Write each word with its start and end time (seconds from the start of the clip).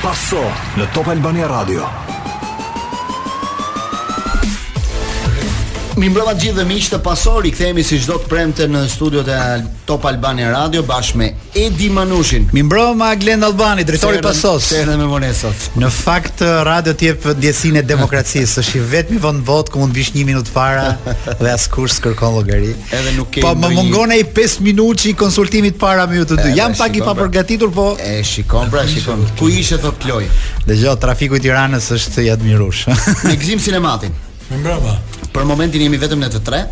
Paso 0.00 0.40
në 0.80 0.86
Top 0.96 1.10
Albania 1.12 1.48
Radio 1.52 1.90
Mi 5.98 6.06
mbrëma 6.10 6.34
gjithë 6.38 6.54
dhe 6.60 6.64
miqë 6.68 6.90
të 6.92 6.98
pasori, 7.02 7.50
këthejemi 7.50 7.82
si 7.84 7.96
gjithë 7.98 8.18
të 8.22 8.28
premte 8.30 8.66
në 8.70 8.82
studio 8.88 9.22
të 9.26 9.38
Top 9.88 10.04
Albania 10.06 10.50
Radio, 10.52 10.84
bashkë 10.86 11.18
me 11.18 11.28
Edi 11.58 11.88
Manushin. 11.90 12.44
Mi 12.54 12.62
mbrëma 12.62 13.08
Glenda 13.18 13.48
Albani, 13.50 13.82
drejtori 13.86 14.20
pasos. 14.22 14.68
Të 14.70 14.94
me 15.00 15.32
Në 15.82 15.90
fakt, 15.90 16.44
radio 16.66 16.94
tjep 17.00 17.26
djesin 17.40 17.76
e 17.80 17.82
demokracisë, 17.86 18.62
është 18.62 18.78
i 18.78 18.82
vetë 18.92 19.14
mi 19.16 19.20
vënd 19.24 19.42
vot, 19.48 19.72
ku 19.72 19.82
mund 19.82 19.94
bish 19.96 20.12
një 20.14 20.24
minut 20.28 20.50
para 20.54 20.92
dhe 21.40 21.50
as 21.50 21.66
kur 21.72 21.90
së 21.90 22.04
kërkon 22.06 22.36
logari. 22.38 22.70
Edhe 22.94 23.16
nuk 23.18 23.40
Po, 23.42 23.54
më 23.58 23.72
mungone 23.74 24.20
i 24.22 24.26
5 24.38 24.60
minut 24.66 25.02
që 25.02 25.10
i 25.12 25.14
konsultimit 25.18 25.78
para 25.80 26.06
më 26.10 26.22
të 26.30 26.40
dy. 26.44 26.52
Jam 26.60 26.76
pak 26.78 26.96
i 27.00 27.02
pra. 27.02 27.10
papërgatitur, 27.16 27.72
po... 27.74 27.90
E, 27.98 28.20
shikon, 28.24 28.70
pra 28.70 28.86
shikon. 28.86 29.26
Ku 29.40 29.48
ishe 29.50 29.78
thot 29.82 29.98
kloj? 30.04 30.24
Dhe 30.68 30.78
gjo, 30.78 30.94
trafiku 31.02 31.40
i 31.40 31.42
tiranës 31.42 31.90
është 31.98 32.28
i 32.28 32.34
admirush. 32.36 32.86
Me 33.26 33.34
gzim 33.40 33.58
sinematin. 33.60 34.14
Për 35.34 35.44
momentin 35.46 35.82
jemi 35.84 35.98
vetëm 36.02 36.22
ne 36.24 36.30
të 36.32 36.40
tre. 36.48 36.62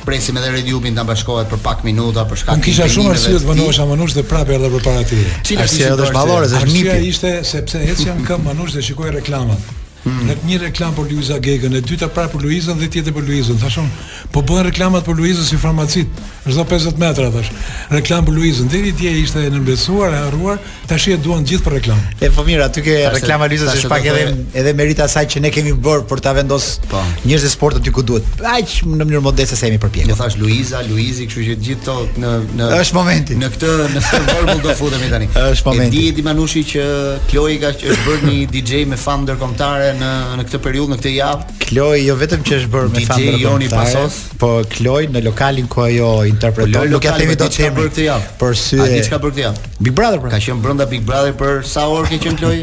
Presim 0.00 0.38
edhe 0.40 0.50
Red 0.54 0.68
Jubin 0.70 0.96
ta 0.96 1.02
bashkohet 1.04 1.50
për 1.50 1.60
pak 1.64 1.82
minuta 1.84 2.22
për 2.28 2.38
shkak 2.42 2.58
të. 2.58 2.62
Kisha 2.64 2.86
shumë 2.94 3.10
arsye 3.14 3.34
të 3.36 3.48
vënohesha 3.50 3.84
Manush 3.90 4.14
dhe 4.16 4.24
prapë 4.30 4.54
erdha 4.56 4.70
përpara 4.74 5.02
tij. 5.10 5.26
Arsyeja 5.60 5.92
është 5.98 6.16
mallore, 6.16 6.48
është 6.48 6.70
nipi. 6.72 6.88
Arsye 6.94 7.12
ishte 7.12 7.32
sepse 7.50 7.82
ecja 7.92 8.16
këmbë 8.24 8.46
Manush 8.48 8.78
dhe 8.78 8.82
shikoi 8.88 9.12
reklamën. 9.20 9.60
Mm. 10.00 10.30
Në 10.30 10.34
një 10.48 10.58
reklam 10.62 10.94
për 10.96 11.10
Luiza 11.10 11.36
Gegën, 11.44 11.74
e 11.76 11.80
dyta 11.84 12.06
prapë 12.08 12.32
për 12.38 12.44
Luizën 12.46 12.78
dhe 12.80 12.86
tjetër 12.88 13.12
për 13.12 13.26
Luizën. 13.28 13.58
Thashon, 13.60 13.88
po 14.32 14.40
bën 14.48 14.62
reklamat 14.70 15.04
për 15.04 15.18
Luizën 15.18 15.44
si 15.44 15.58
farmacit, 15.60 16.08
çdo 16.48 16.64
50 16.64 16.96
metra 16.98 17.26
thash. 17.34 17.50
Reklam 17.92 18.24
për 18.24 18.38
Luizën. 18.38 18.68
Deri 18.72 18.94
ti 18.96 19.04
je 19.10 19.12
ishte 19.26 19.42
nënbesuar, 19.52 20.14
e 20.16 20.22
harruar, 20.22 20.62
tash 20.88 21.10
e 21.12 21.18
duan 21.20 21.44
gjithë 21.44 21.66
për 21.66 21.76
reklam. 21.76 22.00
E 22.16 22.30
po 22.32 22.44
mirë, 22.48 22.64
aty 22.70 22.84
ke 22.86 22.96
reklama 23.12 23.48
Luizës 23.52 23.74
është 23.76 23.90
pak 23.92 24.08
edhe 24.08 24.24
edhe 24.62 24.72
merita 24.78 25.04
saj 25.12 25.26
që 25.34 25.42
ne 25.44 25.52
kemi 25.52 25.74
bërë 25.76 26.08
për 26.10 26.24
ta 26.28 26.32
vendos 26.40 26.70
po. 26.88 27.04
njerëz 27.26 27.44
të 27.44 27.50
sportit 27.52 27.82
aty 27.84 27.92
ku 27.98 28.02
duhet. 28.02 28.40
Aq 28.54 28.78
në 28.86 29.02
mënyrë 29.04 29.20
modeste 29.28 29.56
se 29.60 29.68
jemi 29.68 29.82
përpjekur. 29.84 30.14
Do 30.14 30.16
thash 30.22 30.40
Luiza, 30.40 30.80
Luizi, 30.88 31.28
kështu 31.28 31.44
që 31.50 31.60
gjithë 31.60 31.84
to 31.84 32.00
në 32.24 32.32
në 32.56 32.70
është 32.86 32.96
momenti. 32.96 33.36
Në 33.44 33.52
këtë 33.52 33.76
në 33.92 34.06
këtë 34.06 34.24
verbal 34.32 34.64
do 34.64 34.74
futemi 34.80 35.12
tani. 35.12 35.28
Është 35.36 35.68
momenti. 35.68 35.88
E 35.90 35.92
di 36.00 36.08
Edi 36.08 36.24
Manushi 36.24 36.64
që 36.72 36.88
Kloi 37.28 37.58
ka 37.62 37.74
që 37.80 37.92
është 37.92 38.08
bërë 38.08 38.28
një 38.28 38.48
DJ 38.54 38.82
me 38.88 38.96
fan 39.00 39.26
ndërkombëtare 39.26 39.89
në 39.98 40.10
në 40.40 40.44
këtë 40.46 40.60
periudhë, 40.64 40.90
në 40.92 40.98
këtë 41.00 41.12
javë. 41.14 41.46
Kloj 41.64 42.02
jo 42.04 42.16
vetëm 42.20 42.42
që 42.46 42.56
është 42.60 42.70
bërë 42.74 42.90
me 42.94 43.40
Joni 43.40 43.68
Pasos, 43.70 44.16
eh, 44.16 44.38
po 44.40 44.50
Kloj 44.74 45.02
në 45.14 45.22
lokalin 45.26 45.66
ku 45.72 45.82
ajo 45.84 46.10
interpreton, 46.26 46.82
po 46.82 46.84
nuk 46.92 47.04
ja 47.06 47.14
themi 47.18 47.36
po 47.36 47.44
dot 47.44 47.56
çfarë 47.58 47.88
këtë 47.88 48.04
javë. 48.06 48.28
Për 48.42 48.58
sy. 48.60 48.80
A 48.80 48.88
diçka 48.94 49.22
bërë 49.22 49.34
këtë 49.34 49.44
javë? 49.46 49.72
Big 49.88 49.94
Brother. 49.98 50.20
Pra. 50.24 50.30
Ka 50.36 50.42
qenë 50.44 50.62
brenda 50.64 50.86
Big 50.90 51.06
Brother 51.10 51.34
për 51.40 51.62
sa 51.74 51.88
orë 51.96 52.12
ke 52.14 52.20
qenë 52.26 52.42
Kloj? 52.42 52.56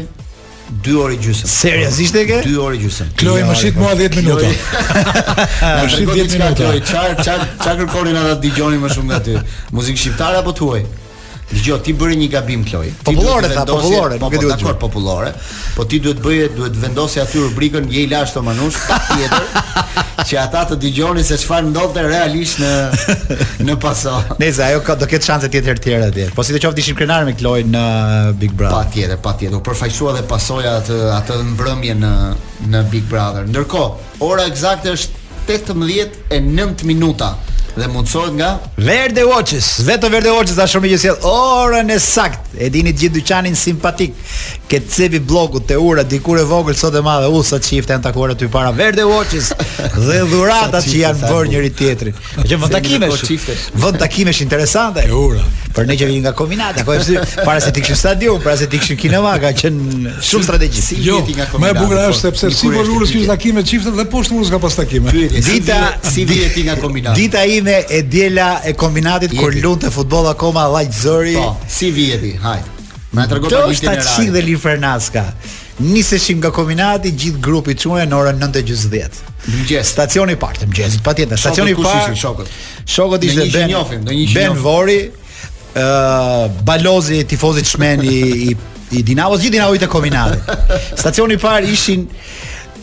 2 0.68 0.98
orë 1.00 1.16
gjysmë. 1.24 1.48
Seriozisht 1.48 2.16
e 2.20 2.24
ke? 2.28 2.38
2 2.44 2.58
orë 2.60 2.80
gjysmë. 2.84 3.06
Kloi 3.22 3.44
më 3.48 3.54
shit 3.56 3.76
mua 3.80 3.94
10 3.96 4.18
minuta. 4.20 4.50
më 5.64 5.88
shit 5.88 6.10
10 6.12 6.32
minuta. 6.36 6.54
Kloi, 6.58 6.82
çfarë 6.84 7.24
çfarë 7.24 7.46
çfarë 7.54 7.86
kërkonin 7.86 8.20
ata 8.20 8.34
dëgjonin 8.44 8.82
më 8.84 8.90
shumë 8.92 9.08
nga 9.14 9.22
ty? 9.28 9.38
Muzikë 9.76 10.02
shqiptare 10.04 10.42
apo 10.42 10.52
tuaj? 10.60 10.82
Dgjoj, 11.48 11.78
ti 11.80 11.94
bëre 11.96 12.12
një 12.18 12.26
gabim 12.28 12.64
Kloj. 12.66 12.90
Popullore, 13.06 13.48
tha, 13.48 13.62
popullore, 13.64 14.18
po, 14.20 14.28
nuk 14.28 14.34
e 14.36 14.40
di. 14.40 14.44
Po 14.44 14.50
dakor, 14.52 14.74
popullore. 14.76 15.30
Po 15.76 15.86
ti 15.88 15.96
duhet 16.04 16.20
bëje, 16.20 16.50
duhet 16.58 16.76
vendosje 16.76 17.22
aty 17.22 17.40
rubrikën 17.40 17.86
je 17.88 18.02
i 18.04 18.08
lashtë 18.10 18.42
manush 18.44 18.76
pa 18.84 18.98
tjetër 19.06 19.46
që 20.28 20.36
ata 20.42 20.66
të 20.72 20.78
dëgjonin 20.82 21.24
se 21.24 21.38
çfarë 21.40 21.70
ndodhte 21.70 22.04
realisht 22.04 22.60
në 22.60 23.62
në 23.64 23.78
paso. 23.80 24.12
Neza, 24.42 24.68
ajo 24.68 24.82
ka 24.84 24.98
do 25.00 25.08
ketë 25.08 25.30
shanse 25.30 25.50
tjetër 25.54 25.80
të 25.80 25.86
tjera 25.88 26.10
atje. 26.12 26.28
Po 26.36 26.44
si 26.44 26.52
të 26.52 26.60
qoftë 26.66 26.84
ishim 26.84 27.00
krenar 27.00 27.24
me 27.24 27.32
Kloj 27.40 27.62
në 27.72 27.84
Big 28.42 28.52
Brother. 28.52 28.76
Pa 28.82 28.92
tjetër, 28.92 29.18
pa 29.24 29.32
tjetër. 29.40 29.56
U 29.56 29.64
përfaqësua 29.70 30.18
dhe 30.18 30.24
pasoja 30.28 30.76
atë 30.82 31.00
atë 31.16 31.40
mbrëmje 31.54 31.96
në 32.04 32.12
në 32.74 32.84
Big 32.92 33.08
Brother. 33.08 33.48
Ndërkohë, 33.48 34.10
ora 34.28 34.44
eksakte 34.52 34.92
është 34.98 35.24
18:09 35.56 36.84
minuta 36.90 37.32
dhe 37.76 37.86
mundsohet 37.86 38.32
nga 38.34 38.58
Verde 38.78 39.24
Watches. 39.26 39.66
Vetë 39.86 40.10
Verde 40.12 40.32
Watches 40.32 40.56
tash 40.56 40.76
më 40.82 40.90
gjithë 40.94 41.12
orën 41.28 41.92
e 41.94 41.98
sakt. 42.02 42.48
E 42.58 42.68
dini 42.72 42.92
gjithë 42.94 43.16
dyqanin 43.18 43.56
simpatik. 43.58 44.14
Ke 44.70 44.80
cevi 44.94 45.20
bllokut 45.24 45.64
te 45.68 45.76
ura 45.80 46.02
dikur 46.04 46.40
e 46.40 46.44
vogël 46.48 46.76
sot 46.78 46.96
e 46.98 47.02
madhe. 47.04 47.30
U 47.32 47.42
sa 47.46 47.60
çifte 47.62 47.94
janë 47.94 48.04
takuar 48.08 48.34
aty 48.34 48.48
para 48.52 48.72
Verde 48.76 49.04
Watches 49.08 49.52
dhe 49.94 50.24
dhuratat 50.30 50.88
që 50.90 51.02
janë 51.04 51.22
bërë 51.30 51.52
njëri 51.52 51.72
tjetrit. 51.80 52.24
Që 52.42 52.60
vën 52.64 52.74
takimesh. 52.76 53.64
Vën 53.84 54.00
takimesh 54.04 54.42
interesante. 54.46 55.06
E 55.06 55.12
ura 55.14 55.44
për 55.78 55.86
ne 55.88 55.96
që 55.98 56.06
vini 56.10 56.22
nga 56.24 56.32
kombinata, 56.36 56.82
po 56.86 56.96
si 57.04 57.14
para 57.44 57.60
se 57.62 57.70
të 57.74 57.82
kishin 57.84 57.98
stadium, 57.98 58.40
para 58.42 58.56
se 58.58 58.66
të 58.70 58.80
kishin 58.82 58.98
kinema, 59.00 59.34
ka 59.42 59.52
qen 59.56 59.76
shumë 60.26 60.46
strategji. 60.48 60.82
Si 60.88 60.98
jo, 61.04 61.18
nga 61.22 61.46
kombinata. 61.50 61.60
Më 61.62 61.68
e 61.68 61.76
bukur 61.78 61.94
po, 61.94 62.08
është 62.14 62.24
sepse 62.26 62.50
si 62.58 62.72
po 62.72 62.82
rrugës 62.86 63.12
kish 63.14 63.28
takime 63.30 63.62
çiftet 63.70 63.94
dhe 63.98 64.08
poshtë 64.14 64.38
mund 64.38 64.50
ka 64.56 64.60
pas 64.64 64.78
takime. 64.80 65.14
Dita 65.48 65.78
si 66.10 66.26
vjet 66.28 66.58
nga 66.68 66.74
kombinata. 66.82 67.14
Dita 67.18 67.44
ime 67.58 67.78
e 67.98 68.02
diela 68.02 68.48
e 68.66 68.74
kombinatit 68.78 69.36
kur 69.38 69.54
lunte 69.62 69.90
futboll 69.94 70.30
akoma 70.32 70.66
vllaj 70.72 70.90
zëri. 71.04 71.36
Po, 71.38 71.54
si 71.78 71.92
vjet 71.94 72.26
i, 72.26 72.34
hajt. 72.42 72.74
Më 73.14 73.28
tregon 73.30 73.54
pak 73.54 73.72
ditën 73.72 73.88
e 73.88 73.94
radhës. 73.94 74.10
Çfarë 74.12 74.34
dhe 74.34 74.42
Lifernaska. 74.44 75.22
Fernaska? 75.30 75.56
Niseshim 75.78 76.40
nga 76.42 76.50
kombinati, 76.50 77.12
gjithë 77.16 77.38
grupi 77.44 77.76
çuaj 77.78 78.02
në 78.10 78.16
orën 78.18 78.42
9:40. 78.42 79.22
Mëngjes, 79.48 79.92
stacioni 79.94 80.34
i 80.34 80.36
parë 80.42 80.66
mëngjes. 80.66 80.98
patjetër, 81.06 81.38
stacioni 81.38 81.70
i 81.70 81.74
parë. 81.78 82.14
Shokët. 82.18 82.50
Shokët 82.94 83.22
ishte 83.30 83.46
Ben. 83.54 84.24
Ben 84.34 84.52
Vori, 84.62 84.98
balozi 86.66 87.24
tifozit 87.26 87.66
shmen 87.66 88.02
i 88.04 88.50
i, 88.50 88.54
i 88.92 89.02
Dinamos, 89.02 89.40
gjithë 89.42 89.52
Dinamo 89.58 89.74
i 89.74 89.78
të 89.82 89.88
kombinatit. 89.88 90.76
Stacioni 90.96 91.36
i 91.36 91.40
parë 91.42 91.66
ishin 91.74 92.06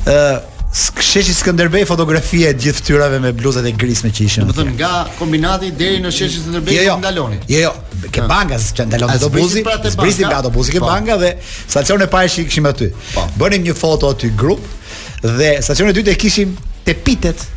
ë 0.06 0.13
uh, 0.13 0.44
Sheshi 0.75 1.31
Skënderbej 1.31 1.85
fotografia 1.88 2.50
gjithë 2.51 2.81
fytyrave 2.81 3.19
me 3.24 3.31
bluzat 3.31 3.63
e 3.66 3.72
grisme 3.79 4.09
që 4.12 4.24
ishin. 4.25 4.44
Domethënë 4.44 4.74
nga 4.75 4.90
kombinati 5.18 5.69
deri 5.72 6.01
në 6.03 6.12
Sheshi 6.12 6.41
Skënderbej 6.44 6.75
jo, 6.78 6.84
jo. 6.90 6.95
ndaloni. 7.00 7.40
Jo, 7.51 7.62
jo, 7.69 8.07
ke 8.12 8.25
banga 8.28 8.59
që 8.59 8.85
ndalon 8.90 9.13
pra 9.13 9.18
pra 9.18 9.25
ato 9.25 9.31
buzi. 9.34 9.63
Brisi 10.03 10.28
pra 10.28 10.41
ato 10.44 10.51
ke 10.62 10.79
po. 10.79 10.85
banga 10.90 11.16
dhe 11.22 11.31
stacioni 11.66 12.06
i 12.06 12.12
parë 12.12 12.31
ishim 12.45 12.66
aty. 12.69 12.91
Po. 13.13 13.24
Bënim 13.40 13.63
një 13.69 13.75
foto 13.79 14.12
aty 14.12 14.34
grup 14.38 14.59
dhe 15.24 15.56
stacioni 15.63 15.95
i 15.95 16.01
dytë 16.01 16.12
e 16.12 16.16
kishim 16.25 16.57
te 16.85 16.94
pitet. 16.94 17.47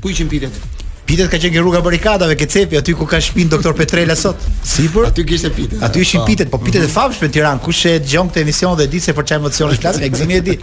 Ku 0.00 0.08
ishin 0.10 0.28
pitet? 0.32 0.56
Pitet 1.04 1.28
ka 1.28 1.36
qenë 1.36 1.60
rruga 1.60 1.82
barikadave, 1.84 2.32
ke 2.40 2.46
cepi 2.48 2.78
aty 2.80 2.94
ku 2.96 3.04
ka 3.08 3.18
shpinë 3.20 3.50
doktor 3.52 3.74
Petrela 3.76 4.14
sot. 4.16 4.40
Sipër? 4.70 5.10
Aty 5.10 5.24
kishte 5.28 5.50
pitet. 5.52 5.82
Aty 5.84 6.00
ishin 6.00 6.22
pitet, 6.24 6.48
po 6.48 6.56
pitet 6.62 6.86
e 6.86 6.88
famshme 6.88 7.28
në 7.28 7.34
Tiranë. 7.36 7.60
Kush 7.64 7.82
e 7.90 7.92
dëgjon 8.00 8.30
këtë 8.32 8.40
emision 8.40 8.72
dhe 8.78 8.86
di 8.88 9.02
se 9.04 9.12
për 9.16 9.26
çfarë 9.28 9.42
emocionesh 9.42 9.82
flas, 9.82 9.98
e 10.00 10.08
gzimi 10.14 10.38
e 10.38 10.40
di. 10.46 10.54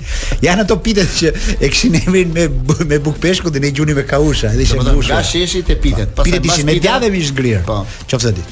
Ja 0.41 0.55
ato 0.57 0.79
pitet 0.81 1.13
që 1.19 1.33
e 1.59 1.69
kishin 1.69 1.99
emrin 2.01 2.33
me 2.33 2.47
me 2.89 2.97
buk 3.05 3.21
peshku 3.21 3.53
dhe 3.53 3.61
ne 3.61 3.69
gjuni 3.69 3.93
me 3.93 4.03
kausha, 4.09 4.49
edhe 4.55 4.65
ishin 4.65 4.81
kausha. 4.81 5.19
Ja 5.19 5.21
sheshi 5.29 5.61
te 5.67 5.77
pitet. 5.77 6.15
Pastaj 6.17 6.31
pitet 6.39 6.49
ishin 6.49 6.65
me 6.73 6.77
djathë 6.81 7.13
me 7.13 7.21
zgrir. 7.29 7.61
Po. 7.69 7.83
Qofse 8.09 8.33
di. 8.33 8.47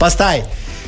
Pastaj 0.00 0.40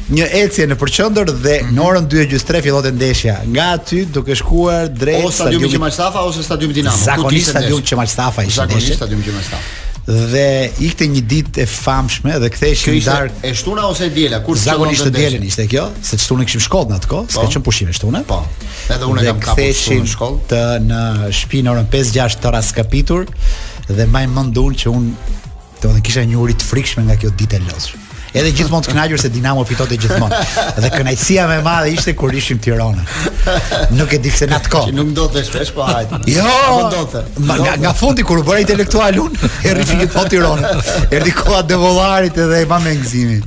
një 0.09 0.31
ecje 0.41 0.65
në 0.71 0.77
përqendër 0.81 1.33
dhe 1.45 1.59
mhm. 1.67 1.77
në 1.77 1.85
orën 1.93 2.09
2:30 2.17 2.65
fillohet 2.65 2.95
ndeshja. 2.97 3.37
Nga 3.53 3.69
aty 3.77 4.07
duke 4.09 4.33
shkuar 4.41 4.89
drejt 4.89 5.29
stadiumit 5.37 5.77
Qemal 5.77 5.93
Stafa 5.93 6.25
ose 6.31 6.47
stadiumit 6.49 6.81
Dinamo. 6.81 7.19
Ku 7.27 7.35
ti 7.35 7.45
stadiumi 7.45 7.85
Qemal 7.85 8.09
Stafa 8.09 8.47
ishte? 8.47 8.87
Stadiumi 8.97 9.27
Qemal 9.29 9.45
Stafa 9.51 9.85
dhe 10.07 10.71
ikte 10.87 11.09
një 11.11 11.21
ditë 11.27 11.65
e 11.65 11.65
famshme 11.67 12.37
dhe 12.43 12.49
kthehesh 12.55 12.85
në 12.87 12.93
darkë. 12.93 13.03
Kjo 13.03 13.25
ishte 13.27 13.49
e 13.51 13.55
shtuna 13.59 13.87
ose 13.91 14.07
e 14.07 14.13
diela? 14.15 14.39
Kur 14.47 14.59
zakonisht 14.61 15.09
e 15.09 15.13
dielën 15.15 15.43
ishte 15.49 15.65
kjo, 15.71 15.89
se 15.99 16.19
shtuna 16.23 16.47
kishim 16.47 16.63
shkollë 16.63 16.99
atë 17.01 17.11
kohë, 17.11 17.29
s'ka 17.35 17.47
çm 17.51 17.59
po. 17.59 17.65
pushime 17.73 17.93
shtunë. 17.97 18.23
Po. 18.31 18.39
Edhe 18.95 19.09
unë 19.11 19.25
kam 19.27 19.41
kapur 19.49 19.81
shumë 19.83 20.11
shkollë 20.15 20.43
të 20.53 20.63
në 20.87 21.03
shtëpi 21.41 21.65
në 21.67 21.75
orën 21.75 21.89
5-6 21.97 22.39
të 22.45 22.55
raskapitur 22.55 23.27
kapitur 23.33 23.97
dhe 23.99 24.07
mbaj 24.13 24.25
mendun 24.37 24.79
që 24.79 24.95
unë 24.95 25.15
do 25.83 25.91
të 25.91 26.05
kisha 26.07 26.23
një 26.31 26.39
uri 26.45 26.55
të 26.57 26.71
frikshme 26.71 27.03
nga 27.11 27.19
kjo 27.21 27.35
ditë 27.43 27.59
e 27.59 27.65
lodhshme 27.67 28.03
edhe 28.37 28.53
gjithmonë 28.53 28.85
të 28.85 28.93
kënaqur 28.93 29.21
se 29.23 29.31
Dinamo 29.33 29.65
fitonte 29.69 29.97
gjithmonë. 30.01 30.41
Dhe 30.83 30.91
kënaqësia 30.93 31.47
më 31.51 31.59
e 31.59 31.65
madhe 31.65 31.93
ishte 31.97 32.15
kur 32.19 32.35
ishim 32.37 32.59
Tirana. 32.63 33.05
Nuk 33.97 34.13
e 34.13 34.19
di 34.23 34.31
pse 34.33 34.49
na 34.51 34.59
tkon. 34.67 34.93
Nuk 34.97 35.11
ndodhte 35.15 35.45
shpesh, 35.49 35.73
po 35.77 35.87
hajde. 35.89 36.21
Jo, 36.35 36.45
nuk 36.47 36.89
ndodhte. 36.93 37.25
Nga 37.43 37.77
nga 37.85 37.95
fundi 38.03 38.23
kur 38.29 38.41
u 38.43 38.47
bëra 38.47 38.63
intelektual 38.65 39.19
un, 39.27 39.33
erri 39.71 39.87
fikit 39.89 40.13
po 40.15 40.27
Tirana. 40.29 40.75
Erdi 41.11 41.33
koha 41.41 41.63
devollarit 41.73 42.39
edhe 42.47 42.61
e 42.63 42.69
pa 42.69 42.79
me 42.85 42.95
ngzimin. 43.01 43.43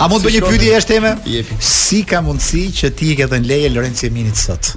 A 0.01 0.07
mund 0.09 0.25
të 0.25 0.31
bëj 0.31 0.37
një 0.39 0.43
pyetje 0.49 0.71
jashtë 0.73 0.97
teme? 0.97 1.15
Si 1.71 2.01
ka 2.09 2.23
mundësi 2.25 2.65
që 2.79 2.93
ti 2.97 3.13
i 3.13 3.19
ke 3.19 3.27
dhënë 3.29 3.51
leje 3.51 3.73
Lorenzo 3.75 4.09
Minit 4.15 4.39
sot? 4.41 4.75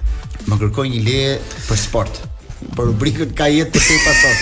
Më 0.49 0.57
kërkoi 0.59 0.89
një 0.91 1.03
leje 1.07 1.35
për 1.69 1.79
sport. 1.85 2.23
Por 2.77 2.87
rubrikët 2.89 3.31
ka 3.37 3.47
jetë 3.51 3.71
të 3.73 3.81
te 3.85 3.97
pasos. 4.03 4.41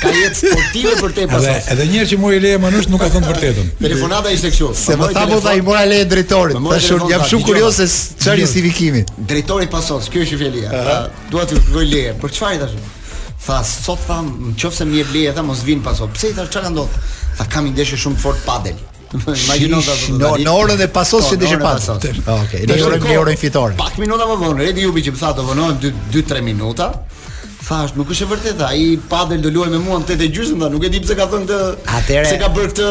Ka 0.00 0.10
jetë 0.14 0.38
sportive 0.50 0.94
për 1.00 1.14
te 1.16 1.24
pasos. 1.30 1.46
Edhe 1.46 1.74
edhe 1.74 1.86
një 1.90 1.98
herë 2.02 2.10
që 2.10 2.18
mori 2.24 2.40
leje 2.42 2.58
Manush 2.64 2.88
nuk 2.92 3.02
ka 3.04 3.08
thënë 3.14 3.30
vërtetën. 3.30 3.70
Telefonata 3.80 4.32
ishte 4.34 4.50
kështu. 4.52 4.70
Se 4.80 4.96
më 5.00 5.08
tha 5.16 5.24
bota 5.30 5.54
i 5.56 5.62
mora 5.64 5.84
leje 5.88 6.08
drejtorit. 6.12 6.58
Tash 6.72 6.90
un 6.98 7.06
jam 7.10 7.24
shumë 7.32 7.48
kurioz 7.48 7.80
se 7.80 7.88
çfarë 8.20 8.44
ishi 8.46 8.64
vikimit. 8.66 9.12
Drejtori 9.32 9.70
pasos, 9.72 10.10
kjo 10.12 10.24
është 10.26 10.40
fjalia. 10.42 11.00
Dua 11.32 11.46
të 11.46 11.60
kërkoj 11.60 11.86
leje. 11.94 12.14
Për 12.22 12.36
çfarë 12.36 12.60
tash? 12.66 12.76
Tha 13.46 13.62
sot 13.64 14.02
tham, 14.04 14.32
nëse 14.52 14.84
më 14.90 15.00
jep 15.00 15.14
leje 15.16 15.34
tha 15.38 15.46
mos 15.48 15.64
vin 15.64 15.80
pasos. 15.86 16.10
Pse 16.18 16.34
tash 16.36 16.52
çka 16.52 16.72
ndodh? 16.74 17.00
Tha 17.40 17.48
kam 17.48 17.68
një 17.70 17.78
ndeshje 17.78 18.00
shumë 18.06 18.20
fort 18.26 18.40
padel. 18.44 18.78
Imagjinoza 19.10 19.94
do. 20.22 20.36
Në 20.38 20.52
orën 20.54 20.82
e 20.84 20.86
pasos 20.94 21.32
që 21.32 21.38
dishë 21.40 21.56
pas. 21.62 21.88
Okej, 21.90 22.66
në 22.68 22.76
orën 22.78 23.10
e 23.10 23.16
orën 23.24 23.40
fitore. 23.40 23.74
Pak 23.80 23.96
minuta 23.98 24.28
më 24.30 24.36
vonë, 24.44 24.62
Redi 24.66 24.84
Jubi 24.84 25.02
që 25.02 25.16
më 25.16 25.22
tha 25.24 25.32
të 25.34 25.46
vonohen 25.48 25.80
2-3 26.14 26.44
minuta, 26.46 26.92
Fash, 27.70 27.94
nuk 27.94 28.08
është 28.10 28.24
e 28.26 28.28
vërtetë. 28.32 28.64
Ai 28.66 28.86
padel 29.10 29.42
do 29.44 29.50
luaj 29.54 29.68
me 29.70 29.78
mua 29.78 30.00
në 30.02 30.08
8 30.10 30.30
gjysmë, 30.34 30.70
nuk 30.72 30.84
e 30.84 30.90
di 30.90 31.00
pse 31.04 31.14
ka 31.18 31.28
thënë 31.30 31.46
këtë. 31.46 31.88
Atëre. 31.98 32.30
Se 32.32 32.38
ka 32.42 32.48
bërë 32.56 32.72
këtë? 32.72 32.88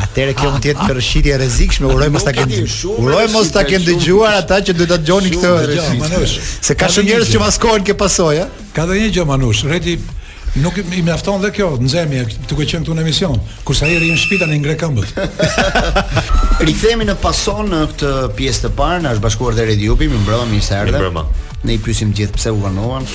Atëre 0.00 0.34
kjo 0.36 0.50
mund 0.52 0.64
të 0.64 0.68
jetë 0.74 0.88
një 0.88 0.96
rëshitje 0.98 1.38
rrezikshme, 1.40 1.88
uroj 1.94 2.08
mos 2.12 2.26
ta 2.26 2.34
kenë. 2.36 2.60
Uroj 3.00 3.24
mos 3.32 3.50
ta 3.54 3.64
kenë 3.66 3.86
dëgjuar 3.88 4.36
ata 4.42 4.58
që 4.68 4.76
do 4.76 4.88
ta 4.90 4.98
dëgjoni 5.00 5.32
këtë. 5.32 6.22
Se 6.36 6.76
ka 6.80 6.92
shumë 6.92 7.14
njerëz 7.14 7.32
që 7.34 7.42
maskohen 7.46 7.86
ke 7.88 7.96
pasojë, 8.04 8.44
Ka 8.76 8.84
dhënë 8.86 9.06
një 9.08 9.12
gjë 9.16 9.24
Manush, 9.32 9.64
reti 9.72 9.96
nuk 10.58 10.76
i 10.96 11.02
mjafton 11.06 11.38
dhe 11.44 11.52
kjo 11.54 11.68
nxemi 11.80 12.24
të 12.48 12.56
ku 12.56 12.64
qenë 12.66 12.82
këtu 12.84 12.94
në 12.96 13.02
emision 13.04 13.36
kurse 13.66 13.86
i 13.86 13.98
rrin 14.00 14.16
shpita 14.18 14.48
në 14.50 14.56
ngre 14.64 14.74
këmbët 14.80 15.20
Rithemi 16.66 17.06
në 17.06 17.14
pason 17.22 17.70
në 17.70 17.82
këtë 17.92 18.10
pjesë 18.38 18.64
të 18.66 18.70
parë 18.80 19.04
na 19.04 19.12
është 19.14 19.24
bashkuar 19.28 19.54
dhe 19.56 19.68
Redi 19.70 19.86
Upi 19.92 20.08
më 20.10 20.18
mbrëmë 20.24 20.48
mirë 20.50 20.66
se 20.66 20.80
erdhe 20.80 20.98
mbrëmë 20.98 21.24
ne 21.68 21.74
i 21.76 21.78
pyesim 21.84 22.10
gjithë 22.18 22.38
pse 22.40 22.52
u 22.56 22.58
vanoan 22.64 23.06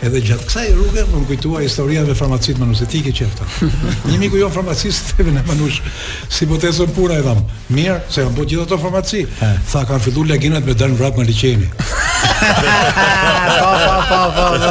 Edhe 0.06 0.20
gjatë 0.28 0.46
kësaj 0.46 0.66
rruge 0.76 1.06
më 1.10 1.22
kujtuar 1.32 1.64
historia 1.66 2.04
me 2.06 2.14
farmacitë 2.16 2.62
manusetike 2.62 3.10
që 3.18 3.26
ftoi. 3.32 3.68
Një 4.12 4.20
miku 4.22 4.38
jon 4.38 4.54
farmacist 4.54 5.10
thënë 5.18 5.34
në 5.40 5.44
manush, 5.48 5.80
si 6.30 6.46
botëson 6.50 6.94
pura 6.94 7.18
e 7.18 7.26
dham. 7.26 7.42
Mirë, 7.74 7.98
se 8.14 8.28
kanë 8.28 8.38
bërë 8.38 8.52
gjithë 8.52 8.68
ato 8.68 8.80
farmaci. 8.84 9.24
Tha 9.40 9.84
kanë 9.90 10.06
filluar 10.06 10.30
leginat 10.36 10.70
me 10.70 10.78
dën 10.84 10.94
vrap 11.02 11.18
me 11.18 11.26
liçeni. 11.26 11.72
po, 11.74 13.70
po, 13.74 13.98
po. 14.12 14.22
po, 14.36 14.46
po. 14.60 14.70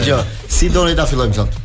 ja. 0.08 0.18
Si 0.48 0.68
doni 0.72 0.96
ta 0.98 1.06
fillojmë 1.10 1.36
sot? 1.36 1.58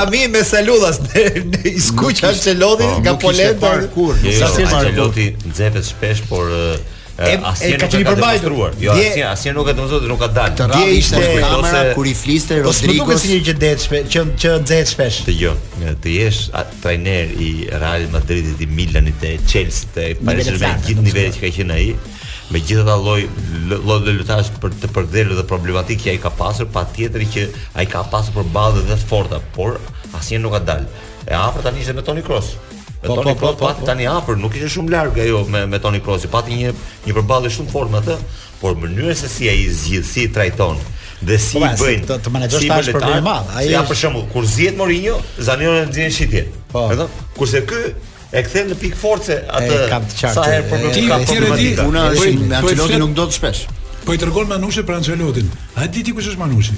ami 0.00 0.22
me 0.36 0.44
Saludas 0.54 1.02
në 1.04 1.74
skuqja 1.88 2.32
e 2.32 2.40
Çelodit 2.46 2.96
nga 3.04 3.14
Polenta. 3.26 3.74
Sa 4.40 4.48
si 4.56 4.64
Çeloti 4.72 5.26
xhefet 5.52 5.88
shpesh, 5.92 6.24
por 6.32 6.48
e, 7.28 7.68
e 7.68 7.76
ka 7.80 7.88
qenë 7.92 8.04
përmbajtur. 8.08 8.54
Jo, 8.80 8.94
asnjë 8.96 9.24
asnjë 9.30 9.52
nuk 9.56 9.68
e 9.70 9.74
domosdoshmë 9.76 10.10
nuk 10.10 10.20
ka 10.22 10.28
dalë. 10.36 10.54
Të 10.60 10.68
radhë 10.72 10.94
ishte 10.96 11.22
kamera 11.44 11.82
kur 11.96 12.08
i 12.08 12.14
fliste 12.16 12.60
Rodrigo. 12.64 13.04
Po 13.04 13.10
duket 13.10 13.22
si 13.22 13.34
një 13.34 13.40
gjë 13.48 13.88
që 14.12 14.24
që 14.44 14.54
nxehet 14.62 14.92
shpesh. 14.94 15.18
Jo, 15.40 15.52
të 16.04 16.14
jesh 16.16 16.46
trajner 16.80 17.34
i 17.36 17.50
Real 17.82 18.06
Madridit, 18.14 18.56
i 18.64 18.70
Milanit, 18.70 19.26
i 19.26 19.36
Chelsea-t, 19.44 20.00
i 20.00 20.16
Paris 20.22 20.48
Saint-Germain, 20.48 20.80
gjithë 20.88 21.06
nivelet 21.10 21.36
që 21.36 21.44
ka 21.44 21.52
qenë 21.58 21.76
ai, 21.76 21.90
me 22.50 22.64
gjithë 22.64 22.86
ata 22.86 22.96
lloj 23.04 23.28
lloj 23.76 24.00
lojtarësh 24.08 24.52
për 24.64 24.78
të 24.84 24.92
përdhelur 24.96 25.38
dhe 25.38 25.46
problematikë 25.52 26.06
që 26.06 26.14
ai 26.16 26.22
ka 26.24 26.32
pasur, 26.40 26.70
patjetër 26.74 27.28
që 27.36 27.46
ai 27.78 27.84
ka 27.92 28.02
pasur 28.12 28.38
përballë 28.40 28.86
dhe 28.88 28.96
të 28.96 29.10
forta, 29.12 29.42
por 29.56 29.76
asnjë 30.18 30.40
nuk 30.46 30.56
ka 30.56 30.64
dalë. 30.72 31.06
E 31.30 31.36
afër 31.36 31.68
tani 31.68 31.84
ishte 31.84 31.94
me 31.94 32.02
Toni 32.06 32.24
Kroos. 32.26 32.54
Po 33.02 33.16
po 33.16 33.22
po, 33.22 33.34
po 33.34 33.52
pat 33.66 33.76
po. 33.80 33.86
tani 33.86 34.04
afër, 34.06 34.36
nuk 34.36 34.52
ishte 34.56 34.68
shumë 34.68 34.92
larg 34.92 35.16
ajo 35.18 35.44
me 35.48 35.66
me 35.66 35.78
Toni 35.80 36.00
Kroosi, 36.04 36.28
pati 36.28 36.52
një 36.52 36.72
një 37.08 37.14
përballje 37.16 37.48
shumë 37.54 37.70
të 37.72 37.86
me 37.92 37.98
atë, 38.00 38.16
por 38.60 38.76
mënyra 38.76 39.14
se 39.16 39.28
si 39.32 39.48
ai 39.48 39.62
zgjidh 39.72 40.04
si 40.04 40.26
trajton 40.28 40.76
dhe 41.24 41.38
si 41.40 41.56
po, 41.56 41.64
i 41.64 41.80
bën 41.80 42.04
të 42.04 42.32
menaxhosh 42.34 42.68
tash 42.68 42.90
për 42.92 43.00
të 43.00 43.22
madh. 43.24 43.48
Ai 43.56 43.70
ja 43.72 43.80
për 43.88 43.96
shembull, 44.02 44.26
kur 44.32 44.44
zihet 44.44 44.76
Mourinho, 44.76 45.16
Zaniolo 45.40 45.80
e 45.80 45.88
nxjerr 45.88 46.14
shitjen. 46.18 46.52
Po. 46.72 46.84
Edhe 46.92 47.08
kurse 47.40 47.64
ky 47.70 47.80
e 48.36 48.44
kthen 48.44 48.70
në 48.74 48.78
pikë 48.84 49.00
force 49.00 49.38
atë 49.48 50.04
sa 50.20 50.44
herë 50.52 50.62
po 50.68 50.84
ka 50.84 51.20
të 51.24 51.56
di 51.56 51.74
una 51.88 52.06
me 52.12 52.56
Ancelotti 52.60 53.00
nuk 53.00 53.16
do 53.16 53.28
të 53.32 53.38
shpesh. 53.38 53.64
Po 54.04 54.12
i 54.16 54.20
tregon 54.20 54.48
Manushi 54.52 54.84
për 54.84 55.00
Ancelotin. 55.00 55.48
A 55.80 55.88
di 55.88 56.04
ti 56.04 56.12
kush 56.12 56.28
është 56.34 56.42
Manushi? 56.44 56.76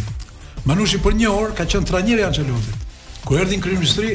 Manushi 0.70 1.02
për 1.02 1.18
një 1.18 1.30
orë 1.34 1.54
ka 1.58 1.66
qenë 1.66 1.90
trajneri 1.90 2.22
i 2.22 2.28
Ancelotit. 2.30 2.92
Ku 3.26 3.42
erdhi 3.42 3.58
në 3.58 4.12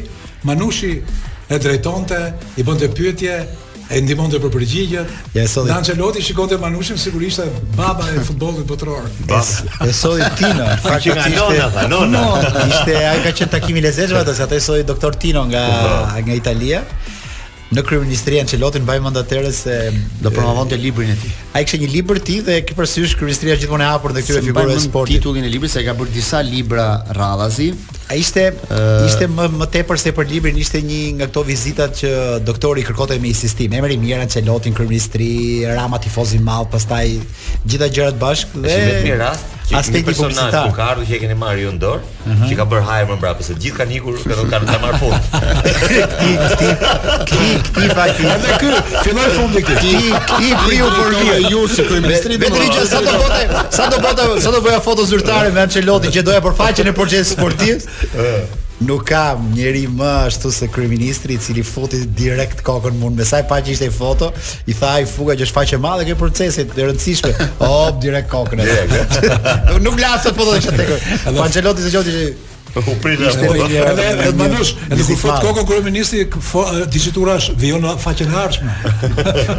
Manushi 0.48 1.02
e 1.48 1.58
drejtonte, 1.63 2.20
i 2.60 2.63
bënte 2.63 2.89
pyetje, 2.92 3.36
e 3.88 4.00
ndihmonte 4.04 4.39
për 4.44 4.51
përgjigje. 4.51 5.04
Ja, 5.32 5.46
e 5.46 5.48
solli. 5.48 5.70
Danceloti 5.72 6.22
shikonte 6.22 6.58
Manushin 6.60 7.00
sigurisht 7.00 7.39
e 7.39 7.46
baba 7.77 8.04
e 8.12 8.20
futbollit 8.27 8.66
botror. 8.68 9.06
E 9.32 9.92
solli 9.96 10.25
Tino, 10.36 10.68
faqe 10.84 11.13
nga 11.16 11.27
Nona, 11.88 12.06
Nona. 12.06 12.66
Ishte 12.68 12.98
ai 13.00 13.22
ka 13.24 13.32
qenë 13.32 13.51
takimi 13.54 13.80
i 13.80 13.86
lezetshëm 13.88 14.25
atë 14.25 14.36
se 14.42 14.48
ai 14.58 14.62
solli 14.66 14.84
doktor 14.88 15.16
Tino 15.16 15.46
nga 15.48 15.66
nga 16.20 16.36
Italia. 16.36 16.84
Në 17.68 17.84
kryeministrin 17.84 18.44
Ancelotin 18.46 18.84
mbaj 18.88 19.00
mend 19.04 19.18
atëherë 19.24 19.51
se 19.56 19.77
do 20.24 20.32
promovonte 20.36 20.75
librin 20.80 21.10
e 21.12 21.16
tij. 21.22 21.34
Ai 21.56 21.63
kishte 21.63 21.80
një 21.86 21.89
libër 21.94 22.20
ti 22.27 22.38
dhe 22.48 22.60
ky 22.68 22.75
përsysh 22.77 23.16
kryeministria 23.20 23.56
gjithmonë 23.60 23.88
e 23.88 23.94
hapur 23.94 24.13
dhe 24.16 24.24
këtyre 24.24 24.44
figurave 24.48 24.80
sportit. 24.84 25.20
Titullin 25.24 25.48
e 25.48 25.51
librit 25.56 25.72
se 25.72 25.84
ka 25.84 25.96
bërë 26.00 26.16
disa 26.16 26.39
libra 26.48 26.89
rradhazi, 27.16 27.72
A 28.08 28.16
ishte 28.16 28.44
uh, 28.72 28.82
ishte 29.04 29.26
më 29.28 29.48
më 29.60 29.66
tepër 29.74 30.00
se 30.00 30.14
për 30.16 30.30
librin, 30.32 30.56
ishte 30.62 30.80
një 30.80 31.00
nga 31.18 31.28
ato 31.28 31.44
vizitat 31.44 31.98
që 32.00 32.12
doktori 32.48 32.86
kërkonte 32.88 33.18
me 33.20 33.34
insistim. 33.34 33.76
Emri 33.76 33.98
i 33.98 34.00
mirë 34.00 34.30
që 34.32 34.46
lotin 34.48 34.76
kryeministri, 34.78 35.30
Rama 35.74 36.00
tifozi 36.00 36.40
mall, 36.40 36.70
pastaj 36.72 37.04
gjitha 37.68 37.90
gjërat 37.92 38.22
bashkë 38.22 38.64
dhe 38.64 38.68
është 38.72 38.88
vetëm 38.90 39.08
një 39.10 39.18
rast 39.26 39.56
që 39.68 39.76
aspekti 39.76 40.02
një 40.06 40.08
personal 40.08 40.54
ku 40.56 40.72
ka 40.78 40.86
ardhur 40.94 41.08
që 41.10 41.16
e 41.18 41.20
keni 41.20 41.36
marrë 41.36 41.66
ju 41.66 41.72
në 41.76 41.82
dorë, 41.82 42.06
uh 42.06 42.14
mhm. 42.14 42.38
-huh. 42.38 42.48
që 42.48 42.56
ka 42.62 42.66
bërë 42.74 42.86
hajër 42.90 43.10
më 43.10 43.18
mbrapa 43.20 43.44
se 43.44 43.56
gjithë 43.66 43.78
kanë 43.82 43.98
ikur, 43.98 44.16
këto 44.24 44.46
kanë 44.54 44.68
ta 44.72 44.80
marr 44.86 45.00
fort. 45.02 45.24
Ti 46.22 46.32
ti 46.60 46.70
ti 47.28 47.50
ti 47.76 47.86
vaji. 48.00 48.30
A 48.36 48.38
do 48.46 48.54
ku? 48.62 48.72
Filloi 49.04 49.28
fundi 49.36 49.62
këtu. 49.68 49.84
Ti 49.84 49.98
ti 50.38 50.48
priu 50.64 50.88
për 50.96 51.18
ju, 51.26 51.36
ju 51.52 51.68
si 51.76 51.82
kryeministri. 51.92 52.40
Vetëm 52.40 52.72
që 52.78 52.82
sa 52.92 53.00
do 53.10 53.20
bota, 53.20 53.40
sa 53.82 53.92
do 53.92 53.98
bota, 54.08 54.24
sa 54.46 54.50
do 54.56 54.60
bëja 54.70 54.80
foto 54.90 55.04
zyrtare 55.12 55.52
me 55.52 55.60
Ancelotti 55.68 56.10
që 56.18 56.22
doja 56.32 56.42
për 56.48 56.54
faqen 56.64 56.88
e 56.88 56.94
projektit 57.04 57.28
sportiv. 57.36 57.76
Nuk 58.77 59.08
kam 59.10 59.48
njeri 59.56 59.88
më 59.89 60.10
ashtu 60.27 60.51
se 60.54 60.68
kryeministri 60.70 61.34
i 61.34 61.42
cili 61.42 61.63
futi 61.66 62.04
direkt 62.20 62.60
kokën 62.68 62.94
mund 63.01 63.18
me 63.18 63.25
sa 63.25 63.39
i 63.42 63.46
paqë 63.50 63.72
ishte 63.74 63.88
i 63.89 63.94
foto, 63.94 64.27
i 64.70 64.75
tha 64.77 64.92
ai 65.00 65.08
fuga 65.10 65.34
që 65.39 65.48
është 65.48 65.56
faqe 65.56 65.80
madhe 65.82 66.06
kjo 66.06 66.18
procesit 66.20 66.75
e 66.77 66.86
rëndësishme. 66.86 67.32
Hop 67.63 67.98
direkt 68.04 68.30
kokën. 68.34 68.62
Nuk 69.88 69.98
lasa 70.01 70.30
foto 70.30 70.54
të 70.54 70.62
çatekoj. 70.68 71.00
Pancheloti 71.25 71.86
se 71.88 71.96
që 72.10 72.13
U 72.86 72.96
prit 73.02 73.20
ajo. 73.22 73.54
Edhe 73.66 74.08
edhe 74.08 74.32
manush, 74.38 74.74
edhe 74.92 75.04
kur 75.08 75.20
fot 75.22 75.42
kokën 75.44 75.68
kur 75.70 75.82
ministri 75.86 76.26
diçiturash 76.94 77.50
vjen 77.60 77.82
në 77.84 77.94
faqen 78.02 78.32
e 78.34 78.38
ardhshme. 78.42 78.74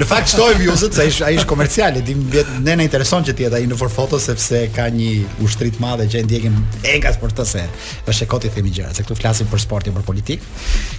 Në 0.03 0.09
fakt 0.11 0.31
shtoi 0.35 0.55
viewsët 0.63 0.95
se 0.97 1.05
ai 1.07 1.29
ai 1.29 1.39
është 1.41 1.49
komercial, 1.51 1.97
e 1.99 2.03
dim 2.07 2.23
vet 2.33 2.51
ne 2.63 2.77
na 2.79 2.87
intereson 2.87 3.27
që 3.29 3.35
ti 3.39 3.49
ai 3.49 3.65
në 3.71 3.79
for 3.81 3.91
foto 3.93 4.19
sepse 4.23 4.65
ka 4.77 4.89
një 4.95 5.11
ushtri 5.45 5.73
të 5.75 5.83
madhe 5.83 6.07
që 6.13 6.23
e 6.23 6.27
ndjekim 6.29 6.59
enkas 6.95 7.19
për 7.23 7.35
të 7.41 7.47
se. 7.53 7.65
Është 8.13 8.25
e 8.27 8.31
koti 8.35 8.53
themi 8.55 8.73
gjëra, 8.75 8.95
se 8.97 9.03
këtu 9.07 9.19
flasim 9.19 9.51
për 9.51 9.63
sportin, 9.65 9.97
për 9.97 10.07
politikë. 10.07 10.53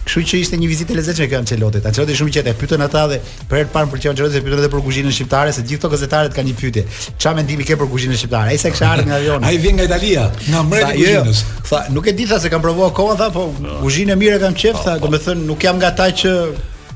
Kështu 0.08 0.26
që 0.34 0.42
ishte 0.44 0.60
një 0.60 0.70
vizitë 0.74 0.96
e 0.96 1.00
lezetshme 1.00 1.30
kjo 1.32 1.40
Ancelotit. 1.44 1.86
Ancelotit 1.88 2.20
shumë 2.20 2.36
qetë, 2.40 2.56
pyetën 2.60 2.84
ata 2.86 3.06
dhe 3.14 3.22
për 3.50 3.62
herë 3.62 3.70
të 3.70 3.76
parë 3.78 3.92
për 3.94 4.10
Ancelotit 4.14 4.40
e 4.40 4.44
pyetën 4.46 4.64
edhe 4.64 4.72
për 4.74 4.84
kuzhinën 4.88 5.16
shqiptare, 5.18 5.54
se 5.56 5.64
gjithë 5.64 5.80
këto 5.80 5.92
gazetarë 5.96 6.34
kanë 6.36 6.52
një 6.52 6.58
pyetje. 6.60 6.86
Çfarë 7.20 7.40
mendimi 7.42 7.68
ke 7.68 7.78
për 7.80 7.90
kuzhinën 7.94 8.20
shqiptare? 8.22 8.54
Ai 8.54 8.58
se 8.62 8.72
kisha 8.74 8.90
ardhur 8.96 9.10
nga 9.10 9.20
avion. 9.20 9.44
Ai 9.48 9.58
vjen 9.62 9.76
nga 9.80 9.86
Italia, 9.90 10.28
nga 10.50 10.64
mbreti 10.66 10.98
jo, 11.04 11.24
kuzhinës. 11.28 11.44
Tha, 11.70 11.84
nuk 11.94 12.09
e 12.10 12.14
di 12.18 12.26
tha 12.30 12.38
se 12.40 12.48
kam 12.52 12.62
provuar 12.66 12.90
koha 12.98 13.16
tha, 13.22 13.28
po 13.36 13.44
kuzhinë 13.84 14.16
ah. 14.16 14.20
mirë 14.22 14.38
kam 14.44 14.56
qef 14.62 14.82
tha, 14.86 14.94
ah, 14.98 15.02
po. 15.02 15.08
do 15.14 15.18
të 15.18 15.28
thënë 15.28 15.46
nuk 15.50 15.64
jam 15.66 15.78
nga 15.80 15.90
ata 15.94 16.08
që 16.22 16.34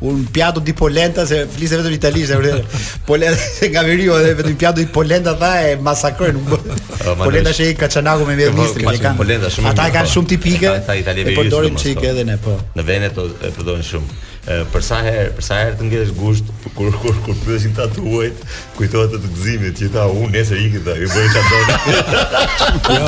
un 0.10 0.24
piatto 0.36 0.60
di 0.67 0.74
polenta 0.79 1.24
se 1.29 1.38
flisë 1.53 1.77
vetëm 1.79 1.93
italisht 1.98 2.34
e 2.34 2.38
vërtet. 2.39 2.74
Polenta 3.08 3.67
nga 3.74 3.84
veriu 3.88 4.17
edhe 4.20 4.34
vetëm 4.39 4.58
piatto 4.63 4.79
di 4.82 4.88
polenta 4.98 5.36
tha 5.43 5.51
e 5.70 5.77
masakroi 5.89 6.34
ah, 6.34 7.15
polenta 7.24 7.53
që 7.58 7.70
i 7.72 7.77
kaçanaku 7.84 8.27
me 8.27 8.36
jo, 8.36 8.39
mirë 8.50 8.58
ministri 8.58 8.89
ata 8.89 9.01
kanë. 9.05 9.53
Ata 9.53 9.86
po. 9.86 9.96
kanë 10.00 10.13
shumë 10.17 10.32
tipike. 10.34 10.74
Ata 10.82 10.98
italianë 11.03 11.38
Po 11.39 11.48
dorën 11.55 11.77
çik 11.86 12.03
edhe 12.12 12.25
ne 12.32 12.39
po. 12.46 12.58
Në 12.79 12.88
vende 12.91 13.13
e 13.13 13.53
përdorin 13.55 13.86
shumë 13.93 14.22
për 14.45 14.81
sa 14.83 14.97
herë, 15.05 15.29
për 15.38 15.45
sa 15.45 15.57
herë 15.62 15.77
të 15.79 15.83
ngjesh 15.88 16.09
gusht 16.17 16.43
kur 16.75 16.91
kur 17.01 17.15
kur 17.25 17.35
pyesin 17.45 17.71
ta 17.77 17.85
tuajt, 17.95 18.35
kujtohet 18.75 19.13
të, 19.13 19.19
të 19.23 19.31
gëzimit 19.38 19.77
që 19.79 19.88
tha, 19.93 20.03
unë 20.12 20.31
nesër 20.33 20.63
ikë 20.65 20.81
ta 20.88 20.95
i 21.05 21.07
bëj 21.13 21.29
çfarë 21.35 23.05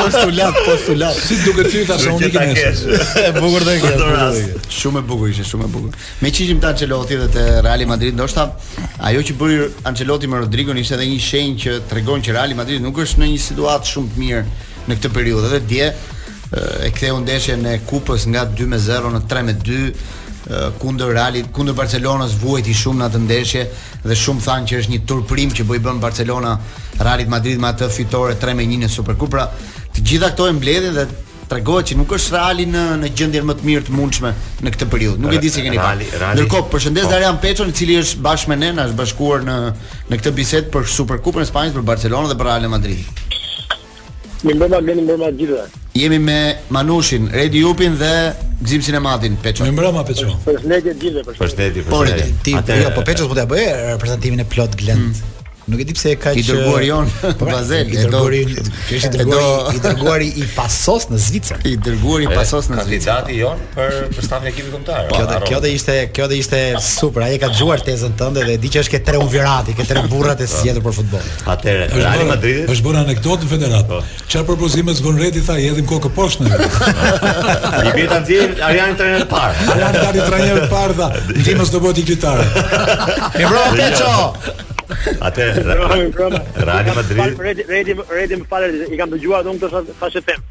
Postulat, 0.00 0.54
postulat. 0.66 1.16
Si 1.26 1.36
duket 1.44 1.68
ty 1.74 1.82
tash 1.88 2.06
unë 2.08 2.30
kemi. 2.32 2.54
E 3.26 3.32
bukur 3.36 3.60
dhe 3.66 3.74
kjo. 3.82 4.06
Shumë 4.72 5.02
e 5.02 5.08
bukur 5.10 5.28
ishte, 5.28 5.44
shumë 5.50 5.66
e 5.68 5.72
bukur. 5.74 6.06
Me 6.24 6.30
çishim 6.32 6.62
ta 6.62 6.72
Ancelotti 6.72 7.18
dhe 7.20 7.28
te 7.34 7.44
Real 7.66 7.84
Madrid, 7.90 8.16
ndoshta 8.16 8.46
ajo 9.10 9.24
që 9.28 9.36
bëri 9.36 9.58
Ancelotti 9.90 10.30
me 10.32 10.40
Rodrigo 10.46 10.72
ishte 10.80 10.96
edhe 10.96 11.10
një 11.12 11.20
shenjë 11.26 11.60
që 11.66 11.76
tregon 11.92 12.24
që 12.24 12.38
Real 12.38 12.56
Madrid 12.62 12.80
nuk 12.86 13.02
është 13.04 13.20
në 13.20 13.30
një 13.34 13.42
situatë 13.50 13.92
shumë 13.94 14.14
të 14.14 14.22
mirë 14.24 14.42
në 14.88 14.96
këtë 15.00 15.12
periudhë. 15.18 15.52
Dhe 15.52 15.62
dje 15.74 15.92
e 16.88 16.90
ktheu 16.96 17.20
ndeshjen 17.24 17.68
e 17.68 17.76
kupës 17.88 18.24
nga 18.32 18.46
2-0 18.48 19.12
në 19.18 19.24
3-2 19.36 20.20
kundër 20.82 21.12
Realit, 21.14 21.48
kundër 21.54 21.76
Barcelonës 21.78 22.34
vuajti 22.42 22.74
shumë 22.74 23.00
në 23.02 23.06
atë 23.08 23.20
ndeshje 23.24 23.62
dhe 24.02 24.16
shumë 24.18 24.42
thanë 24.42 24.72
që 24.72 24.78
është 24.82 24.92
një 24.92 25.02
turprim 25.08 25.52
që 25.54 25.66
bëj 25.68 25.82
bën 25.84 26.00
Barcelona 26.02 26.56
Realit 27.00 27.28
Madrid 27.30 27.60
me 27.62 27.68
atë 27.70 27.88
fitore 27.94 28.34
3-1 28.42 28.80
në 28.82 28.88
Superkupra. 28.90 29.46
Të 29.92 30.02
gjitha 30.02 30.32
këto 30.32 30.48
e 30.50 30.56
mbledhin 30.56 30.96
dhe 30.98 31.06
tregohet 31.48 31.90
që 31.92 31.98
nuk 32.00 32.14
është 32.18 32.34
Reali 32.34 32.66
në 32.72 32.82
në 33.04 33.10
gjendjen 33.20 33.46
më 33.48 33.56
të 33.60 33.66
mirë 33.70 33.86
të 33.90 33.94
mundshme 33.96 34.32
në 34.64 34.72
këtë 34.74 34.88
periudhë. 34.94 35.20
Nuk 35.22 35.36
e 35.36 35.42
di 35.44 35.52
si 35.52 35.62
keni 35.66 35.78
parë. 35.78 36.08
Ndërkohë, 36.32 36.66
përshëndes 36.72 37.06
po. 37.06 37.12
Darian 37.14 37.38
Peçon, 37.44 37.70
i 37.70 37.76
cili 37.76 37.98
është 38.02 38.24
bashkë 38.24 38.52
me 38.54 38.58
ne, 38.64 38.72
na 38.80 38.88
është 38.90 38.98
bashkuar 39.02 39.46
në 39.46 39.58
në 40.10 40.20
këtë 40.22 40.34
bisedë 40.40 40.72
për 40.74 40.88
Superkupën 40.96 41.44
e 41.44 41.50
Spanjës, 41.52 41.76
për 41.78 41.86
Barcelonën 41.92 42.32
dhe 42.34 42.40
për 42.40 42.50
Real 42.50 42.70
Madrid. 42.72 43.30
Mi 44.42 44.54
mbërma 44.58 44.78
gëni 44.82 45.02
mbërma 45.06 45.28
gjithë 45.38 45.58
Jemi 45.94 46.18
me 46.24 46.38
Manushin, 46.74 47.28
Redi 47.30 47.60
Jupin 47.62 47.94
dhe 48.00 48.10
Gzimsin 48.64 48.96
e 48.98 49.02
Madin, 49.04 49.36
Peqo 49.44 49.62
Mi 49.68 49.74
mbërma, 49.76 50.02
Peqo 50.08 50.34
Përshletje 50.46 50.94
gjithë 51.04 51.22
Përshletje, 51.28 51.84
përshletje 51.90 52.32
Po, 52.48 52.64
ti, 52.64 52.78
jo, 52.82 52.90
po 52.96 53.04
Peqo 53.10 53.28
të 53.30 53.38
t'ja 53.38 53.46
bëje 53.52 54.32
e 54.42 54.44
plot 54.56 54.80
glend 54.80 55.04
mm. 55.12 55.31
Nuk 55.64 55.80
e 55.80 55.84
di 55.84 55.92
pse 55.94 56.10
e 56.10 56.16
ka 56.18 56.32
i 56.34 56.42
dërguar 56.42 56.82
jon 56.82 57.06
po 57.38 57.46
pra, 57.46 57.60
Bazel, 57.60 57.90
i 57.92 57.94
dërguari, 57.96 58.40
kishi 58.88 59.10
do... 59.28 59.42
i 59.70 59.78
dërguari 59.84 60.26
i 60.42 60.46
pasos 60.56 61.06
në 61.12 61.20
Zvicër. 61.22 61.60
I 61.70 61.76
dërguari 61.86 62.26
i 62.26 62.30
pasos 62.32 62.66
në 62.72 62.82
Zvicër. 62.82 63.20
Kandidati 63.22 63.36
jon 63.38 63.62
për 63.76 63.98
për 64.16 64.26
stafin 64.26 64.50
e 64.50 64.50
ekipit 64.50 64.72
kombëtar. 64.74 65.12
Kjo 65.12 65.26
dhe, 65.30 65.38
kjo 65.52 65.60
dhe 65.62 65.70
ishte, 65.76 65.96
kjo 66.16 66.26
dhe 66.32 66.38
ishte 66.42 66.60
super. 66.82 67.26
Ai 67.28 67.38
ka 67.42 67.52
dëgjuar 67.52 67.84
tezën 67.86 68.16
tënde 68.18 68.42
dhe 68.48 68.56
e 68.56 68.60
di 68.64 68.72
që 68.74 68.82
është 68.82 68.94
ke 68.96 69.00
tre 69.06 69.20
unvirati, 69.22 69.76
ke 69.78 69.86
tre 69.86 70.02
burrat 70.10 70.42
e 70.42 70.48
sjellur 70.50 70.82
për 70.88 70.96
futboll. 70.98 71.30
Atëre, 71.54 71.86
Real 71.94 72.24
Madridit. 72.32 72.66
Është, 72.66 72.74
është 72.74 72.88
bën 72.88 73.00
anekdotë 73.04 73.52
federat. 73.54 73.86
Po. 73.92 74.02
Çfarë 74.26 74.48
propozime 74.50 74.96
zgjon 74.98 75.22
Redi 75.22 75.44
tha, 75.46 75.60
i 75.62 75.70
hedhim 75.70 75.86
kokë 75.90 76.10
poshtë. 76.18 76.50
I 77.86 77.94
bie 77.94 78.08
ta 78.10 78.18
nxjerr 78.18 78.58
Arjan 78.70 78.98
trajner 78.98 79.22
të 79.22 79.30
parë. 79.30 79.70
Arjan 79.76 80.00
tani 80.00 80.26
trajner 80.26 80.60
të 80.64 80.68
parë 80.72 80.98
tha, 81.00 81.08
ti 81.46 81.56
mos 81.60 81.70
do 81.74 81.82
bëti 81.86 82.06
gjitare. 82.10 82.50
Mirë, 83.38 83.64
ti 83.78 84.68
Atë 85.22 85.46
Real 85.62 86.96
Madrid. 86.96 87.22
Po 87.36 87.46
redi 87.46 87.66
redi 87.68 88.38
më 88.42 88.46
falë, 88.48 88.72
i 88.94 88.98
kam 89.00 89.12
dëgjuar 89.14 89.42
atë 89.42 89.54
unë 89.54 89.62
të 89.86 89.96
fashë 90.00 90.22
fem. 90.28 90.44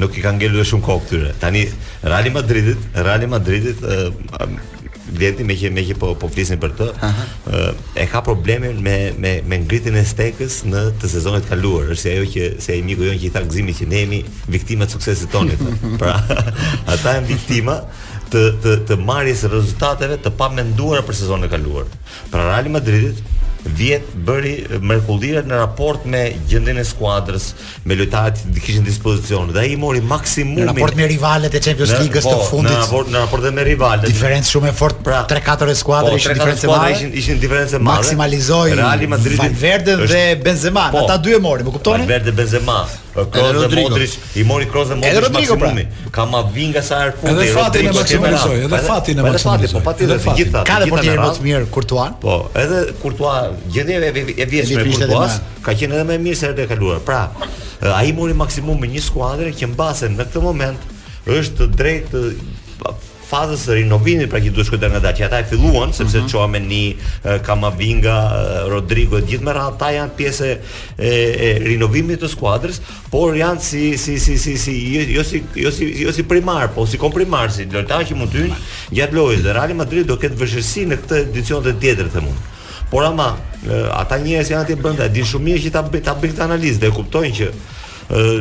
nuk 0.00 0.16
i 0.20 0.24
kanë 0.24 0.40
ngelur 0.44 0.68
shumë 0.72 0.86
kohë 0.88 1.04
këtyre. 1.06 1.34
Tani 1.42 1.66
Real 2.06 2.30
Madridit, 2.38 2.88
Real 2.94 3.26
Madridit 3.32 3.84
vjeti 5.12 5.44
me 5.44 5.54
që 5.56 5.70
me 5.72 5.84
që 5.86 5.96
po 6.00 6.12
po 6.18 6.28
flisni 6.32 6.58
për 6.60 6.72
të. 6.80 6.88
Ë 6.96 7.62
e 8.02 8.06
ka 8.10 8.22
probleme 8.26 8.72
me 8.74 8.96
me 9.18 9.36
me 9.46 9.58
ngritjen 9.62 9.96
e 10.00 10.04
stekës 10.06 10.62
në 10.66 10.82
të 11.02 11.10
sezonet 11.12 11.48
kaluar, 11.48 11.92
është 11.94 12.12
ajo 12.14 12.26
që 12.34 12.46
se 12.64 12.72
ai 12.76 12.82
miku 12.86 13.06
jonë 13.08 13.20
që 13.22 13.28
i 13.30 13.32
tha 13.36 13.44
gzimit 13.46 13.80
që 13.80 13.88
ne 13.92 14.00
jemi 14.02 14.20
viktima 14.56 14.86
të 14.86 14.96
suksesit 14.96 15.32
tonë. 15.34 15.56
Pra, 16.00 16.16
ata 16.18 17.16
janë 17.20 17.32
viktima 17.34 17.78
të 18.32 18.42
të 18.64 18.76
të 18.90 18.96
marrjes 19.06 19.44
rezultateve 19.52 20.16
të 20.18 20.32
pamenduara 20.42 21.04
për 21.06 21.20
sezonin 21.22 21.46
e 21.48 21.52
kaluar. 21.54 21.86
Pra 22.32 22.48
Real 22.50 22.72
Madridit 22.80 23.22
vjet 23.74 24.08
bëri 24.26 24.54
mrekullira 24.82 25.42
në 25.46 25.58
raport 25.60 26.04
me 26.10 26.22
gjendjen 26.50 26.78
e 26.80 26.84
skuadrës, 26.86 27.46
me 27.88 27.96
lojtarët 27.98 28.42
që 28.56 28.62
kishin 28.64 28.86
dispozicion 28.86 29.50
dhe 29.54 29.62
ai 29.64 29.76
mori 29.80 30.02
maksimumin 30.04 30.64
në 30.64 30.68
raport 30.72 30.98
me 30.98 31.08
rivalet 31.10 31.54
e 31.58 31.62
Champions 31.64 31.94
League-s 31.98 32.26
po, 32.28 32.34
të 32.36 32.50
fundit. 32.50 32.72
Në 32.72 32.84
raport 32.84 33.10
në 33.14 33.24
raport 33.24 33.48
me 33.58 33.64
rivalet. 33.68 34.08
Diferencë 34.10 34.52
shumë 34.56 34.70
e 34.70 34.74
fortë 34.82 35.06
pra 35.06 35.22
3-4 35.30 35.58
po, 35.64 35.70
e 35.70 35.80
skuadrës 35.82 36.20
ishin 36.28 36.38
diferencë 36.42 36.72
madhe. 36.72 36.92
Ishin 36.98 37.16
ishin 37.22 37.42
diferencë 37.46 37.80
madhe. 37.80 38.04
Maksimalizoi 38.04 38.76
Real 38.80 39.08
Madridi 39.16 39.40
Valverde 39.42 39.98
dhe 40.04 40.22
Benzema, 40.46 40.88
po, 40.94 41.04
ata 41.06 41.18
dy 41.22 41.34
e 41.38 41.42
mori, 41.48 41.66
më 41.66 41.76
kuptoni? 41.78 42.02
Valverde 42.06 42.32
Benzema, 42.36 42.82
Kroze 43.24 43.82
Modrić 43.82 44.10
i 44.36 44.44
mori 44.44 44.66
Kroze 44.70 44.94
Modrić 44.94 45.14
pra. 45.16 45.28
maksimumi. 45.30 45.86
Ka 46.10 46.24
Mavinga 46.24 46.82
sa 46.82 46.94
ar 46.96 47.12
fundi. 47.20 47.42
Edhe 47.42 47.52
fati 47.54 47.78
në 47.82 47.92
maksimumi, 47.94 48.60
edhe 48.64 48.78
fati 48.86 49.14
në 49.14 49.22
maksimumi. 49.22 49.58
Edhe 49.58 49.68
fati, 49.68 49.84
po 49.84 49.92
fati 49.92 50.06
të 50.06 50.36
gjitha. 50.38 50.64
Ka 50.68 50.78
të 50.84 50.90
bëjë 50.92 51.16
më 51.24 51.28
të 51.38 51.46
mirë 51.46 51.70
Courtois. 51.74 52.14
Po, 52.20 52.36
edhe 52.60 52.82
Courtois 53.02 53.56
gjendja 53.74 54.00
e 54.00 54.26
e 54.36 54.48
vjeshme 54.50 54.82
e 54.84 54.92
Courtois 54.92 55.38
ka 55.62 55.72
qenë 55.74 55.96
edhe 55.98 56.06
më 56.10 56.18
e 56.20 56.24
mirë 56.26 56.40
se 56.42 56.50
ato 56.52 56.66
e 56.66 56.68
kaluar. 56.70 57.00
Pra, 57.08 57.22
ai 57.96 58.12
mori 58.12 58.34
maksimum 58.34 58.80
me 58.80 58.86
një 58.92 59.02
skuadër 59.08 59.54
që 59.56 59.72
mbase 59.72 60.12
në 60.12 60.20
këtë 60.26 60.44
moment 60.44 60.94
është 61.26 61.66
drejt 61.74 62.14
fazës 63.26 63.64
së 63.66 63.76
rinovimit, 63.80 64.28
pra 64.30 64.38
që 64.42 64.52
duhet 64.54 64.68
shkojë 64.68 64.80
deri 64.84 64.94
nga 64.94 65.00
Dacia. 65.06 65.26
Ata 65.26 65.40
e 65.42 65.46
filluan 65.50 65.92
sepse 65.94 66.18
uh 66.20 66.24
mhm. 66.24 66.36
-huh. 66.36 66.46
me 66.52 66.60
ni 66.60 66.96
Kamavinga, 67.46 68.18
Rodrigo, 68.70 69.18
gjithë 69.26 69.44
me 69.48 69.52
radhë 69.56 69.72
ata 69.74 69.88
janë 69.96 70.14
pjesë 70.18 70.48
e, 70.98 71.10
e 71.46 71.58
rinovimit 71.68 72.22
të 72.22 72.28
skuadrës, 72.34 72.80
por 73.10 73.34
janë 73.34 73.60
si 73.60 73.96
si 73.98 74.18
si 74.20 74.38
si, 74.38 74.56
si 74.58 74.72
jo, 74.94 75.02
jo 75.16 75.24
si 75.24 75.42
jo 75.54 75.70
si 75.72 75.84
jo 76.04 76.12
si 76.12 76.22
primar, 76.22 76.68
po 76.74 76.86
si 76.86 76.98
komprimar 76.98 77.50
si 77.52 77.64
lojtarë 77.66 78.06
që 78.10 78.14
mund 78.14 78.30
të 78.30 78.42
hyjnë 78.42 78.60
gjatë 78.96 79.14
lojës. 79.18 79.44
Real 79.52 79.74
Madrid 79.74 80.06
do 80.06 80.16
ketë 80.16 80.36
vështirësi 80.42 80.86
në 80.88 80.96
këtë 80.96 81.20
edicion 81.22 81.62
të 81.64 81.74
tjetër 81.80 82.08
të 82.14 82.20
mund. 82.22 82.38
Por 82.90 83.04
ama 83.04 83.28
ata 83.92 84.16
njerëz 84.18 84.50
janë 84.50 84.62
atje 84.62 84.76
brenda, 84.76 85.08
din 85.08 85.24
shumë 85.26 85.44
mirë 85.44 85.62
që 85.64 85.70
ta 85.74 85.82
ta 85.82 86.14
bëjnë 86.20 86.32
këtë 86.32 86.44
analizë 86.46 86.80
dhe 86.80 86.90
kuptojnë 86.98 87.36
që 87.38 87.46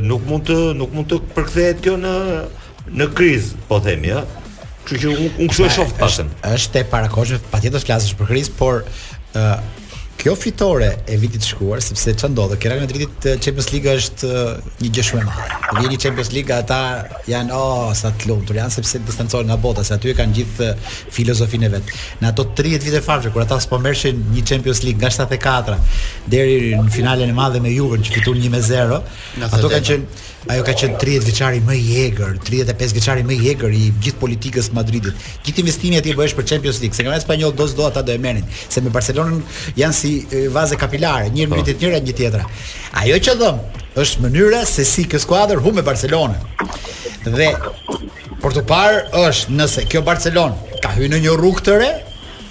nuk 0.10 0.22
mund 0.30 0.46
të 0.50 0.58
nuk 0.80 0.94
mund 0.94 1.08
të 1.12 1.18
përkthehet 1.36 1.78
kjo 1.84 1.96
në 1.98 2.14
në 2.98 3.06
krizë, 3.18 3.56
po 3.68 3.80
themi, 3.82 4.08
ëh. 4.14 4.14
Ja 4.14 4.22
Kështu 4.86 5.02
që 5.02 5.16
unë 5.16 5.32
un, 5.34 5.50
kështu 5.50 5.66
e 5.66 5.72
shoh 5.80 5.94
pastën. 5.98 6.30
Është 6.46 6.84
e 6.84 6.88
parakoshme, 6.92 7.42
patjetër 7.50 7.82
të 7.82 7.88
flasësh 7.90 8.14
për 8.20 8.30
Kris, 8.30 8.52
por 8.60 8.84
ë 8.84 9.42
uh, 9.42 9.82
kjo 10.22 10.32
fitore 10.40 10.88
e 11.12 11.18
vitit 11.20 11.42
të 11.44 11.48
shkuar 11.52 11.82
sepse 11.84 12.14
çfarë 12.20 12.32
ndodhe? 12.38 12.58
Real 12.64 12.80
Madridi 12.84 13.08
te 13.22 13.34
Champions 13.44 13.68
League 13.74 13.92
është 13.98 14.30
një 14.82 14.92
gjë 14.96 15.06
shumë 15.08 15.24
e 15.24 15.26
madhe. 15.26 15.58
Dhe 15.76 15.84
vjen 15.90 16.02
Champions 16.06 16.30
League 16.36 16.56
ata 16.56 16.78
janë 17.30 17.58
oh 17.58 17.90
sa 18.00 18.14
të 18.16 18.30
lumtur 18.30 18.60
janë 18.62 18.76
sepse 18.78 19.02
distancohen 19.10 19.50
nga 19.50 19.58
bota, 19.66 19.84
se 19.86 19.98
aty 19.98 20.14
kanë 20.18 20.38
gjithë 20.38 20.70
filozofinë 21.18 21.68
e 21.70 21.74
vet. 21.76 21.92
Në 22.22 22.32
ato 22.32 22.48
30 22.62 22.88
vite 22.90 23.02
fare 23.10 23.34
kur 23.36 23.44
ata 23.44 23.58
s'po 23.66 23.82
merrshin 23.84 24.22
një 24.36 24.46
Champions 24.54 24.86
League 24.88 25.02
nga 25.04 25.12
74 25.18 25.82
deri 26.30 26.72
në 26.78 26.94
finalen 26.96 27.34
e 27.34 27.38
madhe 27.42 27.60
me 27.66 27.74
Juve 27.76 28.00
që 28.06 28.16
fituan 28.20 28.40
1-0, 28.54 29.02
ato 29.50 29.74
kanë 29.76 29.90
qenë 29.92 30.32
Ajo 30.46 30.62
ka 30.62 30.76
qenë 30.78 31.00
30 31.02 31.24
vjeçari 31.26 31.62
më 31.66 31.74
i 31.80 31.94
egër, 32.06 32.36
35 32.46 32.92
vjeçari 32.94 33.24
më 33.26 33.34
i 33.42 33.48
egër 33.56 33.72
i 33.74 33.88
gjithë 34.04 34.20
politikës 34.22 34.68
së 34.70 34.76
Madridit. 34.78 35.16
Gjithë 35.46 35.64
investimi 35.64 35.98
aty 35.98 36.14
bëhesh 36.14 36.36
për 36.38 36.46
Champions 36.52 36.78
League, 36.84 36.94
se 36.94 37.02
kanë 37.02 37.18
spanjoll 37.24 37.56
do 37.58 37.66
s'do 37.66 37.88
ata 37.88 38.04
do 38.06 38.14
e 38.14 38.20
merrin, 38.22 38.46
se 38.70 38.84
me 38.86 38.92
Barcelonën 38.94 39.42
janë 39.80 39.98
si 39.98 40.12
vaze 40.54 40.78
kapilare, 40.78 41.32
një 41.34 41.48
po. 41.50 41.56
mbi 41.58 41.66
të 41.72 41.78
tjera, 41.82 41.98
një 42.06 42.16
tjetra. 42.20 42.46
Ajo 43.02 43.18
që 43.26 43.36
dhom 43.42 43.58
është 44.06 44.26
mënyra 44.28 44.62
se 44.70 44.86
si 44.86 45.08
kjo 45.10 45.20
skuadër 45.26 45.66
hu 45.66 45.74
me 45.74 45.82
Barcelonën. 45.88 46.38
Dhe 47.26 47.50
për 48.44 48.60
të 48.60 48.66
parë 48.70 49.02
është 49.26 49.58
nëse 49.58 49.88
kjo 49.90 50.06
Barcelonë 50.06 50.78
ka 50.86 50.94
hyrë 50.94 51.16
në 51.16 51.26
një 51.26 51.40
rrugë 51.42 51.66
të 51.66 51.80
re, 51.82 51.92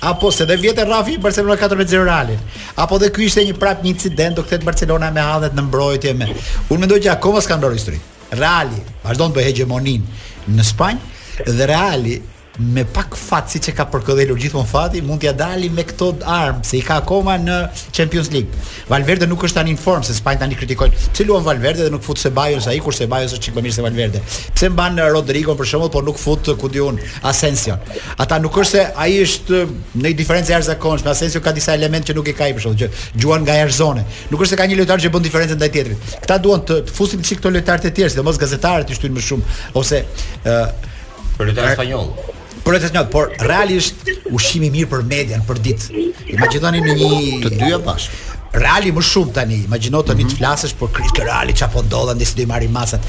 apo 0.08 0.28
se 0.32 0.44
dhe 0.48 0.56
vjetë 0.60 0.84
Rafi 0.88 1.16
i 1.16 1.22
Barcelona 1.22 1.56
4 1.56 1.78
me 1.80 1.86
0 1.88 2.04
Realin, 2.08 2.40
apo 2.82 2.98
dhe 3.00 3.08
ky 3.14 3.24
ishte 3.30 3.44
një 3.48 3.56
prap 3.60 3.82
një 3.82 3.92
incident 3.94 4.36
do 4.40 4.44
kthehet 4.46 4.66
Barcelona 4.68 5.08
me 5.16 5.24
adhet 5.24 5.56
në 5.56 5.64
mbrojtje 5.68 6.12
me. 6.20 6.28
Unë 6.68 6.82
mendoj 6.84 7.00
që 7.06 7.14
akoma 7.14 7.40
s'ka 7.44 7.56
ndarë 7.62 7.78
histori. 7.78 8.00
Reali 8.36 8.80
vazhdon 9.04 9.32
të 9.32 9.40
bëj 9.40 9.48
hegemoninë 9.48 10.56
në 10.58 10.68
Spanjë 10.72 11.48
dhe 11.58 11.68
Reali 11.70 12.16
me 12.58 12.84
pak 12.84 13.16
fat 13.18 13.50
siç 13.50 13.68
e 13.70 13.72
ka 13.74 13.84
përkëdhelur 13.90 14.38
gjithmonë 14.38 14.68
fati, 14.70 15.00
mund 15.02 15.18
t'ia 15.22 15.32
dalim 15.34 15.74
me 15.74 15.82
këto 15.84 16.10
armë 16.22 16.62
se 16.66 16.76
i 16.78 16.82
ka 16.86 17.00
akoma 17.02 17.34
në 17.42 17.56
Champions 17.94 18.30
League. 18.30 18.54
Valverde 18.90 19.26
nuk 19.26 19.42
është 19.48 19.58
tani 19.58 19.72
në 19.74 19.80
formë, 19.82 20.06
se 20.06 20.14
Spanjt 20.14 20.40
tani 20.44 20.54
kritikojnë. 20.58 21.00
Pse 21.16 21.26
luan 21.26 21.42
Valverde 21.46 21.82
dhe 21.82 21.90
nuk 21.90 22.04
fut 22.06 22.18
Sebajos 22.22 22.68
ai 22.70 22.76
kur 22.84 22.94
Ceballos 22.94 23.34
është 23.34 23.48
çikë 23.48 23.58
mirë 23.64 23.74
se 23.74 23.82
Valverde? 23.84 24.20
Pse 24.54 24.70
mban 24.70 25.00
Rodrigo 25.16 25.56
për 25.58 25.66
shembull, 25.72 25.90
por 25.90 26.06
nuk 26.06 26.20
fut 26.22 26.52
ku 26.60 26.70
diun 26.70 27.00
Asensio? 27.26 27.74
Ata 28.22 28.38
nuk 28.42 28.54
është 28.62 28.70
se 28.70 28.84
ai 29.02 29.10
është 29.24 29.58
eh, 29.64 29.74
në 29.96 30.12
një 30.12 30.14
diferencë 30.22 30.54
jashtëzakonshme, 30.54 31.10
Asensio 31.10 31.42
ka 31.42 31.52
disa 31.56 31.74
elementë 31.74 32.12
që 32.12 32.16
nuk 32.20 32.30
i 32.30 32.36
ka 32.38 32.46
ai 32.46 32.54
për 32.54 32.68
shembull, 32.68 32.84
që 32.84 33.18
gjuan 33.18 33.42
nga 33.42 33.58
jashtëzone. 33.64 34.06
Nuk 34.30 34.46
është 34.46 34.54
se 34.54 34.60
ka 34.62 34.68
një 34.70 34.78
lojtar 34.78 35.02
që 35.02 35.10
bën 35.16 35.26
diferencë 35.26 35.58
ndaj 35.58 35.72
tjetrit. 35.74 36.06
Këta 36.22 36.38
duan 36.46 36.62
të, 36.62 36.78
të 36.86 36.94
fusin 37.00 37.26
çik 37.32 37.42
këto 37.42 37.50
lojtarë 37.58 37.88
të 37.88 37.94
tjerë, 37.98 38.14
sidomos 38.14 38.38
gazetarët 38.42 38.94
i 38.94 39.00
shtyn 39.00 39.16
më 39.18 39.26
shumë 39.30 39.58
ose 39.82 40.04
ë 40.04 40.56
uh, 40.70 40.70
eh, 40.70 41.28
për 41.34 41.50
lojtarë 41.50 41.74
spanjoll. 41.80 42.33
Por 42.64 42.72
vetë 42.78 42.88
njëtë, 42.94 43.10
por 43.12 43.32
realisht 43.44 44.06
ushqimi 44.32 44.70
mirë 44.72 44.88
për 44.94 45.02
median 45.08 45.42
për 45.44 45.58
ditë. 45.66 46.04
Imagjinoni 46.34 46.80
në 46.86 46.94
një 47.00 47.18
të 47.42 47.50
dyja 47.60 47.80
bashkë. 47.84 48.32
Reali 48.54 48.92
më 48.94 49.02
shumë 49.04 49.32
tani, 49.36 49.56
imagjino 49.66 50.00
tani 50.06 50.24
mm 50.24 50.26
-hmm. 50.26 50.30
të 50.30 50.34
mhm. 50.34 50.40
flasësh 50.40 50.74
për 50.78 50.90
Kristo 50.96 51.24
Reali, 51.26 51.52
çfarë 51.58 51.72
po 51.74 51.82
ndodhen 51.82 52.20
nëse 52.22 52.34
do 52.38 52.42
i 52.42 52.46
marrin 52.46 52.70
masat. 52.72 53.02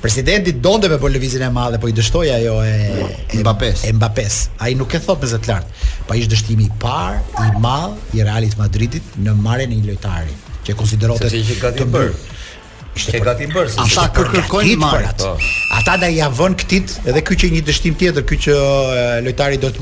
Presidenti 0.00 0.52
donte 0.52 0.88
me 0.88 0.96
lëvizjen 0.96 1.42
e 1.42 1.50
madhe, 1.50 1.78
po 1.78 1.88
i 1.88 1.92
dështoi 1.92 2.28
ajo 2.36 2.54
e 2.64 2.76
e 3.34 3.38
Mbappes. 3.40 3.84
E 3.88 3.92
Mbappes. 3.92 4.34
Ai 4.58 4.74
nuk 4.74 4.94
e 4.94 4.98
thot 5.06 5.18
me 5.22 5.28
zot 5.32 5.46
lart. 5.50 5.66
Pa 5.66 6.06
po 6.06 6.14
ish 6.20 6.28
dështimi 6.32 6.64
i 6.64 6.70
parë 6.84 7.18
i 7.46 7.48
madh 7.64 7.92
i 8.16 8.22
Realit 8.28 8.54
Madridit 8.58 9.02
në 9.24 9.32
marrjen 9.46 9.72
e 9.72 9.74
një 9.80 9.86
lojtari 9.90 10.34
që 10.66 10.72
konsiderohet 10.76 11.34
të 11.78 11.84
mbyr. 11.90 12.10
Ishte 12.92 13.20
gati 13.24 13.46
bërë. 13.48 13.72
Ata 13.86 14.04
kërkojnë 14.12 14.72
marrat. 14.80 15.22
Po. 15.22 15.52
Ata 15.78 15.94
da 16.02 16.08
ja 16.12 16.26
vën 16.32 16.56
këtit, 16.60 16.98
edhe 17.08 17.22
ky 17.24 17.38
që 17.40 17.48
një 17.54 17.62
dështim 17.70 17.94
tjetër, 18.00 18.26
ky 18.28 18.36
që 18.46 18.56
lojtari 19.24 19.56
do 19.62 19.70
që 19.72 19.80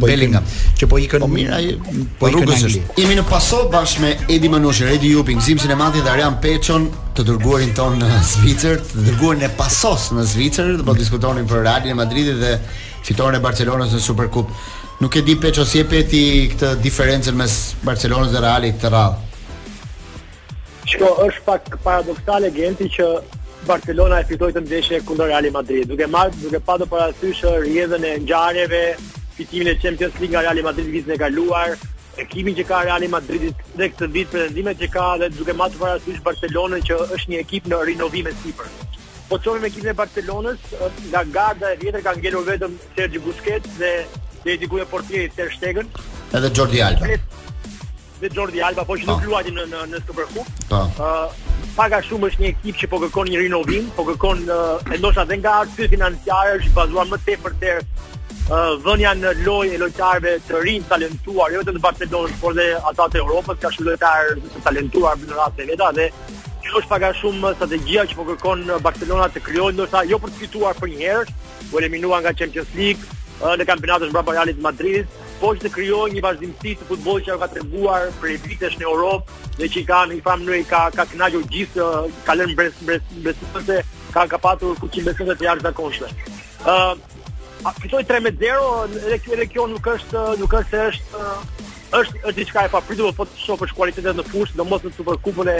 po 0.00 0.06
Bellingham, 0.08 0.44
që 0.80 0.88
po 0.88 0.96
ikën 1.00 1.20
po 1.20 1.28
mirë 1.28 1.54
ai 1.54 1.76
po 2.20 2.30
ikën 2.30 2.48
Angli. 2.54 2.80
Jemi 2.96 3.18
në 3.20 3.24
paso 3.28 3.66
bashkë 3.72 4.00
me 4.02 4.14
Edi 4.32 4.48
Manushi, 4.48 4.88
Edi 4.94 5.12
Jupi, 5.12 5.36
Gzim 5.36 5.58
Sinematit 5.58 6.04
dhe 6.04 6.10
Arjan 6.14 6.38
Peçon, 6.42 6.88
të 7.16 7.24
dërguarin 7.28 7.74
ton 7.76 8.00
në 8.00 8.08
Zvicër, 8.32 8.80
të 8.80 9.04
dërguarin 9.10 9.44
e 9.44 9.52
pasos 9.58 10.08
në 10.16 10.24
Zvicër, 10.32 10.72
do 10.72 10.80
të 10.82 10.88
po 10.88 10.96
diskutonin 10.98 11.46
për 11.50 11.62
Realin 11.66 11.92
e 11.92 11.98
Madridit 12.00 12.40
dhe 12.40 12.54
fitoren 13.06 13.36
e 13.38 13.42
Barcelonës 13.44 13.92
në 13.96 14.02
Superkup. 14.08 14.52
Nuk 15.02 15.14
e 15.14 15.22
di 15.22 15.36
Peçon 15.38 15.68
si 15.68 15.78
e 15.82 15.86
peti 15.86 16.24
këtë 16.54 16.72
diferencën 16.82 17.36
mes 17.38 17.58
Barcelonës 17.86 18.32
dhe 18.34 18.42
Realit 18.48 18.80
të 18.82 18.90
rradhë. 18.96 19.26
Shko, 20.88 21.08
është 21.26 21.40
pak 21.46 21.66
paradoksal 21.84 22.46
e 22.48 22.54
genti 22.56 22.86
që 22.96 23.06
Barcelona 23.68 24.18
e 24.22 24.26
fitoi 24.28 24.54
të 24.56 24.62
ndeshje 24.64 25.00
kundër 25.04 25.28
Real 25.28 25.48
Madrid, 25.52 25.84
duke 25.90 26.06
marr 26.08 26.30
duke 26.40 26.60
pa 26.68 26.76
të 26.80 26.86
parasyshë 26.92 27.50
rjedhën 27.64 28.04
e 28.08 28.12
ngjarjeve, 28.24 28.80
fitimin 29.36 29.70
e 29.72 29.78
Champions 29.82 30.16
League 30.22 30.32
nga 30.32 30.44
Real 30.46 30.62
Madrid 30.64 30.88
vitin 30.94 31.12
e 31.12 31.18
kaluar, 31.20 31.74
ekipin 32.24 32.56
që 32.56 32.64
ka 32.70 32.78
Real 32.88 33.04
Madrid 33.12 33.60
dhe 33.76 33.88
këtë 33.92 34.08
vit 34.16 34.30
pretendimet 34.32 34.80
që 34.80 34.88
ka 34.96 35.08
dhe 35.24 35.28
duke 35.36 35.56
marr 35.60 35.74
të 35.76 35.82
parasyshë 35.82 36.24
Barcelonën 36.30 36.86
që 36.88 37.00
është 37.18 37.32
një 37.34 37.42
ekip 37.44 37.68
në 37.74 37.82
rinovim 37.90 38.30
e 38.30 38.32
sipër. 38.44 38.70
Po 39.28 39.36
çojmë 39.44 39.68
ekipin 39.68 39.90
e 39.92 39.98
Barcelonës, 40.00 40.64
nga 41.12 41.26
garda 41.36 41.74
e 41.74 41.80
vjetër 41.82 42.06
ka 42.08 42.16
ngelur 42.16 42.48
vetëm 42.48 42.80
Sergi 42.94 43.20
Busquets 43.26 43.76
dhe 43.82 43.92
dhe 44.46 44.54
i 44.54 44.60
dikujë 44.64 44.88
portieri 44.88 45.28
Ter 45.36 45.52
Stegen. 45.52 45.92
Edhe 46.32 46.52
Jordi 46.56 46.80
Alba 46.86 47.16
dhe 48.20 48.28
Jordi 48.34 48.62
Alba, 48.64 48.84
po 48.84 48.96
që 48.98 49.06
po. 49.06 49.12
nuk 49.14 49.26
luajti 49.28 49.52
në 49.54 49.64
në 49.72 49.84
në 49.92 50.00
Cup. 50.08 50.20
Po. 50.34 50.42
Ë 50.42 50.82
uh, 51.06 51.72
paga 51.78 52.00
shumë 52.04 52.30
është 52.32 52.42
një 52.44 52.48
ekip 52.54 52.78
që 52.82 52.90
po 52.92 53.00
kërkon 53.04 53.30
një 53.32 53.42
rinovim, 53.46 53.88
po 53.96 54.04
kërkon 54.08 54.46
uh, 54.52 54.94
e 54.94 54.98
ndoshta 54.98 55.24
edhe 55.28 55.38
nga 55.42 55.56
arsye 55.62 55.88
financiare 55.94 56.56
që 56.64 56.72
bazuar 56.78 57.08
më 57.12 57.20
tepër 57.28 57.58
te 57.62 57.76
ë 57.78 58.56
uh, 58.56 58.96
në 59.18 59.34
lojë 59.44 59.76
e 59.76 59.80
lojtarëve 59.82 60.32
të 60.48 60.64
rinj 60.64 60.88
talentuar, 60.94 61.52
jo 61.52 61.62
vetëm 61.62 61.78
të 61.78 61.84
Barcelonës, 61.86 62.38
por 62.42 62.56
dhe 62.58 62.66
ata 62.90 63.06
të 63.12 63.22
Europës, 63.22 63.60
ka 63.62 63.70
shumë 63.76 63.90
lojtarë 63.92 64.38
të 64.56 64.64
talentuar 64.66 65.20
në 65.22 65.38
rastin 65.38 65.66
e 65.66 65.76
veta 65.76 65.92
dhe 66.00 66.10
që 66.64 66.74
është 66.82 66.90
paga 66.90 67.12
shumë 67.20 67.54
strategjia 67.56 68.08
që 68.10 68.18
po 68.18 68.26
kërkon 68.32 68.66
Barcelona 68.88 69.30
të 69.32 69.44
krijojë 69.46 69.78
ndoshta 69.78 70.02
jo 70.10 70.18
për 70.20 70.34
të 70.34 70.42
fituar 70.42 70.76
për 70.82 70.92
një 70.92 71.00
herë, 71.06 71.38
u 71.72 71.80
eliminuar 71.80 72.24
nga 72.24 72.34
Champions 72.42 72.74
League, 72.76 73.00
uh, 73.40 73.54
në 73.56 73.68
kampionatën 73.70 74.10
e 74.10 74.32
Real 74.32 74.54
Madridit, 74.66 75.18
poshtë 75.42 75.66
të 75.68 75.72
krijojë 75.74 76.14
një 76.16 76.22
vazhdimësi 76.24 76.72
të 76.80 76.88
futbollit 76.88 77.26
që 77.28 77.36
ka 77.40 77.48
treguar 77.52 78.08
për 78.22 78.34
vitesh 78.46 78.78
në 78.80 78.88
Europë, 78.90 79.38
dhe 79.60 79.68
që 79.74 79.84
kanë 79.90 80.16
i 80.18 80.22
famë 80.26 80.48
një 80.48 80.58
ka 80.70 80.80
ka 80.96 81.06
kënaqur 81.12 81.46
gjithë 81.52 81.86
ka 82.26 82.36
lënë 82.38 82.56
mbres 82.56 82.80
mbres 82.82 83.14
mbres 83.18 83.38
se 83.68 83.78
ka 84.14 84.26
ka 84.34 84.38
patur 84.44 84.76
kuçi 84.82 85.04
mbesë 85.04 85.26
të 85.38 85.48
jashtë 85.48 85.68
të 85.68 85.74
kohës. 85.78 86.18
Ëh 86.68 87.70
fitoi 87.82 88.04
3-0 88.08 88.66
edhe 89.04 89.20
kjo 89.24 89.36
edhe 89.38 89.48
kjo 89.52 89.68
nuk 89.72 89.86
është 89.94 90.26
nuk 90.42 90.58
është 90.62 90.70
se 90.70 90.84
është 90.88 91.28
është 91.98 92.18
është 92.28 92.36
diçka 92.36 92.64
e 92.68 92.72
papritur 92.72 93.14
po 93.16 93.24
të 93.24 93.38
shoh 93.40 93.58
për 93.62 93.72
kualitetet 93.76 94.18
në 94.18 94.26
fushë, 94.32 94.58
domosë 94.58 94.90
në 94.90 94.96
Superkupën 94.98 95.48
e 95.54 95.58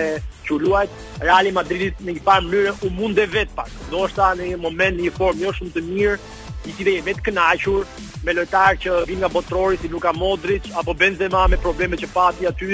që 0.49 0.59
luajt 0.65 1.23
Real 1.25 1.49
Madridit 1.57 2.03
në 2.05 2.19
një 2.19 2.25
farë 2.27 2.51
mënyrë 2.51 2.75
u 2.85 2.91
mundë 2.99 3.29
vet 3.33 3.55
pak. 3.57 3.71
Do 3.93 4.05
është 4.09 4.33
në 4.41 4.51
një 4.53 4.61
moment 4.67 4.99
në 4.99 5.07
një 5.07 5.15
formë 5.17 5.47
jo 5.47 5.55
shumë 5.59 5.73
të 5.75 5.85
mirë, 5.89 6.19
i 6.69 6.75
cili 6.77 6.93
është 6.99 7.07
vetë 7.09 7.23
kënaqur 7.27 7.85
me 8.29 8.35
lojtar 8.37 8.77
që 8.83 8.97
vinë 9.09 9.23
nga 9.23 9.31
Botrori 9.33 9.79
si 9.81 9.89
Luka 9.91 10.13
Modrić 10.13 10.67
apo 10.77 10.95
Benzema 10.95 11.47
me 11.49 11.57
probleme 11.63 11.97
që 12.01 12.11
pati 12.13 12.49
aty, 12.51 12.69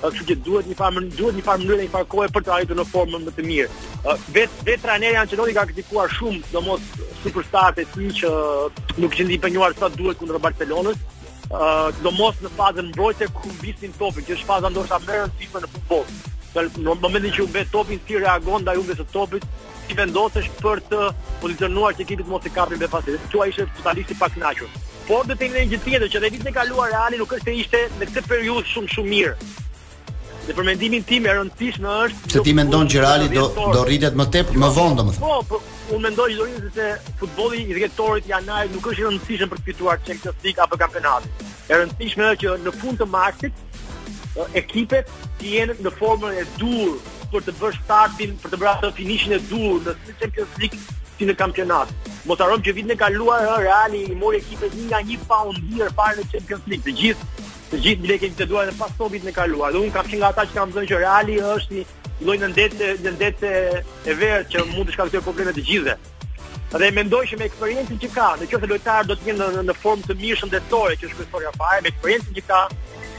kështu 0.00 0.26
që 0.28 0.36
duhet 0.46 0.68
një 0.70 0.76
farë 0.78 1.04
duhet 1.16 1.38
një 1.38 1.44
farë 1.46 1.64
mënyrë 1.64 1.86
një 1.86 1.92
farë 1.94 2.08
kohe 2.14 2.28
për 2.36 2.44
të 2.48 2.52
arritur 2.56 2.78
në 2.82 2.86
formë 2.92 3.20
më 3.24 3.34
të 3.38 3.46
mirë. 3.50 3.68
Vet 4.36 4.60
vet 4.68 4.82
trajneri 4.84 5.18
Ancelotti 5.22 5.56
ka 5.56 5.64
kritikuar 5.70 6.12
shumë 6.18 6.52
domos 6.52 6.84
superstarët 7.22 7.80
e 7.82 7.88
tij 7.94 8.12
që 8.20 8.34
nuk 9.02 9.14
gjendin 9.16 9.40
të 9.40 9.48
punuar 9.48 9.78
sa 9.80 9.88
duhet 9.96 10.18
kundër 10.20 10.42
Barcelonës. 10.44 11.00
Uh, 11.48 11.86
do 12.04 12.10
mos 12.12 12.36
në 12.44 12.50
fazën 12.58 12.84
mbrojtje 12.90 13.30
ku 13.32 13.48
mbisin 13.54 13.94
topin, 13.96 14.20
që 14.26 14.34
është 14.36 14.44
faza 14.50 14.68
ndoshta 14.68 14.98
më 15.06 15.14
e 15.16 15.20
rëndësishme 15.22 15.62
në 15.64 15.70
futboll. 15.74 16.10
Në 16.84 16.96
momentin 17.00 17.32
që 17.38 17.40
u 17.40 17.46
bë 17.54 17.62
topin, 17.72 18.00
si 18.04 18.20
reagon 18.20 18.60
ndaj 18.66 18.74
humbjes 18.76 19.00
së 19.00 19.06
topit, 19.14 19.46
i 19.88 19.96
vendosesh 19.96 20.50
për 20.60 20.82
të 20.90 20.98
pozicionuar 21.42 21.94
të 21.96 22.04
ekipit 22.04 22.28
mos 22.28 22.42
të 22.44 22.50
në 22.72 22.76
befasit. 22.84 23.20
Tua 23.32 23.46
ishe 23.48 23.66
totalisht 23.78 24.10
i 24.10 24.18
pak 24.18 24.36
nashur. 24.36 24.68
Por 25.08 25.24
dhe 25.26 25.34
të 25.40 25.48
një 25.52 25.62
një 25.70 25.78
tjetër 25.84 26.08
që 26.12 26.20
dhe 26.20 26.30
vitën 26.34 26.48
e 26.48 26.52
kaluar 26.52 26.90
reali 26.92 27.16
nuk 27.18 27.32
është 27.32 27.48
e 27.50 27.54
ishte 27.62 27.86
në 27.98 28.06
këtë 28.12 28.26
periud 28.28 28.64
shumë 28.68 28.92
shumë 28.94 29.08
mirë. 29.12 29.34
Dhe 30.46 30.56
për 30.56 30.64
mendimin 30.64 31.02
tim 31.04 31.26
e 31.28 31.32
rëndësish 31.36 31.78
në 31.80 31.94
është... 32.04 32.30
Se 32.32 32.42
ti 32.44 32.54
mendon 32.56 32.88
që 32.88 33.02
reali 33.04 33.28
do, 33.32 33.46
do 33.56 33.82
rritet 33.84 34.14
më 34.16 34.26
tepë, 34.34 34.54
më 34.60 34.70
vonë 34.78 35.06
më 35.08 35.14
thë. 35.16 35.22
Po, 35.24 35.40
për, 35.48 35.48
po, 35.48 35.94
unë 35.96 36.04
mendoj 36.08 36.28
që 36.32 36.36
do 36.40 36.46
rritet 36.48 36.76
se 36.78 37.16
futboli 37.22 37.62
i 37.64 37.76
rektorit 37.80 38.28
i 38.28 38.34
anajt 38.38 38.72
nuk 38.76 38.88
është 38.92 39.06
rëndësishën 39.08 39.52
për 39.52 39.60
të 39.62 39.66
fituar 39.68 40.00
që 40.04 40.18
këtë 40.22 40.34
stik 40.40 40.62
apo 40.64 40.80
kampenatit. 40.80 41.44
E 41.68 41.80
rëndësishme 41.82 42.30
që 42.44 42.54
në 42.64 42.74
fund 42.80 43.00
të 43.00 43.08
maksit, 43.12 43.64
ekipet 44.62 45.12
që 45.40 45.54
jenë 45.58 45.78
në 45.84 45.94
formën 46.00 46.40
e 46.40 46.46
durë 46.60 47.16
për 47.32 47.44
të 47.46 47.54
bërë 47.60 47.78
startin, 47.82 48.36
për 48.42 48.52
të 48.54 48.58
bërë 48.62 48.72
atë 48.76 48.90
finishin 48.98 49.34
e 49.36 49.38
dur 49.48 49.84
në 49.88 49.96
Champions 50.20 50.56
League 50.62 50.98
si 51.18 51.26
në 51.28 51.34
kampionat. 51.38 51.90
Mos 52.30 52.40
harojmë 52.42 52.64
që 52.68 52.74
vitin 52.76 52.94
e 52.94 52.98
kaluar 53.00 53.42
Reali 53.60 54.04
i 54.12 54.16
mori 54.20 54.40
ekipet 54.40 54.76
një 54.78 54.86
nga 54.92 55.00
një 55.08 55.18
pound 55.28 55.60
lir 55.72 55.92
parë 55.98 56.20
në 56.20 56.28
Champions 56.32 56.68
League. 56.70 56.84
Të 56.92 57.00
gjithë, 57.00 57.30
të 57.72 57.80
gjithë 57.86 58.04
bilekët 58.06 58.38
që 58.38 58.48
duan 58.50 58.70
të 58.70 58.76
pasojnë 58.80 59.14
vitin 59.16 59.36
kaluar. 59.40 59.72
Dhe 59.74 59.82
unë 59.84 59.96
kam 59.96 60.08
që 60.12 60.20
nga 60.22 60.30
ata 60.32 60.46
që 60.50 60.58
kam 60.60 60.76
thënë 60.76 60.92
që 60.92 61.00
Reali 61.02 61.40
është 61.54 61.80
një 61.80 61.88
lojnë 62.28 62.52
ndete, 62.52 62.94
një 63.06 64.06
e 64.12 64.18
verë 64.22 64.48
që 64.52 64.64
mund 64.72 64.88
të 64.88 64.96
shkaktojë 64.96 65.26
probleme 65.26 65.56
të 65.58 65.66
gjithë. 65.70 65.98
Dhe 66.68 66.90
mendoj 66.92 67.22
që 67.30 67.36
me 67.40 67.46
eksperiencën 67.48 68.00
që 68.02 68.08
ka, 68.12 68.28
nëse 68.42 68.66
lojtari 68.68 69.08
do 69.08 69.14
të 69.16 69.30
jenë 69.30 69.44
në, 69.56 69.60
në 69.70 69.74
formë 69.82 70.02
të 70.10 70.16
mirë 70.20 70.40
shëndetore 70.42 70.98
që 71.00 71.06
është 71.08 71.16
kryesorja 71.22 71.52
fare, 71.56 71.80
me 71.84 71.88
eksperiencën 71.94 72.34
që 72.36 72.42
ka, 72.50 72.58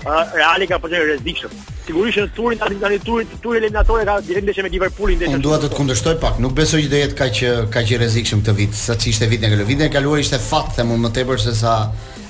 Reali 0.08 0.68
ka 0.68 0.80
pasur 0.80 1.02
rrezikshëm. 1.10 1.52
Sigurisht 1.90 2.20
në 2.22 2.28
turin 2.36 2.60
tani 2.62 2.78
tani 2.80 3.00
turin 3.04 3.30
turin 3.44 3.64
eliminatore 3.66 4.04
ka 4.08 4.20
direkt 4.24 4.46
ndeshje 4.48 4.64
me 4.64 4.70
Liverpoolin 4.72 5.18
ndeshje. 5.20 5.36
Unë 5.40 5.44
dua 5.44 5.58
të 5.64 5.70
të 5.72 5.78
kundërshtoj 5.80 6.14
pak, 6.22 6.38
nuk 6.44 6.54
besoj 6.56 6.84
që 6.86 6.92
do 6.94 7.00
jetë 7.00 7.18
kaq 7.18 7.40
kaq 7.76 7.92
i 7.92 7.98
rrezikshëm 8.00 8.44
këtë 8.46 8.56
vit, 8.62 8.78
saçi 8.80 9.12
ishte 9.12 9.28
vitin 9.32 9.50
e 9.50 9.52
kaluar. 9.52 9.68
Vitin 9.72 9.86
e 9.90 9.94
kaluar 9.96 10.22
ishte 10.24 10.40
fat, 10.44 10.70
them 10.78 10.94
unë 10.96 11.06
më 11.08 11.12
tepër 11.20 11.42
se 11.48 11.56
sa 11.62 11.74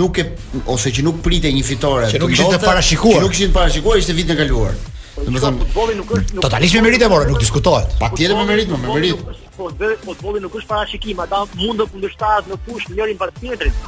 nuk 0.00 0.20
e 0.22 0.28
ose 0.74 0.92
që 0.94 1.02
nuk 1.04 1.22
pritej 1.24 1.52
një 1.52 1.64
fitore 1.68 2.08
që 2.12 2.20
nuk 2.22 2.32
ishin 2.32 2.52
të 2.54 2.60
parashikuar 2.62 3.18
që 3.18 3.24
nuk 3.26 3.34
ishin 3.36 3.50
të 3.52 3.56
parashikuar 3.58 3.98
ishte 4.00 4.14
vitin 4.16 4.32
e 4.32 4.38
kaluar 4.38 4.78
Do 5.24 5.32
të 5.32 5.50
futbolli 5.64 5.94
nuk 5.96 6.10
është 6.18 6.42
totalisht 6.44 6.76
me 6.76 6.82
meritë 6.88 7.08
morë, 7.08 7.28
nuk 7.30 7.40
diskutohet. 7.40 7.92
Patjetër 8.00 8.36
me 8.38 8.44
meritë, 8.48 8.76
me 8.82 8.92
meritë. 8.92 9.40
Po 9.56 9.68
dhe 9.80 9.92
futbolli 10.04 10.40
nuk 10.42 10.54
është 10.58 10.68
parashikim, 10.68 11.20
ata 11.24 11.44
mund 11.56 11.80
të 11.80 11.86
kundërshtahen 11.92 12.48
në 12.50 12.58
fushë 12.66 12.92
njëri 12.96 13.14
mbar 13.16 13.30
tjetrit. 13.38 13.86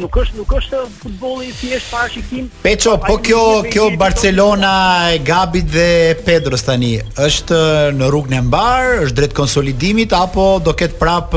Nuk 0.00 0.16
është 0.22 0.38
nuk 0.38 0.52
është 0.58 0.80
futbolli 1.02 1.52
thjesht 1.58 1.92
parashikim. 1.92 2.48
Peço, 2.64 2.96
po 3.06 3.16
kjo 3.26 3.42
kjo 3.72 3.88
Barcelona 4.00 4.72
e 5.14 5.18
Gabit 5.26 5.70
dhe 5.76 5.88
Pedros 6.26 6.62
tani 6.66 6.94
është 7.26 7.60
në 7.98 8.10
rrugën 8.10 8.38
e 8.40 8.42
mbar, 8.48 8.90
është 9.06 9.18
drejt 9.20 9.36
konsolidimit 9.38 10.16
apo 10.18 10.48
do 10.64 10.74
ket 10.78 10.98
prap 11.02 11.34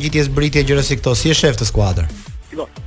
ngjitjes 0.00 0.32
britje 0.36 0.66
gjëra 0.66 0.82
si 0.86 0.98
këto 1.00 1.14
si 1.18 1.30
e 1.34 1.38
shef 1.42 1.58
të 1.60 1.70
skuadrës. 1.70 2.26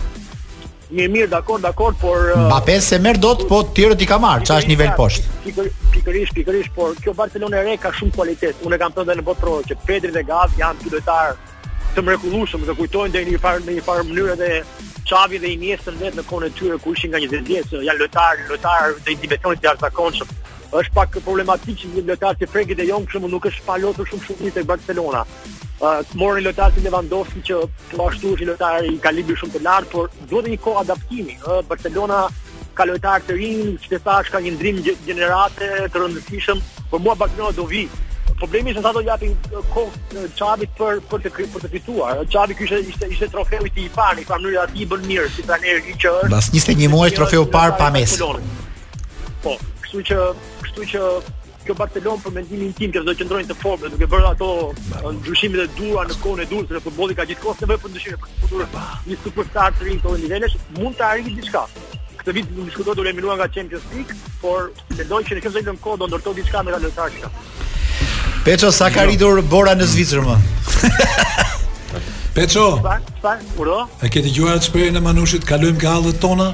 Mi 0.94 1.08
mirë, 1.10 1.26
dakor, 1.32 1.58
dakor, 1.58 1.96
por 1.98 2.28
Mbappé 2.38 2.76
uh, 2.78 2.84
se 2.86 3.00
merr 3.02 3.18
dot, 3.18 3.46
po 3.50 3.64
tjerët 3.74 4.04
i 4.04 4.06
ka 4.06 4.20
marr, 4.22 4.44
çfarë 4.46 4.62
është 4.62 4.70
niveli 4.70 4.92
poshtë. 5.00 5.70
Pikërisht, 5.96 6.36
pikërisht, 6.36 6.70
por 6.76 6.92
kjo 7.02 7.16
Barcelona 7.18 7.58
e 7.58 7.72
re 7.72 7.78
ka 7.82 7.90
shumë 7.96 8.14
cilësi. 8.14 8.52
Unë 8.68 8.78
kam 8.82 8.94
thënë 8.94 9.08
edhe 9.10 9.20
në 9.22 9.26
botë 9.26 9.56
që 9.72 9.78
Pedri 9.88 10.12
dhe 10.14 10.22
Gavi 10.28 10.60
janë 10.62 10.92
lojtarë 10.92 11.34
të 11.96 12.02
mrekullueshëm 12.04 12.64
që 12.68 12.74
kujtojnë 12.76 13.14
deri 13.16 13.30
në 13.36 13.36
një 13.38 13.42
farë 13.44 13.64
në 13.64 13.74
një 13.76 13.82
farë 13.86 14.04
mënyrë 14.06 14.34
dhe 14.36 14.48
Çavi 15.08 15.38
dhe 15.40 15.52
Iniesta 15.56 15.92
në 15.94 16.02
vetë 16.02 16.18
në 16.18 16.24
kohën 16.28 16.44
e 16.44 16.50
tyre 16.58 16.76
ku 16.84 16.92
ishin 16.92 17.10
nga 17.14 17.20
20 17.22 17.46
vjeç, 17.48 17.70
janë 17.86 18.00
lojtarë, 18.02 18.44
lojtarë 18.50 18.96
të 19.06 19.14
dimensionit 19.22 19.62
të 19.62 19.70
jashtëzakonshëm. 19.70 20.34
Është 20.76 20.94
pak 20.98 21.16
problematik 21.24 21.78
që 21.80 21.92
një 21.94 22.04
lojtar 22.10 22.36
si 22.42 22.48
Frenkie 22.52 22.76
de 22.76 22.86
Jong 22.90 23.06
shumë 23.12 23.30
nuk 23.32 23.46
është 23.48 23.64
falosur 23.68 24.10
shumë 24.10 24.26
shumë 24.28 24.52
tek 24.58 24.66
Barcelona. 24.68 25.22
Uh, 25.78 26.02
Morën 26.20 26.44
lojtarë 26.44 26.74
si 26.76 26.84
Lewandowski 26.84 27.42
që 27.48 27.60
po 27.94 28.10
ashtu 28.10 28.32
është 28.36 28.50
lojtar 28.50 28.90
i 28.90 28.96
kalibrit 29.06 29.40
shumë 29.40 29.54
të 29.56 29.62
lartë, 29.68 29.92
por 29.94 30.10
duhet 30.34 30.50
një 30.52 30.60
kohë 30.66 30.82
adaptimi. 30.84 31.38
Uh, 31.48 31.62
Barcelona 31.70 32.26
ka 32.76 32.88
lojtarë 32.90 33.30
të 33.30 33.38
rinj, 33.40 33.76
çfarë 33.86 34.02
tash 34.10 34.34
ka 34.34 34.42
një 34.44 34.52
ndrim 34.58 34.82
gjeneratë 35.06 35.72
të 35.94 36.02
rëndësishëm, 36.04 36.64
por 36.92 37.00
mua 37.06 37.16
Barcelona 37.24 37.56
do 37.62 37.68
vi 37.72 37.86
problemi 38.40 38.72
është 38.72 38.82
se 38.84 38.88
ato 38.90 39.00
japin 39.04 39.34
uh, 39.34 39.62
kohë 39.72 40.26
çabit 40.38 40.72
uh, 40.72 40.76
për 40.80 41.00
për 41.10 41.24
të 41.26 41.32
për 41.56 41.64
të 41.64 41.70
fituar. 41.74 42.20
Çabi 42.34 42.56
ky 42.58 42.64
ishte 42.68 42.80
ishte, 42.90 43.08
ishte 43.14 43.28
trofeu 43.34 43.66
i 43.66 43.72
tij 43.78 43.88
parë, 43.96 44.26
pra 44.28 44.38
mënyrë 44.42 44.62
aty 44.66 44.86
bën 44.90 45.08
mirë 45.08 45.30
si 45.36 45.44
trajneri 45.48 45.84
i 45.92 45.96
që 46.04 46.12
është. 46.20 46.34
Pas 46.36 46.50
21 46.54 46.92
muaj 46.94 47.10
trofeu 47.16 47.46
i 47.46 47.50
parë 47.56 47.76
pa 47.80 47.88
mes. 47.94 48.16
Po, 49.44 49.56
kështu 49.84 50.04
që 50.10 50.30
kështu 50.66 50.88
që 50.92 51.04
kjo 51.66 51.74
Barcelona 51.74 52.22
për 52.22 52.34
mendimin 52.36 52.70
tim 52.78 52.92
që 52.94 53.00
do 53.02 53.10
të 53.10 53.24
qëndrojnë 53.24 53.48
të 53.50 53.56
fortë 53.58 53.88
duke 53.90 54.06
bërë 54.12 54.28
ato 54.34 54.48
uh, 54.68 55.10
ndryshimet 55.16 55.64
e 55.64 55.66
dura 55.80 56.04
në 56.06 56.18
kohën 56.22 56.44
e 56.44 56.48
durë 56.52 56.76
të 56.76 56.82
futbolli 56.84 57.16
ka 57.18 57.24
gjithkohë 57.26 57.62
se 57.62 57.70
për 57.72 57.90
ndryshime 57.90 58.20
për 58.22 58.40
futbollin. 58.44 58.80
Një 59.10 59.18
superstar 59.24 59.74
të 59.80 59.88
rinj 59.88 60.02
tonë 60.04 60.20
nivelesh 60.24 60.54
mund 60.78 60.98
të 61.00 61.08
arrijë 61.10 61.32
diçka. 61.40 61.64
Këtë 62.20 62.34
vit 62.36 62.52
diskutohet 62.60 63.16
duke 63.16 63.38
nga 63.40 63.48
Champions 63.56 63.88
League, 63.94 64.14
por 64.44 64.70
mendoj 64.94 65.22
që 65.26 65.38
në 65.40 65.44
këtë 65.46 65.58
zonë 65.66 65.82
kohë 65.86 66.00
do 66.04 66.08
ndërtohet 66.12 66.40
diçka 66.42 66.62
me 66.66 66.76
kalëtarësh. 66.76 67.24
Peço 68.46 68.70
sa 68.70 68.88
ka 68.94 69.02
jo. 69.02 69.10
ritur 69.10 69.42
bora 69.42 69.74
në 69.74 69.82
Zvicër 69.90 70.20
më? 70.22 70.36
Peço. 72.36 72.66
Urdo. 73.58 73.80
A 73.98 74.06
ke 74.06 74.22
dëgjuar 74.22 74.60
shprehjen 74.62 74.94
e 74.94 75.02
Manushit, 75.02 75.42
kalojmë 75.48 75.80
gallët 75.82 76.20
tona? 76.22 76.52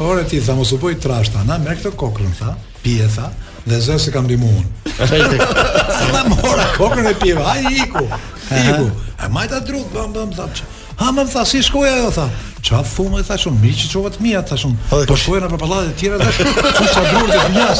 Ore 0.00 0.24
ti 0.30 0.40
tha 0.44 0.56
mos 0.56 0.72
u 0.72 0.78
boj 0.80 0.96
trash 1.00 1.32
ta, 1.34 1.44
na 1.48 1.58
merr 1.60 1.76
këtë 1.80 1.92
kokrën 2.00 2.32
tha, 2.40 2.54
pije 2.84 3.04
tha 3.12 3.28
dhe 3.68 3.78
zë 3.78 3.98
se 4.02 4.10
kam 4.12 4.24
limuun. 4.26 4.64
Sa 4.96 6.22
mora 6.32 6.64
kokrën 6.78 7.06
e 7.12 7.16
pije, 7.20 7.36
ai 7.36 7.76
iku. 7.84 8.06
Iku. 8.48 8.86
Ai 9.22 9.28
majta 9.32 9.60
drut 9.64 9.92
bam 9.94 10.12
bam 10.16 10.32
thash. 10.36 10.64
Ha 11.02 11.08
më 11.12 11.24
tha 11.32 11.44
si 11.48 11.58
ajo 11.58 12.10
tha. 12.14 12.24
Ça 12.64 12.78
fumë 12.86 13.22
tha 13.26 13.34
shumë 13.36 13.58
miq 13.60 13.74
që 13.74 13.88
çova 13.90 14.10
të 14.14 14.20
mia 14.22 14.42
tha 14.46 14.54
shumë. 14.56 14.76
Po, 14.90 14.96
po 15.10 15.16
shkoj 15.18 15.40
në 15.42 15.48
përballat 15.50 15.86
e 15.88 15.94
tjera 15.98 16.16
tash. 16.20 16.38
Ku 16.78 16.84
sa 16.94 17.02
dorë 17.08 17.32
të 17.32 17.38
bjas. 17.56 17.78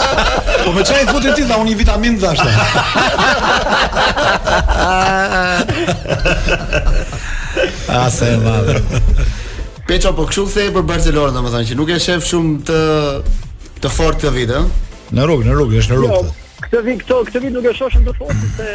Po 0.64 0.70
me 0.74 0.82
çaj 0.82 1.04
futi 1.06 1.30
ti 1.36 1.44
tha 1.46 1.56
unë 1.62 1.68
një 1.70 1.76
vitamin 1.78 2.18
dash. 2.18 2.40
A 8.00 8.10
se 8.10 8.26
Peço 9.86 10.12
po 10.18 10.24
kshu 10.26 10.42
kthej 10.48 10.70
për 10.74 10.82
Barcelona 10.88 11.32
domethënë 11.36 11.66
që 11.70 11.74
nuk 11.78 11.88
e 11.94 11.96
shef 12.02 12.22
shumë 12.26 12.52
të 12.66 12.78
të 13.82 13.88
fortë 13.92 14.18
këtë 14.24 14.34
vit, 14.34 14.50
ë? 14.58 14.62
Në 15.14 15.22
rrugë, 15.28 15.44
në 15.46 15.52
rrugë, 15.58 15.74
është 15.82 15.90
në 15.92 15.96
rrugë. 15.98 16.10
Jo, 16.10 16.14
këtë 16.72 16.86
vit 16.86 17.02
këto 17.02 17.16
këtë 17.28 17.40
vit 17.44 17.52
nuk 17.52 17.66
e 17.68 17.72
shohim 17.76 18.04
të 18.06 18.12
thotë 18.16 18.46
se 18.54 18.68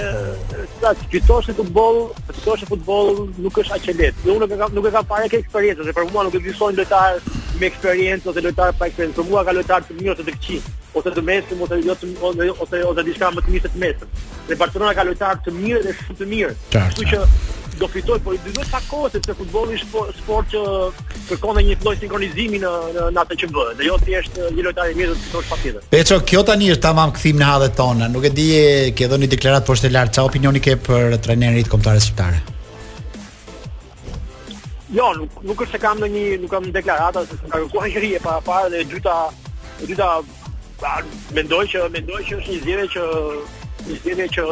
sa 0.84 0.92
të 0.94 1.08
fitosh 1.16 1.48
futboll, 1.58 1.98
të 2.28 2.36
fitosh 2.38 2.66
futboll 2.70 3.24
nuk 3.42 3.58
është 3.64 3.74
aq 3.74 3.88
e 3.90 3.96
lehtë. 4.02 4.28
Unë 4.36 4.44
nuk 4.44 4.54
e 4.54 4.60
kam 4.62 4.76
nuk 4.78 4.86
e 4.90 4.92
kam 4.94 5.08
fare 5.10 5.32
kë 5.32 5.40
eksperiencë, 5.42 5.88
se 5.90 5.96
për 5.98 6.06
mua 6.14 6.28
nuk 6.28 6.38
e 6.38 6.44
di 6.46 6.54
lojtar 6.60 7.18
me 7.58 7.72
eksperiencë 7.72 8.30
ose 8.30 8.46
lojtar 8.46 8.78
pa 8.78 8.92
eksperiencë. 8.92 9.18
Për 9.18 9.30
mua 9.32 9.42
ka 9.50 9.58
lojtar 9.58 9.90
të 9.90 9.98
mirë 10.04 10.18
të 10.20 10.28
të 10.30 10.38
qi, 10.46 10.62
ose 10.94 11.16
të 11.18 11.26
mesëm 11.32 11.64
ose 11.66 11.82
jo 11.88 11.98
të 12.04 12.14
ose 12.22 12.50
ose 12.62 12.84
ose 12.94 13.08
diçka 13.10 13.34
më 13.34 13.46
të 13.48 13.56
mirë 13.56 13.66
se 13.66 13.74
të 13.74 13.84
mesëm. 13.88 14.14
Në 14.52 14.62
Barcelona 14.62 14.94
ka 15.00 15.08
lojtar 15.10 15.42
të 15.48 15.58
mirë 15.58 15.84
dhe 15.88 15.98
shumë 16.04 16.22
të 16.22 16.30
mirë. 16.36 16.58
Kështu 16.78 17.10
që 17.16 17.26
do 17.80 17.88
fitoj, 17.88 18.20
por 18.24 18.34
i 18.36 18.40
dy 18.44 18.52
duhet 18.56 18.68
të 18.68 18.74
takohet 18.74 19.16
sepse 19.18 19.36
futbolli 19.38 19.78
është 19.78 19.88
sport, 19.88 20.20
sport 20.20 20.52
që 20.54 20.62
kërkon 21.30 21.60
një 21.66 21.78
lloj 21.86 21.96
sinkronizimi 22.02 22.60
në 22.64 22.74
në 23.16 23.22
atë 23.24 23.38
që 23.44 23.50
bëhet. 23.56 23.80
Dhe 23.80 23.88
jo 23.90 23.98
thjesht 24.04 24.40
një 24.58 24.66
lojtar 24.68 24.92
i 24.94 24.98
mirë 24.98 25.16
të 25.18 25.26
fitosh 25.28 25.50
patjetër. 25.52 25.88
Peço, 25.94 26.18
kjo 26.32 26.44
tani 26.48 26.70
është 26.76 26.86
tamam 26.88 27.14
kthim 27.16 27.40
në 27.42 27.50
hadhet 27.52 27.76
tona. 27.78 28.10
Nuk 28.14 28.26
e 28.28 28.34
di 28.40 28.48
ke 28.98 29.08
dhënë 29.12 29.30
deklarat 29.36 29.66
poshtë 29.68 29.92
e 29.92 29.96
lart. 29.96 30.14
Çfarë 30.18 30.32
opinioni 30.32 30.62
ke 30.64 30.78
për 30.88 31.18
trajnerin 31.26 31.62
e 31.62 31.68
kombëtarëve 31.74 32.04
shqiptarë? 32.06 32.42
Jo, 34.98 35.08
nuk 35.20 35.42
nuk 35.44 35.66
është 35.68 35.76
se 35.78 35.82
kam 35.84 36.00
ndonjë, 36.02 36.26
nuk 36.42 36.52
kam 36.54 36.70
deklarata 36.80 37.26
se 37.28 37.38
ka 37.44 37.58
kërkuar 37.58 37.90
një 37.94 38.16
e 38.16 38.24
para 38.24 38.42
para 38.48 38.72
dhe 38.74 38.82
e 38.82 38.88
dyta 38.94 39.18
e 39.84 39.90
dyta 39.92 40.98
mendoj 41.36 41.64
që 41.74 41.88
mendoj 41.94 42.22
që 42.30 42.40
është 42.42 42.52
një 42.54 42.60
zgjedhje 42.64 42.88
që 42.96 43.08
një 43.88 43.98
zgjedhje 44.02 44.28
që 44.36 44.46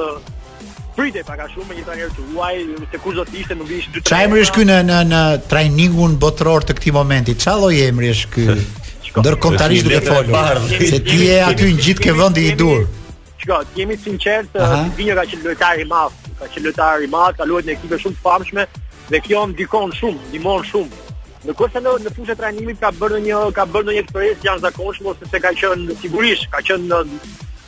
pritej 0.96 1.24
pak 1.28 1.40
a 1.40 1.46
shumë 1.52 1.68
me 1.72 1.76
një 1.80 1.84
trajner 1.88 2.12
të 2.16 2.26
huaj, 2.32 2.62
se 2.92 3.00
kush 3.04 3.16
do 3.20 3.26
të 3.28 3.40
ishte 3.42 3.56
nuk 3.60 3.72
ishte 3.76 3.94
dy 3.96 4.02
tre. 4.02 4.10
Çfarë 4.10 4.28
emri 4.28 4.44
është 4.46 4.56
ky 4.58 4.66
në 4.70 4.78
në 4.88 5.00
në 5.10 5.22
trajningun 5.52 6.16
botror 6.24 6.64
të 6.70 6.76
këtij 6.80 6.94
momenti? 6.98 7.36
Çfarë 7.44 7.62
lloj 7.66 7.80
emri 7.86 8.12
është 8.14 8.32
ky? 8.34 8.46
Ndërkombëtarisht 9.20 9.88
duhet 9.88 10.08
folur, 10.10 10.62
Se 10.70 11.00
ti 11.08 11.20
je 11.28 11.38
aty 11.48 11.68
në 11.72 11.86
gjithë 11.86 12.04
ke 12.04 12.16
vendi 12.20 12.48
i 12.50 12.56
dur. 12.60 12.82
Çka, 13.42 13.62
ti 13.74 13.84
jemi 13.84 13.98
sinqert, 14.06 14.56
vini 15.00 15.12
nga 15.16 15.24
që 15.32 15.42
lojtari 15.46 15.84
i 15.86 15.90
madh, 15.92 16.20
ka 16.40 16.50
qenë 16.56 16.68
lojtar 16.70 17.04
i 17.06 17.10
madh, 17.14 17.38
ka 17.40 17.48
luajtur 17.48 17.70
në 17.72 17.76
ekipe 17.78 18.00
shumë 18.04 18.18
të 18.18 18.26
famshme 18.28 18.66
dhe 19.12 19.22
kjo 19.28 19.46
ndikon 19.54 19.94
shumë, 20.00 20.20
ndihmon 20.32 20.66
shumë. 20.72 21.02
Në 21.46 21.54
kurse 21.56 21.80
në 21.86 21.96
në 22.08 22.14
fushën 22.16 22.34
e 22.36 22.40
trajnimit 22.40 22.80
ka 22.82 22.92
bërë 23.02 23.20
një 23.28 23.42
ka 23.60 23.66
bërë 23.74 23.86
ndonjë 23.88 24.04
eksperiencë 24.04 24.48
jashtëzakonshme 24.48 25.12
ose 25.14 25.28
se 25.34 25.42
ka 25.44 25.52
qenë 25.62 25.98
sigurisht, 26.02 26.48
ka 26.56 26.64
qenë 26.70 27.04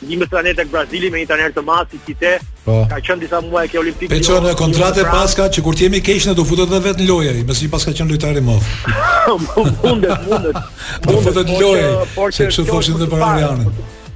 një 0.06 0.16
më 0.20 0.26
sërane 0.30 0.52
të 0.54 0.64
Brazili, 0.70 1.10
me 1.10 1.22
një 1.22 1.26
të 1.26 1.50
të 1.58 1.62
masë, 1.66 1.98
si 2.06 2.14
të 2.20 2.32
po. 2.64 2.74
ka 2.90 2.98
qënë 3.06 3.20
disa 3.24 3.40
muaj 3.44 3.64
ke 3.72 3.78
olimpikë. 3.78 4.10
Pe 4.14 4.20
qënë 4.26 4.52
e 4.52 4.54
kontrate 4.60 5.04
paska 5.10 5.48
që 5.50 5.62
kur 5.66 5.74
të 5.74 5.82
jemi 5.88 6.00
keshën 6.02 6.32
e 6.32 6.36
do 6.38 6.44
futet 6.44 6.70
dhe 6.70 6.78
vetë 6.84 7.02
në 7.02 7.08
lojë, 7.10 7.32
i, 7.42 7.46
mësë 7.48 7.70
paska 7.72 7.94
qënë 7.98 8.12
lojtari 8.14 8.42
më. 8.48 8.54
Më 8.54 9.64
mundet, 9.82 10.26
mundet. 10.30 10.60
Do 11.08 11.18
futet 11.24 11.50
në 11.50 11.58
lojë, 11.62 11.88
se 12.30 12.46
kështë 12.50 12.62
të 12.62 12.68
thoshin 12.70 13.02
dhe 13.02 13.10
për 13.10 13.66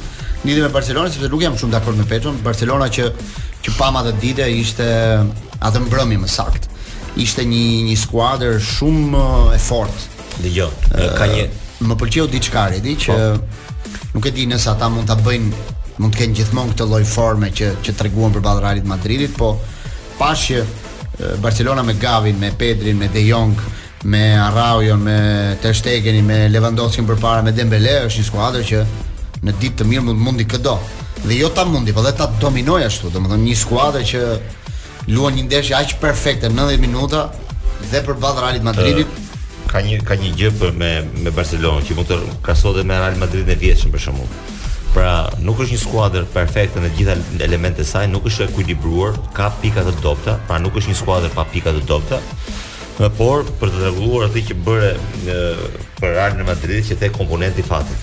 lidhur 0.46 0.66
me 0.68 0.70
Barcelonën, 0.74 1.10
sepse 1.14 1.30
nuk 1.32 1.42
jam 1.42 1.56
shumë 1.58 1.74
dakord 1.74 1.98
me 1.98 2.04
Peçon. 2.08 2.38
Barcelona 2.44 2.88
që 2.92 3.08
që 3.66 3.76
pam 3.78 3.98
atë 4.02 4.12
ditë 4.22 4.48
ishte 4.60 4.88
atë 5.58 5.84
mbrëmje 5.88 6.20
më 6.22 6.30
sakt. 6.30 6.68
Ishte 7.18 7.46
një 7.48 7.64
një 7.88 7.96
skuadër 7.98 8.58
shumë 8.60 9.24
e 9.56 9.60
fortë. 9.66 10.10
Dgjoj, 10.44 10.72
ka 11.16 11.30
një 11.32 11.48
më 11.88 11.96
pëlqeu 12.00 12.28
diçka 12.32 12.68
redi 12.72 12.94
që 13.06 13.14
po. 13.36 13.56
nuk 14.14 14.26
e 14.26 14.30
di 14.32 14.46
nëse 14.48 14.68
ata 14.70 14.88
mund 14.88 15.08
ta 15.08 15.14
bëjnë 15.20 15.50
mund 15.98 16.12
të 16.14 16.18
kenë 16.18 16.36
gjithmonë 16.38 16.72
këtë 16.72 16.86
lloj 16.88 17.02
forme 17.10 17.50
që 17.52 17.74
që 17.84 17.94
treguan 17.96 18.32
përballë 18.32 18.60
Realit 18.64 18.84
Madridit, 18.88 19.34
po 19.36 19.56
pashë 20.18 20.60
Barcelona 21.38 21.82
me 21.82 21.96
Gavi, 21.96 22.32
me 22.32 22.52
Pedri, 22.56 22.92
me 22.92 23.08
De 23.12 23.20
Jong, 23.20 23.56
me 24.04 24.34
Araujo, 24.38 24.96
me 24.96 25.56
Ter 25.60 25.72
Stegeni, 25.74 26.20
me 26.22 26.48
Lewandowski 26.48 27.02
përpara 27.08 27.42
me 27.42 27.52
Dembele, 27.56 28.02
është 28.06 28.20
një 28.20 28.24
skuadër 28.28 28.64
që 28.68 28.82
në 29.46 29.54
ditë 29.60 29.78
të 29.78 29.86
mirë 29.88 30.04
mund 30.10 30.20
mundi 30.20 30.44
këdo. 30.48 30.76
Dhe 31.24 31.38
jo 31.38 31.48
ta 31.56 31.64
mundi, 31.64 31.92
po 31.96 32.02
dhe 32.04 32.12
ta 32.20 32.26
dominoj 32.40 32.82
ashtu, 32.84 33.08
domethënë 33.16 33.48
një 33.48 33.56
skuadër 33.56 34.04
që 34.12 34.24
luan 35.16 35.36
një 35.38 35.46
ndeshje 35.48 35.74
aq 35.78 35.94
perfekte 36.04 36.50
90 36.52 36.84
minuta 36.84 37.30
dhe 37.90 38.02
përballë 38.06 38.44
Realit 38.44 38.66
Madridit 38.66 39.24
ka 39.72 39.80
një 39.82 40.02
ka 40.06 40.14
një 40.20 40.34
gjë 40.38 40.50
për 40.60 40.74
me 40.80 40.90
me 41.24 41.30
Barcelonën 41.32 41.86
që 41.88 41.96
mund 41.96 42.10
të 42.12 42.18
krasohet 42.44 42.84
me 42.86 42.98
Real 43.00 43.16
Madridin 43.22 43.56
e 43.56 43.58
vjetshëm 43.64 43.96
për 43.96 44.04
shembull. 44.08 44.52
Pra, 44.96 45.26
nuk 45.44 45.58
është 45.60 45.74
një 45.76 45.80
skuadër 45.82 46.24
perfekte 46.32 46.80
në 46.80 46.88
gjitha 46.96 47.18
elementet 47.44 47.82
e 47.84 47.84
saj, 47.84 48.06
nuk 48.08 48.24
është 48.30 48.46
e 48.46 48.46
ekuilibruar, 48.48 49.18
ka 49.36 49.50
pika 49.60 49.82
të 49.84 49.92
dobta, 50.00 50.38
pra 50.48 50.56
nuk 50.62 50.78
është 50.80 50.94
një 50.94 50.96
skuadër 51.02 51.34
pa 51.34 51.44
pika 51.52 51.74
të 51.76 51.82
dobta. 51.90 52.16
Por 53.18 53.44
për 53.60 53.72
të 53.74 53.82
rregulluar 53.82 54.30
atë 54.30 54.42
që 54.48 54.56
bëre 54.64 54.94
për 55.98 56.14
Real 56.14 56.40
Madrid 56.48 56.86
që 56.88 56.96
te 57.02 57.10
komponenti 57.12 57.62
fati. 57.68 57.98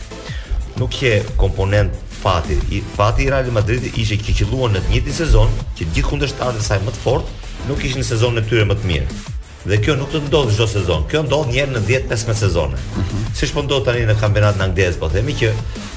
Nuk 0.78 1.00
je 1.02 1.16
komponent 1.42 1.98
fati. 2.22 2.60
I 2.70 2.84
fati 2.96 3.26
i 3.26 3.32
Real 3.34 3.50
Madridit 3.58 3.98
ishte 3.98 4.22
që 4.30 4.36
qelluan 4.44 4.78
në 4.78 4.84
të 4.86 4.94
njëjtin 4.94 5.18
sezon, 5.24 5.58
që 5.74 5.90
gjithë 5.96 6.10
kundërshtarët 6.12 6.62
e 6.62 6.68
saj 6.70 6.78
më 6.86 6.94
të 6.94 7.04
fortë 7.08 7.72
nuk 7.72 7.82
ishin 7.90 8.04
në 8.06 8.12
sezonin 8.14 8.44
e 8.44 8.46
tyre 8.46 8.70
më 8.70 8.78
të 8.84 8.94
mirë. 8.94 9.24
Dhe 9.64 9.78
kjo 9.80 9.94
nuk 9.96 10.10
do 10.12 10.20
të 10.20 10.26
ndodhë 10.28 10.54
çdo 10.58 10.66
sezon. 10.68 11.04
Kjo 11.08 11.22
ndodh 11.24 11.52
një 11.52 11.56
herë 11.64 11.74
në 11.78 11.82
10-15 11.88 12.36
sezone. 12.44 12.76
Mm 12.98 13.02
-hmm. 13.08 13.30
Siç 13.40 13.52
po 13.56 13.62
ndodh 13.64 13.86
tani 13.86 14.02
në 14.10 14.16
kampionatin 14.20 14.62
anglez, 14.66 14.98
po 15.00 15.08
themi 15.10 15.36
që 15.40 15.52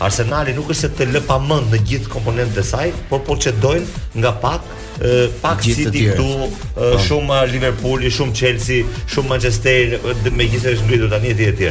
Arsenali 0.06 0.54
nuk 0.54 0.68
është 0.70 0.80
se 0.84 0.90
të 0.98 1.08
lë 1.14 1.22
pamend 1.26 1.74
në 1.74 1.80
gjithë 1.88 2.12
komponentët 2.14 2.60
e 2.62 2.66
saj, 2.70 2.92
por 3.10 3.20
po 3.26 3.34
çdojnë 3.34 3.86
nga 4.22 4.32
pak 4.44 4.60
pak 5.42 5.62
si 5.62 5.86
t'i 5.90 6.02
këtu, 6.08 6.46
po. 6.74 6.98
shumë 7.08 7.40
Liverpooli, 7.52 8.08
shumë 8.10 8.34
Chelsea, 8.34 8.84
shumë 9.14 9.28
Manchester, 9.28 9.98
megjithëse 10.38 10.72
është 10.74 10.84
ngritur 10.86 11.10
tani 11.10 11.28
etj 11.34 11.42
etj. 11.50 11.64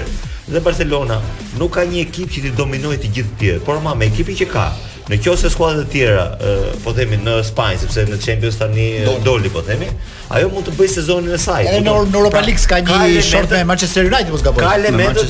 Dhe 0.52 0.60
Barcelona 0.60 1.22
nuk 1.60 1.72
ka 1.74 1.82
një 1.86 2.00
ekip 2.06 2.30
që 2.34 2.40
të 2.44 2.52
dominojë 2.60 2.98
të 3.02 3.10
gjithë 3.16 3.34
tjerë, 3.40 3.60
por 3.66 3.78
ama 3.78 3.96
me 3.96 4.06
ekipin 4.14 4.36
që 4.38 4.46
ka, 4.54 4.68
Në 5.06 5.20
qoftë 5.22 5.44
se 5.46 5.50
skuadrat 5.54 5.86
e 5.86 5.92
tjera, 5.94 6.22
e, 6.42 6.54
po 6.82 6.90
themi 6.98 7.20
në 7.22 7.36
Spanjë, 7.46 7.82
sepse 7.84 8.06
në 8.10 8.18
Champions 8.24 8.56
tani 8.58 8.86
doli. 9.06 9.22
doli, 9.28 9.52
po 9.54 9.62
themi, 9.62 9.86
ajo 10.34 10.48
mund 10.50 10.66
të 10.66 10.74
bëj 10.80 10.88
sezonin 10.96 11.36
e 11.36 11.38
saj. 11.38 11.68
Edhe 11.68 11.84
në, 11.86 11.94
Europa 12.16 12.42
League 12.42 12.58
ka 12.68 12.80
një 12.82 13.22
short 13.22 13.54
me 13.54 13.62
Manchester 13.70 14.10
United 14.10 14.34
mos 14.34 14.42
gabosh. 14.42 14.64
Ka 14.66 14.74
elemente 14.80 15.28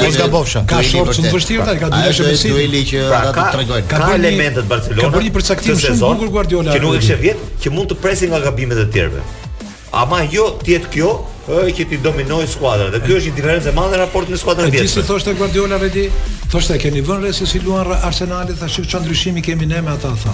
mos 0.00 0.16
gabofsha. 0.16 0.64
Ka 0.66 0.80
short 0.82 1.12
shumë 1.20 1.34
vështirë 1.34 1.66
tani, 1.68 1.80
ka 1.82 1.90
dy 1.92 2.02
lëshë 2.08 2.28
me 2.30 2.34
si. 2.40 2.54
Dueli 2.56 2.82
që 2.88 3.04
pra, 3.10 3.20
ata 3.20 3.36
do 3.36 3.44
të 3.44 3.56
tregojnë. 3.58 3.88
Ka 3.92 4.02
elemente 4.16 4.62
të 4.62 4.68
Barcelona. 4.72 5.02
Ka 5.02 5.14
bërë 5.18 5.26
një 5.28 5.36
përcaktim 5.36 5.78
shumë 5.84 6.02
bukur 6.08 6.32
Guardiola. 6.38 6.72
Që 6.72 6.82
nuk 6.86 6.96
e 6.96 7.04
kishte 7.04 7.20
vjet, 7.20 7.46
që 7.60 7.76
mund 7.76 7.92
të 7.92 8.00
presi 8.02 8.32
nga 8.32 8.40
gabimet 8.48 8.78
e 8.80 8.88
tjerëve. 8.96 9.22
Ama 9.98 10.24
jo 10.32 10.54
ti 10.64 10.72
et 10.76 10.88
kjo, 10.92 11.18
ë 11.48 11.68
që 11.76 11.84
ti 11.88 11.96
dominoj 12.00 12.46
skuadrën. 12.48 12.90
Dhe 12.92 13.00
ky 13.04 13.12
është 13.20 13.28
një 13.28 13.36
diferencë 13.38 13.68
e 13.72 13.76
madhe 13.76 13.96
raport 13.96 14.28
me 14.28 14.36
skuadrën 14.36 14.68
e 14.68 14.72
vjetër. 14.72 14.88
Ti 14.88 14.92
si 15.00 15.04
thoshte 15.08 15.32
Guardiola 15.36 15.78
vetë? 15.80 16.04
Thoshte 16.48 16.78
e 16.78 16.80
keni 16.80 17.02
vënë 17.04 17.26
re 17.26 17.30
se 17.36 17.44
si 17.44 17.58
luan 17.60 17.90
Arsenali, 17.92 18.54
tha 18.56 18.64
shik 18.72 18.86
çon 18.88 19.02
ndryshimi 19.04 19.42
kemi 19.44 19.66
ne 19.68 19.82
me 19.84 19.90
ata, 19.92 20.14
tha. 20.16 20.32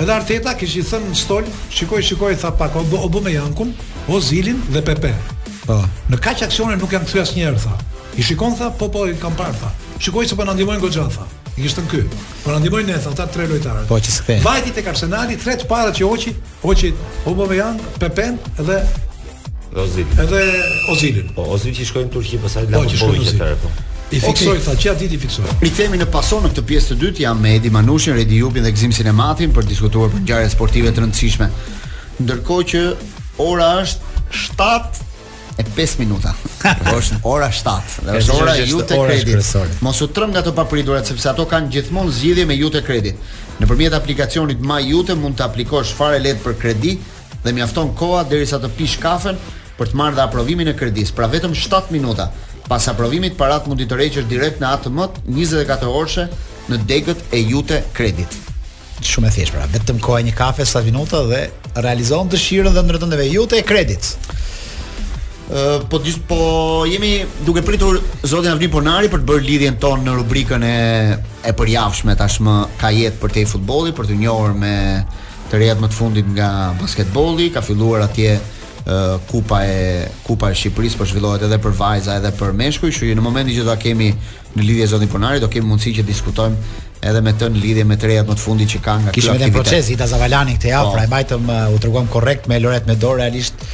Edhe 0.00 0.12
Arteta 0.14 0.52
i 0.56 0.66
thënë 0.82 1.10
në 1.10 1.18
stol, 1.20 1.44
shikoj, 1.76 2.00
shikoj 2.02 2.30
tha 2.40 2.50
pak, 2.56 2.76
o 2.76 3.08
bë 3.12 3.20
me 3.26 3.32
Jankun, 3.34 3.74
o 4.08 4.20
Zilin 4.24 4.62
dhe 4.72 4.80
Pepe. 4.86 5.10
Po. 5.66 5.76
Në 6.08 6.18
kaq 6.18 6.46
aksione 6.48 6.76
nuk 6.80 6.92
janë 6.96 7.04
kthyer 7.10 7.22
asnjëherë 7.26 7.60
tha. 7.60 7.74
I 8.18 8.24
shikon 8.24 8.56
tha, 8.58 8.70
po 8.78 8.88
po 8.92 9.04
i 9.06 9.12
kam 9.20 9.36
parë 9.38 9.54
tha. 9.60 9.70
Shikoj 10.02 10.28
se 10.32 10.36
po 10.38 10.46
na 10.48 10.56
ndihmojnë 10.56 10.80
goxha 10.82 11.04
tha. 11.12 11.26
I 11.52 11.60
kishte 11.60 11.84
në 11.84 12.04
Po 12.42 12.50
na 12.54 12.58
ndihmojnë 12.62 12.88
ne 12.88 12.96
tha, 13.04 13.12
ata 13.12 13.28
tre 13.28 13.44
lojtarë. 13.52 13.84
Po 13.90 14.00
që 14.02 14.16
s'kthe. 14.16 14.38
Vajti 14.42 14.72
tek 14.78 14.88
Arsenali, 14.94 15.36
tre 15.36 15.56
të 15.60 15.68
para 15.68 15.92
që 15.94 16.08
hoqi, 16.08 16.32
hoqi 16.64 16.94
Jank, 17.60 17.80
Pepe 18.00 18.30
dhe 18.64 18.80
Ozil. 19.72 20.08
Edhe 20.20 20.40
Ozilin. 20.92 21.28
Po 21.36 21.44
Ozil 21.52 21.76
që 21.76 21.86
shkoi 21.92 22.08
në 22.08 22.12
Turqi 22.16 22.40
pasaj 22.42 22.64
la 22.70 22.80
po, 22.80 23.62
po. 23.62 23.74
I 24.12 24.20
fiksoj 24.20 24.58
tha, 24.62 24.74
ditë 24.98 25.16
i 25.16 25.20
fiksoj? 25.20 25.52
në 25.96 26.06
paso 26.12 26.36
në 26.44 26.50
këtë 26.52 26.62
pjesë 26.68 26.88
të 26.92 26.96
dytë 27.00 27.22
jam 27.24 27.38
me 27.40 27.54
Edi 27.56 27.70
Manushin, 27.72 28.12
Redi 28.14 28.40
Jupin 28.42 28.64
dhe 28.66 28.72
Gzim 28.76 28.92
Sinematin 28.92 29.52
për 29.56 29.64
diskutuar 29.64 30.10
për 30.12 30.20
ngjarje 30.26 30.50
sportive 30.52 30.90
të 30.92 31.00
rëndësishme. 31.04 31.46
Ndërkohë 32.20 32.66
që 32.74 32.82
ora 33.44 33.70
është 33.84 34.26
7 34.42 35.06
e 35.60 35.64
5 35.78 35.96
minuta. 36.02 36.34
është 36.92 37.22
ora 37.24 37.48
7. 37.48 38.04
Dhe 38.10 38.18
është 38.20 38.36
ora 38.36 38.56
jute 38.60 39.00
kredit. 39.06 39.80
Mos 39.82 40.02
u 40.04 40.08
trëm 40.12 40.34
nga 40.34 40.44
të 40.44 40.52
papriturat 40.60 41.08
sepse 41.08 41.30
ato 41.32 41.48
kanë 41.48 41.72
gjithmonë 41.72 42.12
zgjidhje 42.18 42.46
me 42.52 42.56
jute 42.60 42.84
kredit. 42.84 43.16
Nëpërmjet 43.64 43.96
aplikacionit 43.96 44.60
My 44.60 44.82
Jute 44.90 45.16
mund 45.16 45.40
të 45.40 45.48
aplikosh 45.48 45.96
fare 45.96 46.20
lehtë 46.20 46.44
për 46.44 46.58
kredi 46.60 46.98
dhe 47.44 47.52
mjafton 47.52 47.94
koha 47.96 48.26
derisa 48.28 48.60
të 48.60 48.68
pish 48.76 49.00
kafen 49.00 49.40
për 49.78 49.88
të 49.92 49.96
marrë 49.96 50.18
dhe 50.18 50.26
aprovimin 50.28 50.68
e 50.68 50.76
kredis, 50.76 51.10
pra 51.16 51.24
vetëm 51.32 51.54
7 51.56 51.88
minuta. 51.90 52.28
Pas 52.68 52.84
aprovimit, 52.88 53.34
parat 53.38 53.66
mundi 53.66 53.86
të 53.88 53.98
reqesh 53.98 54.28
direkt 54.30 54.60
në 54.62 54.68
ATM 54.76 55.00
24 55.34 55.90
orëshe 55.90 56.28
në 56.70 56.78
degët 56.86 57.24
e 57.34 57.40
jute 57.42 57.80
kredit 57.96 58.38
shumë 59.02 59.26
e 59.26 59.30
thjeshtë 59.34 59.56
pra, 59.56 59.64
vetëm 59.72 59.98
koha 59.98 60.20
një 60.22 60.32
kafe 60.38 60.62
sa 60.62 60.78
vinuta 60.84 61.24
dhe 61.26 61.40
realizon 61.82 62.28
dëshirën 62.30 62.70
dhe 62.70 62.84
ndërton 62.86 63.10
edhe 63.16 63.24
jute 63.26 63.58
e 63.58 63.64
kredit. 63.66 64.12
po 65.90 65.98
dis 65.98 66.18
po 66.28 66.84
jemi 66.86 67.24
duke 67.44 67.62
pritur 67.62 67.98
zotin 68.24 68.52
Avni 68.52 68.68
Ponari 68.70 69.08
për 69.08 69.18
të 69.20 69.26
bërë 69.26 69.44
lidhjen 69.48 69.76
tonë 69.82 70.04
në 70.06 70.14
rubrikën 70.20 70.62
e 70.62 70.78
e 71.48 71.52
përjavshme 71.52 72.14
tashmë 72.16 72.54
ka 72.78 72.90
jetë 72.94 73.18
për 73.20 73.32
te 73.32 73.44
futbolli, 73.46 73.90
për 73.92 74.06
të 74.06 74.20
njohur 74.22 74.54
me 74.54 75.02
të 75.50 75.58
rejat 75.58 75.80
më 75.82 75.88
të 75.88 75.98
fundit 75.98 76.26
nga 76.36 76.48
basketbolli, 76.80 77.50
ka 77.50 77.60
filluar 77.60 78.06
atje 78.06 78.38
kupa 79.30 79.64
e 79.64 80.08
kupa 80.26 80.50
e 80.50 80.54
Shqipërisë 80.54 80.96
po 80.98 81.04
zhvillohet 81.06 81.42
edhe 81.46 81.58
për 81.62 81.70
vajza 81.78 82.16
edhe 82.18 82.30
për 82.34 82.52
meshkuj, 82.58 82.90
kështu 82.90 83.06
që 83.08 83.14
në 83.14 83.22
momentin 83.24 83.54
që 83.56 83.62
do 83.66 83.70
ta 83.70 83.76
kemi 83.78 84.10
në 84.58 84.62
lidhje 84.66 84.86
zonën 84.94 85.08
punarit 85.12 85.40
do 85.44 85.48
kemi 85.48 85.68
mundësi 85.70 85.94
që 86.00 86.02
diskutojmë 86.02 86.56
edhe 87.02 87.20
me 87.26 87.32
të 87.34 87.48
në 87.50 87.62
lidhje 87.62 87.84
me 87.92 87.96
trejat 87.98 88.26
më 88.30 88.34
të 88.38 88.42
fundit 88.46 88.74
që 88.74 88.80
kanë 88.84 89.02
nga 89.06 89.14
kjo 89.14 89.20
aktivitet. 89.20 89.38
Kishme 89.38 89.46
edhe 89.46 89.54
proces 89.54 89.88
Ida 89.90 90.06
Zavalani 90.06 90.54
këtë 90.58 90.70
javë, 90.70 90.86
po. 90.86 90.92
pra 90.94 91.04
e 91.04 91.10
majtëm 91.10 91.48
uh, 91.48 91.74
u 91.74 91.80
treguam 91.82 92.08
korrekt 92.12 92.46
me 92.52 92.58
Loret 92.62 92.86
Medor 92.90 93.16
realisht 93.18 93.64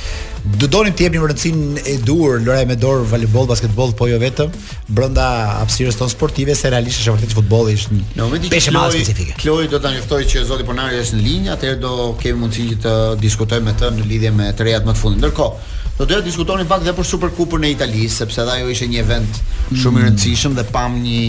do 0.45 0.69
donim 0.71 0.95
të 0.95 1.07
jepnim 1.07 1.25
rëndësinë 1.27 1.83
e 1.91 1.97
duhur 2.07 2.39
lojë 2.45 2.67
me 2.71 2.77
dorë 2.79 3.07
volejbol, 3.11 3.47
basketbol, 3.51 3.93
po 3.99 4.07
jo 4.09 4.19
vetëm 4.23 4.53
brenda 4.95 5.25
hapësirës 5.61 5.99
tonë 5.99 6.13
sportive, 6.15 6.55
se 6.57 6.71
realisht 6.73 7.01
është 7.03 7.15
vërtet 7.17 7.35
futbolli 7.37 7.75
është 7.79 7.97
një 7.97 8.07
no, 8.21 8.29
peshë 8.53 8.73
më 8.77 8.85
specifike. 8.95 9.35
Kloj 9.43 9.69
do 9.73 9.81
ta 9.83 9.93
njoftoj 9.97 10.23
që 10.31 10.45
zoti 10.49 10.67
Ponari 10.69 10.99
është 11.03 11.17
në 11.19 11.25
linjë, 11.27 11.51
atëherë 11.57 11.81
do 11.83 11.93
kemi 12.21 12.43
mundësi 12.45 12.67
që 12.75 12.79
të 12.85 12.95
diskutojmë 13.23 13.69
me 13.71 13.75
të 13.79 13.91
në 13.97 14.09
lidhje 14.13 14.33
me 14.39 14.49
trejat 14.59 14.85
më 14.87 14.95
të 14.99 15.03
fundit. 15.03 15.23
Ndërkohë 15.25 15.77
Do 15.99 16.05
të 16.07 16.21
diskutonin 16.23 16.69
pak 16.71 16.85
dhe 16.87 16.93
për 16.95 17.07
Superkupën 17.09 17.65
e 17.67 17.73
Italisë, 17.75 18.21
sepse 18.21 18.45
ajo 18.53 18.69
ishte 18.71 18.87
një 18.87 19.01
event 19.03 19.41
shumë 19.73 19.99
i 19.99 20.03
mm. 20.05 20.05
rëndësishëm 20.07 20.53
dhe 20.55 20.63
pam 20.71 20.95
një 21.03 21.23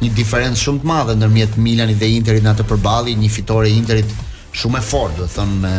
një 0.00 0.10
diferencë 0.16 0.62
shumë 0.62 0.80
të 0.80 0.88
madhe 0.88 1.16
ndërmjet 1.18 1.58
Milanit 1.60 1.98
dhe 2.00 2.08
Interit 2.16 2.46
në 2.46 2.54
atë 2.54 2.64
përballje, 2.70 3.12
një 3.20 3.28
fitore 3.34 3.68
e 3.68 3.76
Interit 3.76 4.14
shumë 4.56 4.80
e 4.80 4.86
fortë, 4.88 5.18
do 5.18 5.28
të 5.28 5.34
thonë 5.36 5.74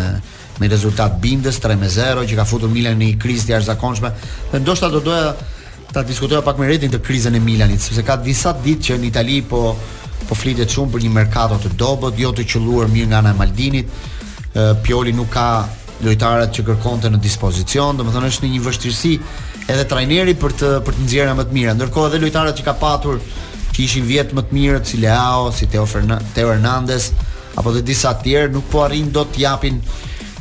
me 0.59 0.67
rezultat 0.69 1.17
bindës 1.21 1.59
3-0 1.61 2.25
që 2.29 2.37
ka 2.37 2.45
futur 2.49 2.69
Milan 2.71 2.97
në 2.97 3.11
një 3.13 3.17
krizë 3.21 3.47
të 3.49 3.53
jashtëzakonshme. 3.53 4.11
Dhe 4.51 4.61
ndoshta 4.63 4.89
do 4.89 4.99
doja 5.05 5.33
ta 5.93 6.03
diskutoja 6.03 6.41
pak 6.45 6.57
me 6.59 6.67
rritin 6.67 6.91
të 6.91 6.99
krizën 7.05 7.35
e 7.37 7.41
Milanit, 7.41 7.79
sepse 7.81 8.03
ka 8.05 8.15
disa 8.21 8.53
ditë 8.57 8.89
që 8.89 8.97
në 9.01 9.09
Itali 9.11 9.39
po 9.47 9.63
po 10.27 10.33
flitet 10.35 10.73
shumë 10.73 10.91
për 10.91 11.03
një 11.05 11.09
merkato 11.13 11.57
të 11.61 11.69
dobët, 11.79 12.17
jo 12.19 12.31
të 12.35 12.43
qelluar 12.51 12.89
mirë 12.91 13.11
nga 13.11 13.19
ana 13.21 13.31
e 13.31 13.37
Maldinit. 13.37 13.91
Pioli 14.83 15.13
nuk 15.15 15.29
ka 15.31 15.45
lojtarët 16.03 16.51
që 16.57 16.63
kërkonte 16.67 17.11
në 17.13 17.19
dispozicion, 17.21 17.95
domethënë 18.01 18.31
është 18.31 18.45
në 18.45 18.49
një 18.55 18.63
vështirësi 18.65 19.11
edhe 19.71 19.85
trajneri 19.89 20.33
për 20.41 20.55
të 20.59 20.71
për 20.87 20.97
të 20.97 21.05
nxjerrë 21.05 21.35
më 21.37 21.45
të 21.51 21.55
mirë. 21.57 21.75
Ndërkohë 21.77 22.09
edhe 22.11 22.21
lojtarët 22.25 22.59
që 22.59 22.65
ka 22.67 22.73
patur 22.81 23.21
që 23.77 23.81
ishin 23.85 24.09
vjet 24.09 24.33
më 24.35 24.45
të 24.49 24.57
mirë, 24.57 24.81
si 24.89 24.99
Leao, 25.03 25.51
si 25.55 25.69
Teo 25.71 25.85
Fernandez, 25.87 27.11
apo 27.55 27.71
dhe 27.77 27.85
disa 27.85 28.15
tjerë 28.23 28.51
nuk 28.57 28.67
po 28.73 28.83
arrin 28.87 29.13
dot 29.13 29.31
të 29.37 29.45
japin 29.45 29.79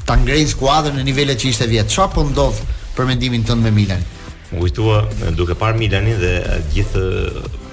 ta 0.06 0.14
ngrejnë 0.22 0.50
skuadrën 0.54 0.98
në 1.00 1.04
nivelet 1.10 1.40
që 1.42 1.50
ishte 1.50 1.66
vjet. 1.70 1.90
Qa 1.90 2.06
po 2.14 2.22
ndodh 2.30 2.60
për 2.96 3.08
mendimin 3.10 3.42
tënd 3.46 3.66
me 3.66 3.72
Milan? 3.74 4.04
Më 4.52 4.60
kujtua 4.62 5.00
duke 5.34 5.56
par 5.58 5.74
Milanin 5.78 6.20
dhe 6.22 6.34
gjithë 6.74 7.02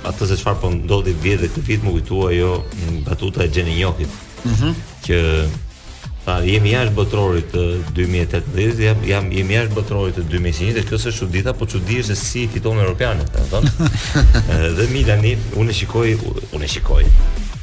atë 0.09 0.31
se 0.31 0.37
çfarë 0.41 0.61
po 0.63 0.71
ndodhi 0.73 1.13
vjetë 1.23 1.43
dhe 1.45 1.51
këtë 1.53 1.67
vit 1.67 1.85
më 1.85 1.93
kujtua 1.99 2.31
ajo 2.33 2.49
mm, 2.79 2.97
batuta 3.05 3.45
e 3.45 3.51
Gjeni 3.53 3.75
Njokit. 3.79 4.17
Mm 4.45 4.55
-hmm. 4.55 4.81
Që 5.05 5.21
Tha, 6.23 6.37
jemi 6.47 6.69
jashtë 6.71 6.95
botrorit 6.95 7.51
të 7.51 7.61
2018, 7.95 8.77
jam, 8.83 8.97
jam 9.11 9.25
jemi 9.31 9.53
jashtë 9.53 9.75
botrorit 9.75 10.15
të 10.15 10.21
2021, 10.31 10.71
dhe 10.77 10.83
kjo 10.87 10.97
është 11.09 11.27
dita, 11.31 11.53
po 11.53 11.65
çudi 11.65 11.97
është 11.99 12.15
se 12.15 12.15
si 12.15 12.47
fiton 12.53 12.79
europianët, 12.79 13.27
e 13.35 13.37
kupton? 13.39 13.65
dhe 14.77 14.83
Milani, 14.93 15.33
unë 15.59 15.73
shikoj, 15.79 16.09
unë 16.55 16.67
shikoj. 16.75 17.03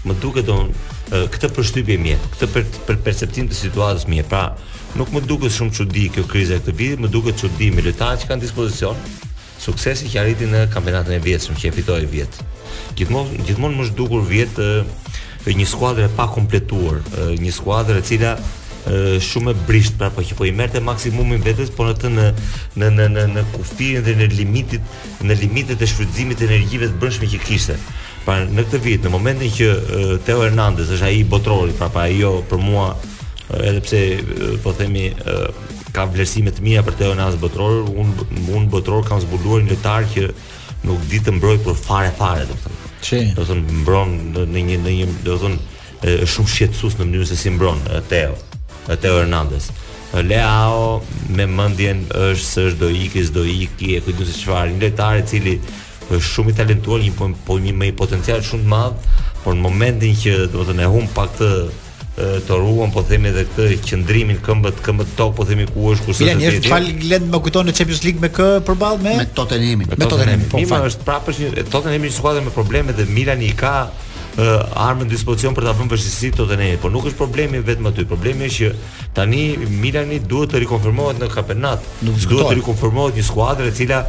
Më 0.04 0.14
duket 0.22 0.44
don 0.46 0.68
këtë 1.10 1.48
përshtypje 1.56 1.96
mje, 1.98 2.16
këtë 2.36 2.48
për, 2.54 2.68
për 2.86 2.98
perceptim 3.04 3.48
të 3.50 3.56
situatës 3.58 4.04
mje, 4.08 4.24
pra 4.30 4.44
nuk 4.98 5.10
më 5.14 5.24
duke 5.26 5.50
shumë 5.50 5.74
që 5.78 5.88
di 5.90 6.04
kjo 6.14 6.24
krize 6.30 6.54
e 6.54 6.62
këtë 6.62 6.74
vidi, 6.78 6.98
më 7.02 7.10
duke 7.10 7.34
që 7.40 7.50
di 7.58 7.72
militarë 7.74 8.20
që 8.22 8.30
kanë 8.30 8.44
dispozicion, 8.44 9.00
suksesi 9.60 10.10
që 10.12 10.20
arriti 10.22 10.46
në 10.48 10.64
kampionatin 10.72 11.16
e 11.18 11.22
vjetës, 11.24 11.50
që 11.58 11.68
e 11.72 11.74
fitoj 11.80 12.04
e 12.04 12.10
vjetë. 12.14 12.46
Gjithmonë 13.00 13.80
më 13.80 13.88
shdukur 13.90 14.22
vjet 14.30 14.62
vjetë 15.44 15.58
një 15.58 15.66
skuadrë 15.74 16.06
e 16.06 16.14
pa 16.14 16.30
kompletuar, 16.30 17.02
një 17.42 17.52
skuadrë 17.58 17.98
e 17.98 18.06
cila 18.06 18.36
shumë 19.20 19.52
e 19.52 19.58
brisht 19.68 19.96
pra 20.00 20.08
po 20.14 20.22
që 20.24 20.36
po 20.38 20.46
i 20.48 20.54
merrte 20.56 20.80
maksimumin 20.80 21.42
vetes 21.44 21.68
por 21.76 21.90
atë 21.90 22.08
në 22.14 22.28
në 22.80 22.86
në 22.96 23.08
në 23.12 23.24
në 23.34 23.42
kufirin 23.52 24.06
dhe 24.06 24.14
në 24.16 24.30
limitit 24.38 24.94
në 25.20 25.36
limitet 25.42 25.82
e 25.84 25.88
shfrytëzimit 25.90 26.40
të 26.40 26.46
energjive 26.48 26.88
të 26.92 27.00
brendshme 27.02 27.28
që 27.34 27.42
kishte. 27.44 27.76
Pra 28.24 28.42
në 28.44 28.64
këtë 28.66 28.80
vit, 28.84 29.04
në 29.06 29.12
momentin 29.14 29.52
që 29.54 29.68
uh, 29.70 30.12
Teo 30.26 30.42
Hernandez 30.44 30.90
është 30.96 31.06
ai 31.08 31.22
botrori, 31.30 31.72
pra 31.78 31.88
pa 31.94 32.04
ajo 32.08 32.34
për 32.50 32.60
mua 32.60 32.88
uh, 32.92 33.60
edhe 33.64 33.80
pse 33.86 34.00
uh, 34.20 34.54
po 34.64 34.74
themi 34.76 35.06
uh, 35.12 35.48
ka 35.94 36.04
vlerësime 36.10 36.52
të 36.54 36.64
mia 36.66 36.84
për 36.86 36.98
Teo 37.00 37.14
Hernandez 37.14 37.40
botror, 37.42 37.86
un 37.88 38.12
un 38.56 38.68
botror 38.72 39.06
kam 39.08 39.22
zbuluar 39.24 39.64
një 39.66 39.80
tar 39.82 40.04
që 40.12 40.28
nuk 40.86 41.08
di 41.10 41.18
të 41.20 41.38
mbroj 41.38 41.56
për 41.64 41.80
fare 41.86 42.12
fare, 42.18 42.44
do 42.48 42.54
të 42.54 42.64
them. 42.66 42.78
Çi? 43.00 43.22
Do 43.36 43.46
të 43.46 43.54
them 43.54 43.64
mbron 43.80 44.14
në 44.36 44.68
një 44.68 44.80
në 44.84 44.94
një, 44.98 45.08
do 45.26 45.36
të 45.36 45.44
them 45.46 45.58
është 46.00 46.30
shumë 46.32 46.54
shqetësues 46.54 46.94
në 46.96 47.06
mënyrë 47.06 47.26
se 47.28 47.36
si 47.36 47.50
mbron 47.52 47.80
Teo, 48.08 48.36
Teo 49.02 49.18
Hernandez. 49.22 49.68
Leo 50.26 51.00
me 51.38 51.44
mendjen 51.46 52.04
është 52.08 52.46
se 52.46 52.62
është 52.70 52.78
do 52.80 52.88
iki, 53.00 53.24
do 53.34 53.44
iki, 53.46 53.94
e 53.98 54.04
kujtuesi 54.04 54.36
çfarë, 54.42 54.72
një 54.74 54.80
lojtar 54.88 55.20
i 55.20 55.26
cili 55.28 55.52
është 56.16 56.30
shumë 56.34 56.52
i 56.54 56.56
talentuar, 56.62 57.02
një 57.04 57.12
po, 57.18 57.28
po 57.46 57.58
një 57.62 57.74
me 57.78 57.90
potencial 57.96 58.42
shumë 58.44 58.66
të 58.66 58.70
madh, 58.72 59.14
por 59.44 59.56
në 59.56 59.64
momentin 59.66 60.16
që 60.20 60.36
do 60.52 60.64
të 60.66 60.74
thënë 60.74 60.90
hum 60.94 61.08
pak 61.16 61.36
të 61.40 61.52
të 62.20 62.56
ruan 62.58 62.90
po 62.92 63.00
themi 63.08 63.30
edhe 63.30 63.46
këtë 63.48 63.66
qendrimin 63.86 64.40
këmbët 64.44 64.80
këmbët 64.84 65.12
tok 65.16 65.30
po 65.38 65.44
themi 65.48 65.64
ku 65.70 65.86
është 65.94 66.04
kusht. 66.08 66.24
Ja, 66.26 66.34
një 66.36 66.50
fal 66.68 66.84
glend 67.00 67.30
më 67.32 67.38
kujton 67.46 67.64
në 67.70 67.74
Champions 67.78 68.02
League 68.04 68.20
me 68.20 68.28
kë 68.34 68.48
përballë 68.68 69.00
me 69.06 69.14
me 69.22 69.28
Tottenhamin. 69.38 69.94
Me 69.94 70.08
Tottenhamin. 70.10 70.44
Po, 70.52 70.60
është 70.90 71.06
prapësh 71.06 71.40
e 71.48 71.64
Tottenhamin 71.72 72.12
skuadër 72.12 72.44
me 72.44 72.52
probleme 72.52 72.92
dhe 72.98 73.06
Milani 73.08 73.48
i 73.48 73.56
ka 73.62 73.72
uh, 74.40 74.80
armën 74.88 75.06
në 75.08 75.12
dispozicion 75.14 75.54
për 75.56 75.66
ta 75.66 75.74
bënë 75.76 75.92
vështirësi 75.92 76.30
të 76.34 76.46
të 76.50 76.66
por 76.82 76.92
nuk 76.94 77.06
është 77.10 77.18
problemi 77.18 77.60
vetëm 77.66 77.88
aty. 77.90 78.04
Problemi 78.10 78.48
është 78.48 78.58
që 78.58 79.08
tani 79.16 79.42
Milani 79.82 80.18
duhet 80.32 80.52
të 80.52 80.60
rikonfirmohet 80.64 81.20
në 81.22 81.28
kampionat. 81.34 81.88
Duhet 82.02 82.46
të 82.48 82.56
rikonfirmohet 82.60 83.16
një 83.20 83.24
skuadër 83.28 83.70
e 83.70 83.74
cila 83.76 84.04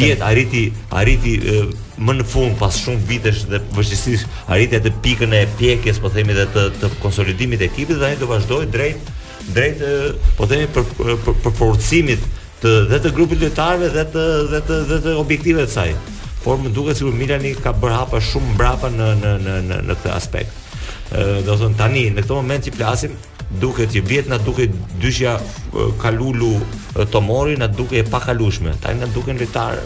vjet 0.00 0.22
arriti 0.30 0.64
arriti 1.00 1.36
uh, 1.40 1.70
më 2.00 2.14
në 2.20 2.28
fund 2.32 2.58
pas 2.60 2.76
shumë 2.80 3.04
vitesh 3.10 3.44
dhe 3.50 3.62
vështirësisë 3.74 4.34
arriti 4.54 4.78
atë 4.78 4.92
pikën 5.04 5.34
e 5.36 5.44
pjekjes, 5.58 5.98
po 6.00 6.08
themi 6.14 6.32
edhe 6.34 6.46
të 6.54 6.68
të 6.80 6.92
konsolidimit 7.02 7.60
të 7.60 7.68
ekipit 7.68 7.98
dhe 8.00 8.10
ai 8.14 8.18
do 8.20 8.28
vazhdoi 8.30 8.64
drejt 8.72 9.12
drejt 9.56 9.82
uh, 9.84 10.30
po 10.38 10.46
themi 10.48 10.68
për 10.74 10.86
për, 10.98 11.18
për, 11.24 11.40
për 11.46 11.56
forcimit 11.60 12.30
të 12.60 12.74
dhe 12.92 12.98
të 13.02 13.12
grupit 13.16 13.40
lojtarëve 13.40 13.88
dhe 13.96 14.06
të 14.12 14.26
dhe 14.54 14.62
të 14.68 14.80
dhe 14.90 14.98
të 15.06 15.14
objektivet 15.24 15.72
saj 15.72 15.92
por 16.44 16.60
më 16.60 16.70
duket 16.74 16.96
sikur 17.00 17.12
Milani 17.16 17.52
ka 17.58 17.72
bërë 17.76 17.96
hapa 17.98 18.20
shumë 18.24 18.54
mbrapa 18.56 18.90
në 18.94 19.08
në 19.20 19.32
në 19.44 19.56
në 19.70 19.80
në 19.88 19.96
këtë 20.00 20.12
aspekt. 20.16 20.76
Ëh 21.12 21.40
do 21.46 21.54
të 21.54 21.58
thon 21.62 21.76
tani 21.80 22.04
në 22.14 22.24
këtë 22.24 22.38
moment 22.38 22.66
që 22.66 22.74
flasim 22.78 23.16
duket 23.62 23.92
që 23.96 24.02
vjet 24.08 24.28
na 24.30 24.38
duket 24.46 24.74
dyshja 25.02 25.36
Kalulu 26.02 26.52
Tomori 27.14 27.56
na 27.60 27.68
duket 27.68 28.00
e 28.06 28.10
pakalueshme. 28.12 28.76
Tani 28.82 29.02
na 29.04 29.10
duken 29.16 29.40
lojtarë 29.42 29.84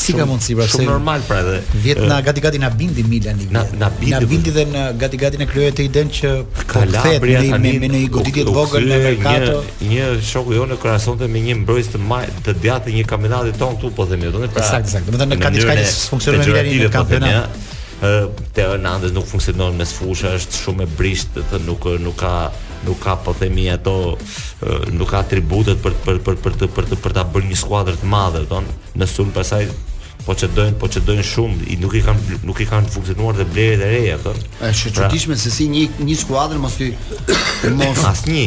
Si 0.00 0.14
ka 0.16 0.24
mundësi 0.28 0.56
pra? 0.56 0.64
Shumë 0.70 0.86
normal 0.88 1.20
pra 1.28 1.40
edhe. 1.44 1.58
Vjet 1.84 2.00
na 2.08 2.20
gati 2.24 2.40
gati 2.44 2.60
na 2.62 2.70
bindi 2.74 3.04
Milan 3.08 3.40
i. 3.44 3.48
Na 3.52 3.64
na 3.78 3.90
bindi. 4.00 4.12
Na 4.16 4.24
bindi 4.30 4.54
dhe 4.56 4.64
na 4.72 4.84
gati 5.02 5.18
gati 5.20 5.40
na 5.40 5.46
krijoi 5.50 5.68
atë 5.74 5.86
idenë 5.90 6.14
që 6.18 6.30
po 6.56 6.64
Kalabria 6.72 7.42
tani 7.50 7.72
me 7.72 7.88
me 7.88 7.92
një 7.96 8.12
goditje 8.14 8.46
të 8.48 8.54
vogël 8.56 8.88
në 8.90 9.00
merkato. 9.06 9.60
Një 9.90 10.06
shoku 10.32 10.56
jonë 10.56 10.78
krahasonte 10.82 11.28
me 11.28 11.42
një 11.46 11.58
mbrojtës 11.64 11.92
të 11.94 12.00
majtë 12.12 12.46
të 12.48 12.56
djathtë 12.64 12.88
të 12.88 12.96
një 13.00 13.06
kampionati 13.12 13.54
ton 13.60 13.76
këtu 13.76 13.92
po 14.00 14.06
themi. 14.10 14.28
Jo, 14.30 14.34
Donë 14.38 14.50
pra. 14.54 14.66
Saktë, 14.72 14.94
saktë. 14.94 15.16
Domethënë 15.16 15.44
ka 15.44 15.52
diçka 15.56 15.78
që 15.82 15.92
funksionon 16.14 16.46
mirë 16.46 16.80
në 16.86 16.90
kampionat. 16.96 17.62
Jo. 18.02 18.26
Teo 18.56 18.70
Hernandez 18.76 19.12
nuk 19.12 19.26
funksionon 19.28 19.76
mes 19.76 19.90
fusha, 19.92 20.32
është 20.40 20.62
shumë 20.62 20.86
e 20.86 20.92
brisht, 20.96 21.34
nuk, 21.66 21.84
nuk 22.00 22.16
ka 22.22 22.32
nuk 22.84 22.98
ka 22.98 23.16
po 23.16 23.32
themi 23.34 23.68
ato 23.70 24.16
nuk 24.96 25.08
ka 25.10 25.20
atributet 25.24 25.80
për 25.82 25.94
për 26.06 26.18
për 26.24 26.38
për 26.44 26.54
të 26.62 26.66
për 26.74 26.88
të 26.90 26.96
për 27.04 27.14
ta 27.18 27.24
bërë 27.32 27.50
një 27.52 27.58
skuadër 27.62 27.98
të 28.02 28.08
madhe, 28.08 28.42
thonë, 28.48 28.74
në 29.00 29.06
sum 29.10 29.30
pasaj 29.36 29.66
po 30.24 30.34
që 30.36 30.50
dojnë, 30.52 30.76
po 30.80 30.86
që 30.92 31.00
dojnë 31.06 31.22
shumë, 31.24 31.66
i 31.74 31.76
nuk 31.80 31.94
i 31.96 32.02
kanë 32.04 32.38
nuk 32.46 32.58
i 32.60 32.66
kanë 32.68 32.90
funksionuar 32.94 33.36
dhe 33.40 33.46
blerë 33.50 33.76
të 33.80 33.92
reja, 33.92 34.16
thonë. 34.24 34.48
Është 34.70 34.90
e 34.90 34.92
pra- 34.92 34.96
çuditshme 35.06 35.36
pra, 35.38 35.42
se 35.44 35.52
si 35.54 35.68
një 35.72 35.84
një 36.08 36.16
skuadër 36.24 36.60
mos 36.62 36.76
ti 36.80 36.90
mos 37.80 38.02
asnjë 38.12 38.44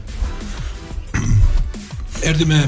Erdi 2.28 2.44
me 2.44 2.60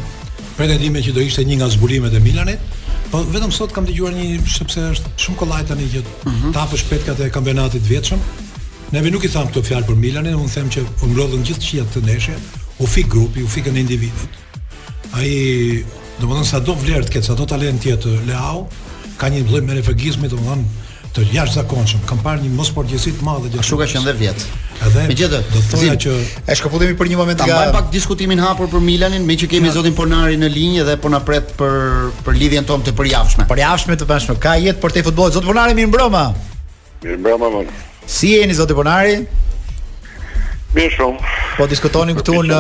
pretendime 0.57 1.01
që 1.05 1.15
do 1.17 1.23
ishte 1.25 1.45
një 1.47 1.57
nga 1.61 1.69
zbulimet 1.73 2.15
e 2.17 2.21
Milanit, 2.25 2.73
po 3.13 3.23
vetëm 3.35 3.53
sot 3.55 3.73
kam 3.77 3.85
dëgjuar 3.89 4.15
një 4.17 4.29
sepse 4.55 4.85
është 4.95 5.13
shumë 5.25 5.41
kollaj 5.43 5.65
tani 5.71 5.89
që 5.95 6.05
mhm. 6.05 6.53
tapë 6.57 6.79
hapësh 6.81 7.27
e 7.27 7.31
kampionatit 7.37 7.83
vjetshëm. 7.89 8.21
Neve 8.93 9.11
nuk 9.13 9.25
i 9.25 9.31
tham 9.33 9.49
këto 9.49 9.63
fjalë 9.65 9.89
për 9.89 9.97
Milanin, 10.01 10.37
unë 10.37 10.53
them 10.55 10.69
që 10.69 10.83
u 11.03 11.09
mblodhën 11.13 11.45
gjithë 11.49 11.65
çija 11.67 11.87
të 11.95 12.03
ndeshje, 12.05 12.35
u 12.79 12.87
fik 12.87 13.09
grupi, 13.09 13.41
u 13.45 13.49
fikën 13.49 13.79
individët. 13.85 14.39
Ai, 15.17 15.85
domethënë 16.21 16.49
sa 16.49 16.61
do 16.61 16.75
vlerë 16.77 17.07
të 17.09 17.15
ketë, 17.17 17.31
sa 17.31 17.37
do 17.39 17.47
talent 17.49 17.81
të 17.81 17.93
jetë 17.95 18.13
Leao, 18.29 18.67
ka 19.21 19.31
një 19.33 19.47
lloj 19.49 19.63
merefagizmi, 19.69 20.29
domethënë 20.29 20.82
të 21.13 21.27
lartë 21.29 21.53
zakonshëm, 21.59 22.03
kam 22.09 22.21
parë 22.25 22.47
një 22.47 22.51
mosportjesi 22.57 23.13
të 23.19 23.27
madhe 23.27 23.51
gjatë. 23.53 23.67
Shuka 23.69 23.87
që 23.91 24.01
ndër 24.01 24.17
vjet. 24.21 24.45
Edhe 24.87 25.03
megjithë, 25.11 25.41
do 25.53 25.61
të 25.61 25.73
thoja 25.73 25.97
që 26.05 26.15
e 26.53 26.57
shkëputemi 26.57 26.97
për 27.01 27.11
një 27.13 27.19
moment 27.21 27.45
nga. 27.45 27.59
Ta 27.69 27.75
pak 27.77 27.91
diskutimin 27.93 28.41
hapur 28.41 28.71
për 28.73 28.81
Milanin, 28.87 29.27
me 29.29 29.37
që 29.37 29.51
kemi 29.53 29.73
zotin 29.75 29.95
Ponari 29.99 30.39
në 30.41 30.49
linjë 30.55 30.87
dhe 30.89 30.97
po 31.03 31.13
na 31.13 31.21
pret 31.27 31.53
për 31.59 32.11
për 32.27 32.39
lidhjen 32.41 32.67
tonë 32.69 32.89
të 32.89 32.95
përjashtme. 33.01 33.47
Përjashtme 33.53 33.99
të 34.01 34.09
bashkë. 34.09 34.39
Ka 34.47 34.57
jetë 34.65 34.81
për 34.83 34.97
te 34.97 35.05
futboll, 35.11 35.35
zot 35.37 35.45
Ponari 35.47 35.77
mirë 35.79 35.93
broma. 35.93 36.25
Mirë 37.05 37.21
broma. 37.29 37.67
Si 38.09 38.33
jeni 38.33 38.57
zot 38.59 38.73
Ponari? 38.79 39.21
Mirë 40.73 40.95
shumë. 40.97 41.33
Po 41.59 41.67
diskutonin 41.69 42.17
këtu 42.17 42.39
në 42.49 42.59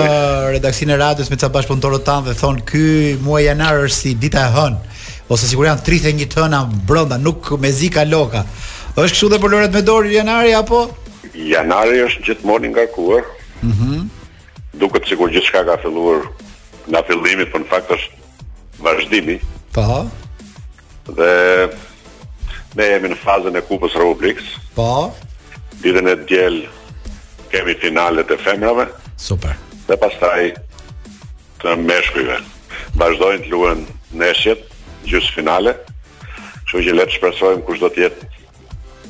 redaksinë 0.59 0.92
e 0.92 1.00
radios 1.00 1.32
me 1.32 1.38
ca 1.40 1.48
bashkëpunëtorët 1.57 2.05
tanë 2.05 2.24
dhe 2.28 2.34
thonë, 2.44 2.64
"Ky 2.68 2.88
muaj 3.24 3.42
janar 3.48 3.86
është 3.88 3.96
si 4.03 4.12
dita 4.20 4.44
e 4.44 4.53
hënë." 4.61 4.90
ose 5.33 5.47
sigur 5.49 5.66
janë 5.68 5.85
31 5.87 6.26
tëna 6.33 6.62
brenda, 6.89 7.16
nuk 7.20 7.53
mezi 7.61 7.89
ka 7.95 8.05
loka. 8.09 8.43
Është 8.93 9.12
kështu 9.14 9.28
dhe 9.33 9.39
për 9.41 9.55
loret 9.55 9.72
me 9.76 9.80
dorë 9.87 10.12
janari 10.18 10.53
apo? 10.59 10.83
Janari 11.33 12.03
është 12.07 12.24
gjithmonë 12.28 12.68
i 12.68 12.72
ngarkuar. 12.74 13.28
Mhm. 13.62 13.93
Mm 13.95 14.11
Duket 14.80 15.05
sikur 15.07 15.28
gjithçka 15.28 15.61
ka 15.68 15.74
filluar 15.83 16.22
nga 16.89 17.03
fillimi, 17.05 17.45
por 17.53 17.61
në 17.61 17.68
fakt 17.68 17.91
është 17.93 18.14
vazhdimi. 18.83 19.37
Po. 19.74 20.09
Dhe 21.18 21.35
ne 22.80 22.87
jemi 22.91 23.09
në 23.12 23.18
fazën 23.24 23.59
e 23.59 23.62
Kupës 23.68 23.95
republikës 24.01 24.49
Po. 24.74 25.12
Ditën 25.83 26.09
e 26.09 26.16
diel 26.28 26.57
kemi 27.53 27.74
finalet 27.85 28.33
e 28.33 28.39
femrave. 28.47 28.89
Super. 29.28 29.55
Dhe 29.89 29.97
pastaj 30.03 30.43
të 31.61 31.76
meshkujve. 31.91 32.39
Vazhdojnë 33.01 33.45
të 33.45 33.57
në 33.57 33.95
neshjet 34.24 34.72
gjysë 35.09 35.34
finale, 35.36 35.74
që 36.70 36.82
që 36.86 36.94
letë 36.96 37.16
shpresojmë 37.18 37.66
kush 37.66 37.82
do 37.82 37.90
tjetë 37.96 38.28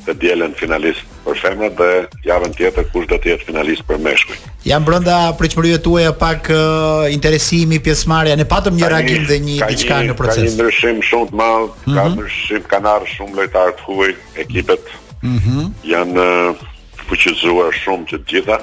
të 0.03 0.13
djelen 0.19 0.51
finalist 0.59 1.05
për 1.23 1.37
femra 1.39 1.69
dhe 1.79 1.87
javën 2.27 2.51
tjetër 2.57 2.89
kush 2.91 3.05
do 3.07 3.15
të 3.23 3.29
jetë 3.31 3.45
finalist 3.47 3.85
për 3.87 4.01
meshkuj. 4.03 4.35
Jam 4.67 4.83
brenda 4.83 5.19
pritshmëria 5.39 5.77
tue 5.83 6.03
pak 6.19 6.49
uh, 6.51 7.05
interesimi 7.13 7.77
pjesëmarrja. 7.83 8.35
Ne 8.35 8.43
patëm 8.49 8.75
një 8.81 8.89
reagim 8.91 9.23
dhe 9.29 9.37
një 9.45 9.61
diçka 9.69 10.01
në 10.09 10.17
proces. 10.19 10.41
Ka 10.41 10.49
një 10.49 10.57
ndryshim 10.57 10.99
shumë 11.07 11.29
të 11.31 11.39
madh, 11.39 11.69
mm 11.69 11.69
-hmm. 11.69 11.95
ka 11.95 12.03
mhm. 12.03 12.17
ndryshim 12.19 12.65
kanar 12.73 13.07
shumë 13.13 13.39
lejtarë 13.39 13.75
të 13.79 13.87
huaj, 13.87 14.13
ekipet. 14.45 14.91
Mhm. 15.23 15.59
janë 15.87 16.19
uh, 16.19 16.63
fuqizuar 17.07 17.71
shumë 17.71 18.05
të 18.09 18.17
gjitha 18.27 18.57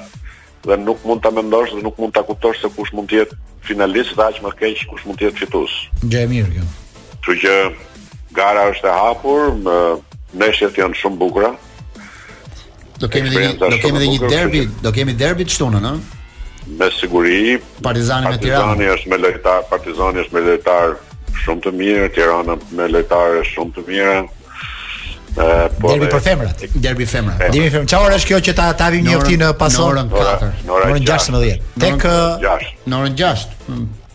dhe 0.69 0.77
nuk 0.77 0.99
mund 1.09 1.23
ta 1.25 1.31
mendosh 1.33 1.73
dhe 1.75 1.81
nuk 1.83 1.97
mund 1.99 2.13
ta 2.13 2.21
kuptosh 2.23 2.61
se 2.61 2.69
kush 2.77 2.93
mund 2.93 3.09
të 3.11 3.17
jetë 3.21 3.35
finalist 3.65 4.13
dhe 4.17 4.23
aq 4.29 4.37
më 4.45 4.51
keq 4.61 4.85
kush 4.93 5.07
mund 5.09 5.17
të 5.19 5.25
jetë 5.31 5.39
fitues. 5.41 5.73
Gjë 6.13 6.23
e 6.29 6.29
mirë 6.29 6.53
kjo. 6.55 6.69
Kështu 7.25 7.37
që 7.43 7.57
gara 8.37 8.63
është 8.71 8.89
e 8.89 8.95
hapur, 8.95 9.53
meshet 10.41 10.79
janë 10.81 10.97
shumë 11.03 11.19
bukura. 11.21 11.51
Do 13.01 13.09
kemi 13.09 13.33
dhe, 13.33 13.53
do 13.61 13.77
kemi 13.81 13.99
edhe 14.01 14.09
një 14.15 14.31
derbi, 14.33 14.65
që... 14.67 14.83
do 14.85 14.93
kemi 14.97 15.15
derbi 15.21 15.47
të 15.49 15.55
shtunën, 15.57 15.91
ëh. 15.91 16.19
Me 16.81 16.89
siguri. 16.95 17.59
Partizani 17.85 18.31
me 18.35 18.41
Tiranë. 18.41 18.67
Partizani 18.67 18.91
është 18.95 19.13
me 19.13 19.19
lojtar, 19.25 19.63
Partizani 19.71 20.21
është 20.25 20.37
me 20.39 20.43
lojtar 20.49 20.99
shumë 21.45 21.65
të 21.65 21.73
mirë, 21.81 22.09
Tirana 22.17 22.57
me 22.79 22.91
lojtarë 22.97 23.45
shumë 23.53 23.77
të 23.79 23.85
mirë. 23.89 24.19
Ë 25.31 25.47
po 25.81 25.93
derbi 25.93 26.09
për 26.11 26.23
femrat, 26.25 26.63
derbi 26.83 27.07
femra. 27.07 27.37
femra. 27.39 27.53
Derbi 27.55 27.69
femra. 27.71 27.87
Çfarë 27.93 28.17
është 28.19 28.31
kjo 28.33 28.41
që 28.49 28.55
ta 28.61 28.67
tavim 28.81 29.05
njëftin 29.07 29.43
në 29.45 29.53
pasorën 29.61 30.11
4, 30.11 30.51
në 30.69 30.77
orën 30.81 31.05
16. 31.07 31.65
Tek 31.87 32.05
në 32.05 33.01
orën 33.03 33.19
6. 33.23 33.49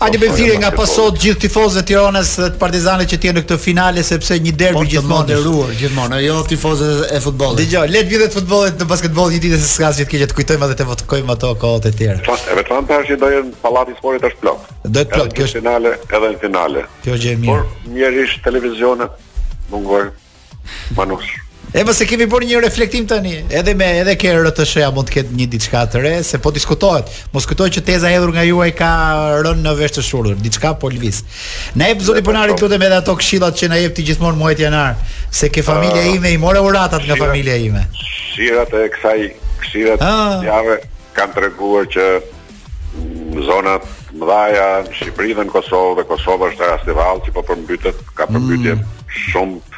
A 0.00 0.06
një 0.08 0.16
bëfire 0.22 0.54
nga 0.56 0.70
jo, 0.72 0.76
pasot 0.78 1.12
po. 1.12 1.20
gjithë 1.20 1.40
tifozët 1.42 1.84
të 1.84 1.88
Tironës 1.90 2.30
dhe 2.40 2.46
të 2.54 2.58
partizanët 2.62 3.10
që 3.12 3.16
tjenë 3.22 3.36
në 3.36 3.40
këtë 3.44 3.56
finale 3.64 4.04
sepse 4.08 4.38
një 4.46 4.52
derbi 4.62 4.78
po, 4.80 4.84
gjithmonë 4.94 5.28
të 5.28 5.36
ruar 5.44 5.74
gjithmonë, 5.76 6.20
jo 6.24 6.36
tifozë 6.48 6.88
e 7.12 7.20
futbolit 7.20 7.60
Dhe 7.60 7.66
gjo, 7.74 7.82
letë 7.92 8.14
vidhe 8.14 8.28
të 8.32 8.42
në 8.80 8.86
basketbol 8.94 9.28
një 9.34 9.40
ditë 9.44 9.58
se 9.60 9.68
s'ka 9.74 9.90
që 10.00 10.06
të 10.06 10.14
kje 10.14 10.30
të 10.32 10.38
kujtojmë 10.38 10.70
dhe 10.70 10.78
të 10.80 10.86
votkojmë 10.92 11.34
ato 11.34 11.52
kohët 11.64 11.90
e 11.90 11.92
tjera 11.98 12.24
po, 12.30 12.38
E 12.48 12.56
vetë 12.62 12.78
në 12.80 12.90
përshë 12.92 13.12
që 13.12 13.20
dojën 13.26 13.52
palati 13.66 13.98
sporit 14.00 14.24
është 14.30 14.40
plot 14.40 14.72
Dojë 14.96 15.10
të 15.12 15.28
kjo 15.36 15.48
është 15.50 15.60
finale 15.60 15.94
edhe 15.98 16.32
në 16.32 16.42
finale 16.46 16.86
Kjo 17.04 17.20
gjë 17.20 17.36
e 17.36 17.42
mirë 17.44 17.52
Por, 17.52 17.92
njerë 17.98 18.26
televizionet, 18.48 19.30
mungoj, 19.74 20.04
manush 20.96 21.28
E 21.72 21.82
mos 21.86 22.00
e 22.02 22.06
kemi 22.08 22.26
bërë 22.26 22.46
një 22.50 22.60
reflektim 22.64 23.04
tani. 23.06 23.32
Edhe 23.54 23.76
me 23.78 23.86
edhe 24.00 24.16
ke 24.18 24.30
RTS-ja 24.34 24.88
mund 24.90 25.06
të 25.06 25.12
ketë 25.20 25.36
një 25.38 25.44
diçka 25.52 25.84
të 25.92 26.00
re, 26.02 26.10
se 26.26 26.40
po 26.42 26.50
diskutohet. 26.50 27.06
Mos 27.30 27.46
kujtoj 27.46 27.68
që 27.76 27.82
teza 27.86 28.08
e 28.10 28.16
hedhur 28.16 28.32
nga 28.34 28.42
juaj 28.42 28.72
ka 28.74 28.88
rënë 29.46 29.62
në 29.68 29.74
vesh 29.78 29.94
të 29.94 30.02
shurdhur, 30.02 30.40
diçka 30.42 30.72
po 30.82 30.90
lviz. 30.90 31.20
Na 31.78 31.92
jep 31.92 32.02
zoti 32.02 32.24
po 32.26 32.32
lutem 32.34 32.82
edhe 32.88 32.98
ato 32.98 33.14
këshillat 33.20 33.54
që 33.60 33.70
na 33.70 33.78
jep 33.84 33.94
ti 33.94 34.02
gjithmonë 34.08 34.38
muajt 34.40 34.64
janar, 34.66 34.98
se 35.30 35.46
ke 35.48 35.62
familja 35.62 36.02
ah. 36.02 36.10
ime 36.16 36.34
i 36.34 36.40
morë 36.42 36.58
uratat 36.66 37.06
nga 37.06 37.14
familja 37.22 37.54
ime. 37.68 37.86
Shirat 38.34 38.74
e 38.80 38.84
kësaj 38.96 39.22
këshirat 39.62 40.02
ah. 40.02 40.42
javë 40.50 40.80
kanë 41.20 41.36
treguar 41.38 41.86
që 41.94 42.10
zonat 43.46 43.86
mbyllaja 44.10 44.66
në 44.88 44.98
Shqipëri 45.04 45.38
dhe 45.38 45.46
në 45.46 45.54
Kosovë, 45.54 46.00
dhe 46.00 46.08
Kosova 46.10 46.50
është 46.50 46.72
rastival 46.72 47.22
që 47.28 47.34
po 47.36 47.46
përmbytet, 47.46 48.02
ka 48.18 48.26
përmbytje 48.26 48.74
mm. 48.74 48.96
shumë 49.30 49.69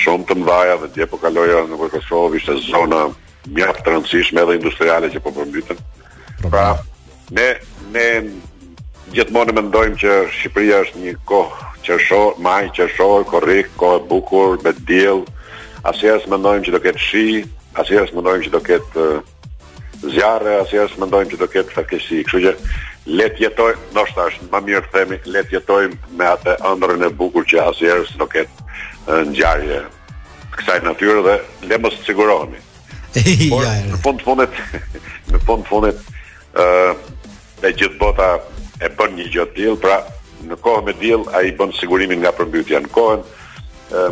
shumë 0.00 0.26
të 0.28 0.36
mëdha 0.42 0.76
dhe 0.82 0.88
dje 0.94 1.06
po 1.10 1.18
kaloja 1.22 1.62
në 1.70 1.78
Kosovë 1.94 2.38
ishte 2.40 2.56
zona 2.68 3.04
mjaft 3.54 3.84
të 3.84 3.92
rëndësishme 3.94 4.42
edhe 4.42 4.56
industriale 4.58 5.10
që 5.12 5.22
po 5.24 5.32
përmbyten. 5.36 5.78
Pra, 6.52 6.66
ne 7.36 7.48
ne 7.94 8.06
gjithmonë 9.14 9.54
mendojmë 9.54 10.00
që 10.02 10.14
Shqipëria 10.34 10.80
është 10.84 11.04
një 11.04 11.12
kohë 11.30 11.72
që 11.86 12.22
maj 12.42 12.64
më 12.68 13.22
korrik, 13.30 13.68
kohë 13.80 14.00
e 14.00 14.06
bukur, 14.10 14.56
me 14.66 14.72
diell. 14.88 15.22
Asnjëherë 15.86 16.22
s'mendojmë 16.24 16.66
që 16.66 16.72
do 16.74 16.80
ketë 16.82 16.98
shi, 17.06 17.24
asnjëherë 17.78 18.14
mendojmë 18.16 18.44
që 18.44 18.50
do 18.56 18.60
ketë 18.68 19.04
uh, 19.04 19.20
zjarre, 20.16 20.56
asnjëherë 20.64 20.98
mendojmë 21.04 21.30
që 21.34 21.38
do 21.44 21.48
ketë 21.52 21.76
fakësi. 21.76 22.24
Kështu 22.26 22.42
që 22.42 22.54
le 23.14 23.28
të 23.36 23.44
jetojmë, 23.44 23.84
ndoshta 23.94 24.26
është 24.32 24.48
më 24.50 24.62
mirë 24.66 24.82
të 24.86 24.92
themi, 24.96 25.20
le 25.30 25.44
të 25.46 25.58
jetojmë 25.60 26.00
me 26.18 26.28
atë 26.32 26.56
ëndrrën 26.72 27.06
e 27.06 27.12
bukur 27.22 27.46
që 27.46 27.62
asnjëherë 27.70 28.18
do 28.18 28.26
ketë 28.34 28.65
në 29.06 29.34
gjarje 29.36 29.80
të 29.84 30.60
kësaj 30.60 30.78
natyre 30.86 31.20
dhe 31.26 31.34
le 31.68 31.78
mos 31.82 31.96
të 32.00 32.06
sigurohemi. 32.10 32.60
Por, 33.52 33.62
ja, 33.66 33.72
në 33.90 33.98
fund 34.04 34.20
të 34.20 34.28
fundet, 34.28 34.60
në 35.34 35.40
fund 35.48 35.66
të 35.66 35.70
fundet, 35.70 36.12
e 37.66 37.70
gjithë 37.72 37.98
bota 38.00 38.30
e 38.86 38.90
bën 38.92 39.16
një 39.18 39.28
gjotë 39.36 39.56
tillë, 39.58 39.78
pra 39.84 39.98
në 40.46 40.58
kohë 40.64 40.84
me 40.88 40.94
diell 41.00 41.28
a 41.36 41.42
i 41.44 41.52
bën 41.56 41.74
sigurimin 41.80 42.20
nga 42.24 42.32
përmbytja 42.38 42.80
në 42.86 42.90
kohën, 42.96 43.24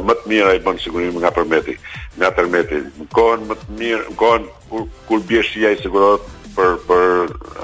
më 0.05 0.15
të 0.21 0.31
mirë 0.31 0.53
ai 0.55 0.61
bën 0.65 0.79
sigurimin 0.81 1.21
nga 1.25 1.33
përmeti 1.35 1.73
nga 2.15 2.29
tërmeti 2.37 2.77
në 2.95 3.09
kohën 3.11 3.41
më 3.49 3.57
të 3.59 3.73
mirë 3.81 4.05
në 4.13 4.15
kohën 4.21 4.45
kur 4.71 4.85
kur 5.09 5.25
bie 5.27 5.41
i 5.43 5.79
sigurohet 5.81 6.29
për 6.55 6.77
për 6.87 7.07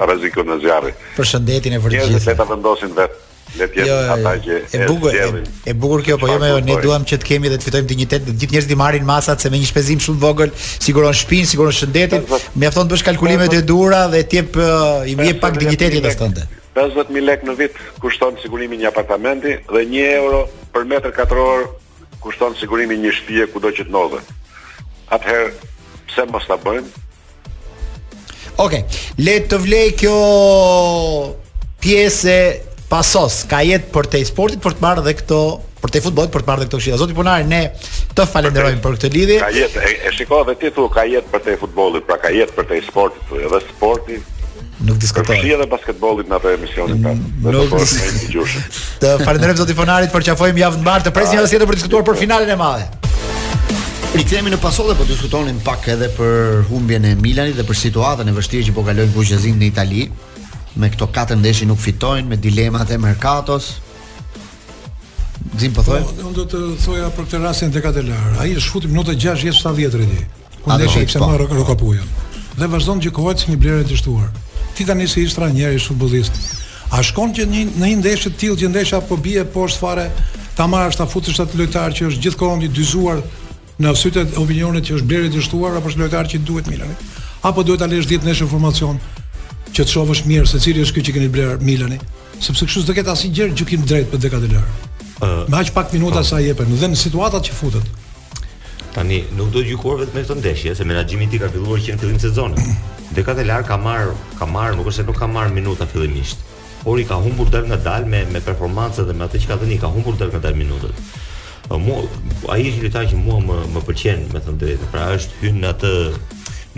rrezikun 0.01 0.51
e 0.51 0.57
zjarrit 0.59 1.05
për 1.15 1.29
shëndetin 1.31 1.77
e 1.77 1.79
vërtetë 1.85 2.33
ata 2.35 2.49
vendosin 2.49 2.91
vetë 2.97 3.30
Ne 3.57 3.67
jo, 3.75 3.95
ata 4.13 4.31
që 4.39 4.57
e 4.79 4.85
bukur 4.87 5.11
e, 5.15 5.25
e 5.67 5.73
bukur 5.75 6.01
kjo, 6.05 6.15
po 6.21 6.27
jo, 6.29 6.37
jo 6.39 6.59
ne 6.63 6.75
duam 6.83 7.03
që 7.07 7.17
të 7.19 7.27
kemi 7.27 7.49
dhe 7.51 7.57
të 7.59 7.67
fitojmë 7.67 7.89
dinjitet, 7.89 8.23
të 8.29 8.35
gjithë 8.39 8.53
njerëzit 8.55 8.71
i 8.71 8.77
marrin 8.79 9.03
masat 9.07 9.43
se 9.43 9.51
me 9.51 9.59
një 9.59 9.67
shpenzim 9.67 9.99
shumë 10.05 10.21
vogël 10.21 10.53
siguron 10.63 11.11
shtëpinë, 11.15 11.49
siguron 11.51 11.75
shëndetin. 11.75 12.23
Mjafton 12.55 12.87
të 12.87 12.95
bësh 12.95 13.03
kalkulimet 13.09 13.55
e 13.57 13.59
duhura 13.67 14.05
dhe 14.13 14.21
të 14.23 14.39
jep 14.39 14.61
i 15.11 15.17
jep 15.27 15.41
pak 15.43 15.59
dinjitetit 15.59 16.07
atë 16.13 16.47
50000 16.77 17.27
lekë 17.27 17.49
në 17.49 17.57
vit 17.59 17.75
kushton 17.99 18.39
sigurimi 18.39 18.77
një 18.79 18.87
apartamenti 18.93 19.57
dhe 19.67 19.83
1 19.83 19.99
euro 20.05 20.45
për 20.71 20.87
metër 20.93 21.11
katror 21.17 21.65
kushton 22.23 22.55
sigurimi 22.55 22.95
një 23.03 23.11
shtëpie 23.19 23.49
kudo 23.51 23.73
që 23.75 23.89
të 23.89 23.91
ndodhe. 23.91 24.23
Atëherë 25.11 25.51
pse 26.07 26.29
mos 26.31 26.47
ta 26.47 26.55
bëjmë? 26.63 26.87
Okej, 28.63 28.85
le 29.27 29.37
të 29.51 29.59
vlej 29.65 29.89
kjo 29.99 30.15
pjesë 31.83 32.37
pasos 32.91 33.43
ka 33.49 33.61
jetë 33.63 33.91
për 33.95 34.07
te 34.15 34.19
sportit 34.27 34.59
për 34.63 34.73
të 34.77 34.83
marrë 34.85 35.03
dhe 35.07 35.13
këto 35.21 35.37
për 35.81 35.93
te 35.95 36.01
futbollit 36.05 36.33
për 36.33 36.43
të 36.43 36.49
marrë 36.49 36.61
dhe 36.61 36.67
këto 36.67 36.79
këshilla. 36.81 36.99
Zoti 37.01 37.15
Punari, 37.17 37.45
ne 37.47 37.61
të 38.17 38.25
falenderojmë 38.29 38.81
për, 38.83 38.97
këtë 38.99 39.11
lidhje. 39.15 39.37
Ka 39.41 39.47
jetë, 39.55 39.85
e, 39.87 39.93
e 40.05 40.11
shiko 40.17 40.41
edhe 40.43 40.57
ti 40.61 40.69
thua 40.75 40.91
ka 40.93 41.05
jetë 41.07 41.31
për 41.31 41.43
te 41.47 41.55
futbollit, 41.63 42.05
pra 42.05 42.19
ka 42.21 42.29
jetë 42.35 42.53
për 42.57 42.67
te 42.69 42.81
sportit, 42.89 43.23
thua 43.29 43.39
edhe 43.47 43.61
sporti 43.69 44.19
nuk 44.81 44.97
diskutoj. 45.01 45.29
Përfshi 45.37 45.53
edhe 45.55 45.67
basketbollit 45.71 46.29
në 46.29 46.37
atë 46.39 46.51
emisionin 46.57 47.01
tani. 47.05 47.27
Nuk 47.45 47.75
diskutoj. 47.81 48.63
të 49.01 49.11
falenderojmë 49.23 49.61
zoti 49.63 49.77
Funarit 49.79 50.13
për 50.13 50.27
çafojmë 50.29 50.63
javën 50.65 50.81
e 50.81 50.85
mbarë 50.85 51.07
të 51.07 51.13
presim 51.15 51.39
edhe 51.41 51.51
sjetë 51.55 51.69
për 51.71 51.77
të 51.79 51.81
diskutuar 51.81 52.05
për 52.11 52.19
finalen 52.25 52.49
e 52.49 52.57
madhe. 52.59 52.89
Rikthehemi 54.11 54.51
në 54.51 54.57
pasollë 54.59 54.97
po 54.99 55.05
diskutonin 55.07 55.61
pak 55.65 55.87
edhe 55.95 56.09
për 56.17 56.65
humbjen 56.67 57.05
e 57.07 57.13
Milanit 57.23 57.55
dhe 57.61 57.63
për 57.65 57.77
situatën 57.85 58.27
e 58.27 58.33
vështirë 58.35 58.67
që 58.69 58.75
po 58.75 58.83
kalojnë 58.89 59.15
kuqezim 59.15 59.55
në 59.61 59.69
Itali 59.71 60.09
me 60.77 60.89
këto 60.89 61.07
katër 61.11 61.37
ndeshje 61.41 61.67
nuk 61.67 61.79
fitojnë 61.79 62.29
me 62.31 62.37
dilemat 62.39 62.91
e 62.91 62.97
merkatos. 62.97 63.73
Zim 65.59 65.73
po 65.73 65.83
thoj. 65.83 65.99
Po, 65.99 66.29
Unë 66.29 66.35
do 66.37 66.45
të 66.47 66.61
thoja 66.83 67.09
për 67.11 67.25
këtë 67.27 67.41
rastin 67.43 67.73
të 67.73 67.81
Katelar. 67.83 68.37
Ai 68.39 68.53
është 68.55 68.71
futi 68.71 68.91
minuta 68.91 69.11
6 69.15 69.45
jetë 69.49 69.57
sa 69.57 69.73
10 69.75 69.97
rëndë. 69.99 70.21
Ku 70.63 70.71
ndeshja 70.71 71.01
e 71.03 71.07
Xhamar 71.09 71.41
Rokapujën. 71.49 72.07
Dhe 72.61 72.67
vazhdon 72.69 73.01
të 73.01 73.09
gjikohet 73.09 73.41
si 73.41 73.49
një 73.51 73.59
blerë 73.63 73.83
e 73.83 73.89
dështuar. 73.89 74.29
Ti 74.77 74.85
tani 74.87 75.07
se 75.09 75.23
ishtra 75.25 75.49
njëri 75.51 75.79
futbollist. 75.83 76.37
A 76.91 77.01
shkon 77.03 77.33
që 77.35 77.45
një 77.47 77.65
në 77.79 77.87
një 77.87 77.99
ndeshje 78.03 78.31
të 78.31 78.39
tillë 78.41 78.59
që 78.61 78.71
ndesha 78.71 79.01
po 79.09 79.17
bie 79.17 79.43
poshtë 79.53 79.79
fare 79.81 80.07
ta 80.55 80.67
marrësh 80.69 80.97
ta 81.01 81.05
futesh 81.09 81.39
atë 81.43 81.57
lojtar 81.59 81.95
që 81.97 82.07
është 82.11 82.23
gjithkohon 82.25 82.61
i 82.61 82.69
dyzuar 82.71 83.21
në 83.81 83.93
sytë 83.97 84.23
e 84.35 84.39
opinionit 84.39 84.87
që 84.87 84.99
është 84.99 85.07
blerë 85.09 85.29
e 85.31 85.33
dështuar 85.37 85.79
apo 85.79 85.89
është 85.91 86.01
lojtar 86.03 86.27
që 86.31 86.41
duhet 86.45 86.67
Milanit? 86.67 87.07
Apo 87.41 87.63
duhet 87.65 87.79
ta 87.81 87.87
lësh 87.89 88.07
ditën 88.11 88.29
e 88.29 88.35
shëformacion, 88.37 88.99
që 89.75 89.85
të 89.85 89.95
shohësh 89.95 90.21
mirë 90.27 90.47
se 90.51 90.59
cili 90.63 90.83
është 90.85 90.97
ky 90.97 91.03
që 91.07 91.13
keni 91.15 91.29
bler 91.31 91.61
Milani, 91.63 91.97
sepse 92.43 92.67
kështu 92.67 92.83
s'do 92.85 92.95
ketë 92.97 93.13
asnjë 93.13 93.31
gjë 93.37 93.49
gjykim 93.61 93.85
drejt 93.87 94.09
për 94.11 94.21
dekadelar. 94.25 94.65
Ë. 95.21 95.29
Me 95.47 95.59
aq 95.61 95.71
pak 95.75 95.93
minuta 95.95 96.19
po. 96.23 96.27
sa 96.31 96.39
jepen, 96.43 96.71
dhe 96.81 96.89
në 96.91 96.99
situatat 96.99 97.47
që 97.47 97.57
futet. 97.57 97.91
Tani 98.91 99.21
nuk 99.37 99.53
do 99.53 99.61
të 99.61 99.69
gjykuar 99.71 100.01
vetëm 100.03 100.17
me 100.19 100.23
këtë 100.25 100.39
ndeshje, 100.41 100.75
se 100.75 100.87
menaxhimi 100.91 101.27
i 101.27 101.31
tij 101.31 101.41
ka 101.45 101.49
filluar 101.53 101.79
që 101.79 101.95
në 101.95 102.01
fillim 102.03 102.17
të 102.19 102.27
sezonit. 102.27 102.89
Dekadelar 103.15 103.63
ka 103.67 103.77
marr, 103.79 104.11
ka 104.39 104.45
marr, 104.47 104.75
nuk 104.75 104.91
është 104.91 105.05
se 105.05 105.07
nuk 105.07 105.19
ka 105.21 105.27
marr 105.31 105.51
minuta 105.55 105.87
fillimisht, 105.87 106.43
por 106.83 106.99
i 106.99 107.07
ka 107.07 107.15
humbur 107.21 107.47
dal 107.51 107.65
nga 107.71 107.79
dal 107.87 108.05
me 108.11 108.25
me 108.33 108.43
performancat 108.43 109.07
dhe 109.07 109.15
me 109.15 109.27
atë 109.29 109.39
që 109.45 109.51
ka 109.51 109.55
dhënë, 109.63 109.79
ka 109.85 109.93
humbur 109.95 110.19
dal 110.19 110.33
nga 110.35 110.39
dal 110.43 110.53
minutat. 110.59 111.15
Ai 111.71 112.67
është 112.67 112.77
një 112.77 112.83
lojtar 112.83 113.05
që 113.13 113.23
mua 113.23 113.39
më 113.47 113.57
më 113.77 113.83
pëlqen, 113.87 114.27
me 114.33 114.39
të 114.43 114.55
drejtë. 114.63 114.87
Pra 114.91 115.07
është 115.15 115.43
hyn 115.45 115.61
në 115.63 115.69
atë 115.71 115.91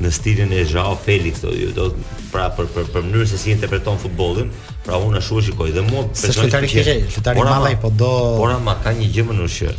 në 0.01 0.09
stilin 0.15 0.51
e 0.55 0.63
Joao 0.65 0.95
Felix 1.05 1.41
do 1.43 1.51
ju 1.53 1.69
do 1.75 1.87
pra 2.31 2.47
për 2.55 2.69
për, 2.73 2.87
për 2.95 3.03
mënyrën 3.05 3.29
se 3.29 3.37
si 3.37 3.51
interpreton 3.53 3.99
futbollin 4.01 4.49
pra 4.85 4.97
unë 5.05 5.19
ashtu 5.19 5.41
shikoj 5.51 5.69
dhe 5.75 5.83
mua 5.85 6.07
personi 6.09 6.49
tani 6.51 6.69
tani 6.73 7.25
tani 7.27 7.43
mallai 7.45 7.75
po 7.81 7.91
do 7.93 8.09
por 8.39 8.49
ama 8.55 8.73
ka 8.83 8.93
një 8.97 9.11
gjë 9.13 9.25
më 9.29 9.37
në 9.37 9.45
ushë 9.45 9.75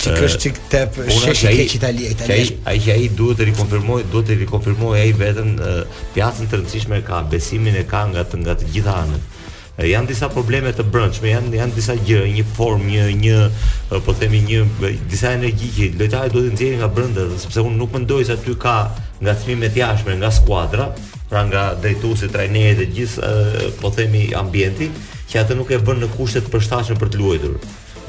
çik 0.00 0.20
është 0.26 0.42
çik 0.44 0.60
tep 0.74 1.00
shesh 1.10 1.46
i 1.48 1.54
keq 1.62 1.74
Italia 1.80 2.12
italisht 2.12 2.68
ai 2.68 2.76
ai 2.76 2.98
ai 2.98 3.08
duhet 3.08 3.40
të 3.40 3.48
rikonfirmoj 3.52 4.02
duhet 4.12 4.28
të 4.34 4.38
rikonfirmoj 4.44 4.94
ai 5.00 5.10
vetëm 5.24 5.54
pjesën 6.14 6.46
e 6.46 6.56
rëndësishme 6.58 7.00
ka 7.08 7.24
besimin 7.32 7.80
e 7.80 7.84
ka 7.92 8.04
nga 8.12 8.26
të, 8.28 8.36
nga 8.44 8.54
të 8.60 8.68
gjitha 8.74 8.98
anët 9.06 9.84
janë 9.88 10.08
disa 10.10 10.26
probleme 10.28 10.68
të 10.76 10.84
brendshme, 10.92 11.30
janë 11.30 11.56
janë 11.56 11.72
disa 11.72 11.94
gjë, 12.04 12.18
një 12.36 12.42
formë, 12.56 12.90
një 12.92 13.14
një 13.20 14.00
po 14.04 14.12
themi 14.12 14.42
një 14.44 14.66
disa 15.08 15.30
energji 15.32 15.70
që 15.78 15.86
lojtarët 15.96 16.34
duhet 16.34 16.50
të 16.50 16.52
nxjerrin 16.56 16.82
nga 16.82 16.88
brenda, 16.98 17.24
sepse 17.40 17.64
unë 17.64 17.78
nuk 17.80 17.94
mendoj 17.96 18.26
se 18.28 18.34
aty 18.36 18.52
ka 18.60 18.74
nga 19.22 19.34
çmimet 19.44 19.76
jashtme 19.76 20.14
nga 20.16 20.30
skuadra, 20.30 20.88
pra 21.28 21.42
nga 21.44 21.62
drejtuesi, 21.82 22.28
trajneri 22.28 22.76
dhe 22.80 22.86
gjithë 22.94 23.20
uh, 23.24 23.66
po 23.80 23.90
themi 23.94 24.30
ambienti, 24.36 24.90
që 25.30 25.38
atë 25.42 25.56
nuk 25.60 25.70
e 25.70 25.78
bën 25.78 26.00
në 26.02 26.08
kushtet 26.16 26.48
përshtatshme 26.50 26.96
për 26.98 27.12
të 27.12 27.20
luajtur. 27.20 27.52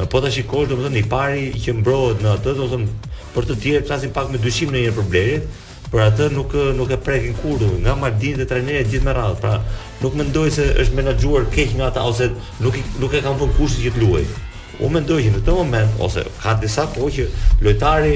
Po 0.09 0.21
ta 0.23 0.31
shikosh, 0.33 0.69
domethënë 0.71 1.01
i 1.01 1.03
pari 1.11 1.51
që 1.63 1.75
mbrohet 1.81 2.23
në 2.25 2.31
atë, 2.37 2.55
domethënë 2.57 3.11
për 3.35 3.45
të 3.45 3.57
tjerë 3.61 3.83
klasin 3.89 4.13
pak 4.15 4.31
me 4.33 4.39
dyshim 4.41 4.71
në 4.73 4.81
një 4.87 4.93
problemi, 4.95 5.43
për 5.91 6.03
atë 6.07 6.29
nuk 6.33 6.53
nuk 6.79 6.91
e 6.93 6.95
prekin 7.05 7.33
kurrë 7.41 7.67
nga 7.83 7.93
Maldini 7.99 8.39
dhe 8.39 8.45
trajneri 8.49 8.85
gjithë 8.89 9.05
me 9.05 9.13
radhë. 9.19 9.39
Pra, 9.43 9.53
nuk 10.01 10.13
mendoj 10.17 10.47
se 10.57 10.65
është 10.81 10.95
menaxhuar 10.97 11.45
keq 11.53 11.75
nga 11.77 11.89
ata 11.91 12.05
ose 12.09 12.29
nuk 12.63 12.77
nuk 13.01 13.11
e 13.11 13.19
kanë 13.21 13.39
vënë 13.43 13.57
kushtet 13.59 13.83
që 13.85 13.93
të 13.99 14.03
luajë. 14.05 14.37
Unë 14.81 14.93
mendoj 14.97 15.21
që 15.25 15.33
në 15.35 15.41
këtë 15.41 15.55
moment 15.59 15.99
ose 16.07 16.23
ka 16.41 16.53
disa 16.63 16.85
kohë 16.95 17.11
që 17.19 17.25
lojtari 17.67 18.13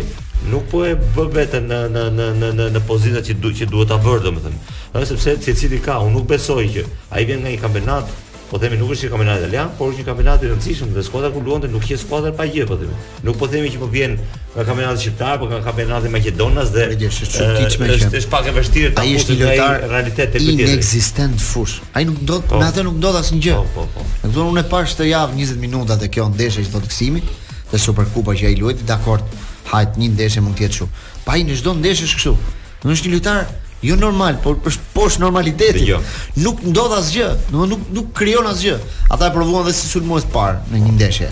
nuk 0.50 0.68
po 0.70 0.84
e 0.86 0.94
bë 1.16 1.26
vetën 1.36 1.66
në 1.70 1.80
në 1.92 2.04
në 2.18 2.28
në 2.44 2.50
në 2.58 2.68
në 2.76 2.82
pozitën 2.88 3.24
që 3.26 3.38
duhet 3.42 3.64
që 3.64 3.70
duhet 3.72 3.90
ta 3.94 3.98
bërë 4.04 4.24
domethënë. 4.28 4.76
Ëh 4.96 5.08
sepse 5.10 5.38
secili 5.48 5.82
ka, 5.84 6.00
unë 6.04 6.18
nuk 6.18 6.30
besoj 6.30 6.66
që 6.76 6.86
ai 7.16 7.26
vjen 7.30 7.42
nga 7.44 7.52
një 7.56 7.62
kampionat, 7.62 8.12
po 8.52 8.60
themi 8.62 8.78
nuk 8.78 8.92
është 8.94 9.08
një 9.08 9.14
kampionat 9.16 9.42
italian, 9.42 9.72
por 9.80 9.90
është 9.90 10.04
një 10.04 10.06
kampionat 10.10 10.44
i 10.46 10.50
rëndësishëm 10.52 10.92
dhe 10.94 11.02
skuadra 11.04 11.32
ku 11.34 11.42
luante 11.42 11.68
nuk 11.74 11.88
je 11.90 11.98
skuadër 11.98 12.36
pa 12.38 12.46
gjë, 12.46 12.68
po 12.70 12.78
themi. 12.78 12.98
Nuk 13.26 13.40
po 13.42 13.48
themi 13.50 13.72
që 13.74 13.82
po 13.82 13.90
vjen 13.90 14.14
nga 14.56 14.66
kampionati 14.68 15.02
shqiptar, 15.02 15.40
po 15.42 15.48
nga 15.50 15.60
kampionati 15.66 16.12
Maqedonas 16.14 16.70
dhe 16.76 16.86
është 17.08 18.12
është 18.12 18.32
pak 18.32 18.52
e 18.52 18.54
vështirë 18.60 18.94
ta 19.00 19.08
kuptosh 19.08 19.32
një 19.32 19.40
lojtar 19.42 19.88
realitet 19.90 20.36
të 20.36 20.44
tjetër. 20.44 20.76
Inexistent 20.76 21.42
fush. 21.42 21.82
Ai 21.94 22.06
nuk 22.06 22.22
do, 22.30 22.40
po. 22.46 22.62
na 22.62 22.70
natë 22.70 22.86
nuk 22.86 23.02
do 23.02 23.16
asnjë. 23.18 23.42
gjë. 23.48 23.58
Po, 23.74 23.88
po, 23.96 24.06
po. 24.22 24.30
Do 24.30 24.46
unë 24.52 24.62
e 24.64 24.70
pash 24.70 24.94
të 25.00 25.10
javë 25.10 25.40
20 25.42 25.60
minuta 25.66 25.98
të 25.98 26.12
kjo 26.14 26.30
ndeshje 26.36 26.70
që 26.70 26.76
do 26.78 26.86
të 26.86 26.94
kësimit, 26.94 27.34
te 27.72 27.78
Superkupa 27.82 28.38
që 28.38 28.54
ai 28.54 28.60
luajti, 28.62 28.86
dakord 28.88 29.24
hajt 29.72 29.97
një 29.99 30.09
ndeshje 30.16 30.43
mund 30.45 30.57
të 30.59 30.68
jetë 30.68 30.80
kështu. 30.80 30.89
Pa 31.26 31.38
i 31.41 31.45
në 31.47 31.57
çdo 31.61 31.74
ndeshje 31.80 32.09
është 32.09 32.22
kështu. 32.22 32.36
Do 32.84 32.93
është 32.93 33.09
një 33.09 33.16
lojtar 33.16 33.45
jo 33.86 33.97
normal, 33.99 34.38
por 34.43 34.59
për 34.66 34.78
poshtë 34.95 35.24
normalitetit. 35.26 35.88
Jo. 35.88 35.99
Nuk 36.45 36.61
ndodh 36.66 36.95
asgjë, 36.99 37.30
do 37.53 37.66
nuk 37.70 37.88
nuk 37.99 38.11
krijon 38.18 38.47
asgjë. 38.51 38.78
Ata 39.13 39.30
e 39.32 39.36
provuan 39.36 39.66
dhe 39.68 39.74
si 39.78 39.89
sulmues 39.91 40.26
të 40.30 40.34
parë 40.36 40.63
në 40.72 40.84
një 40.86 40.95
ndeshje 40.99 41.32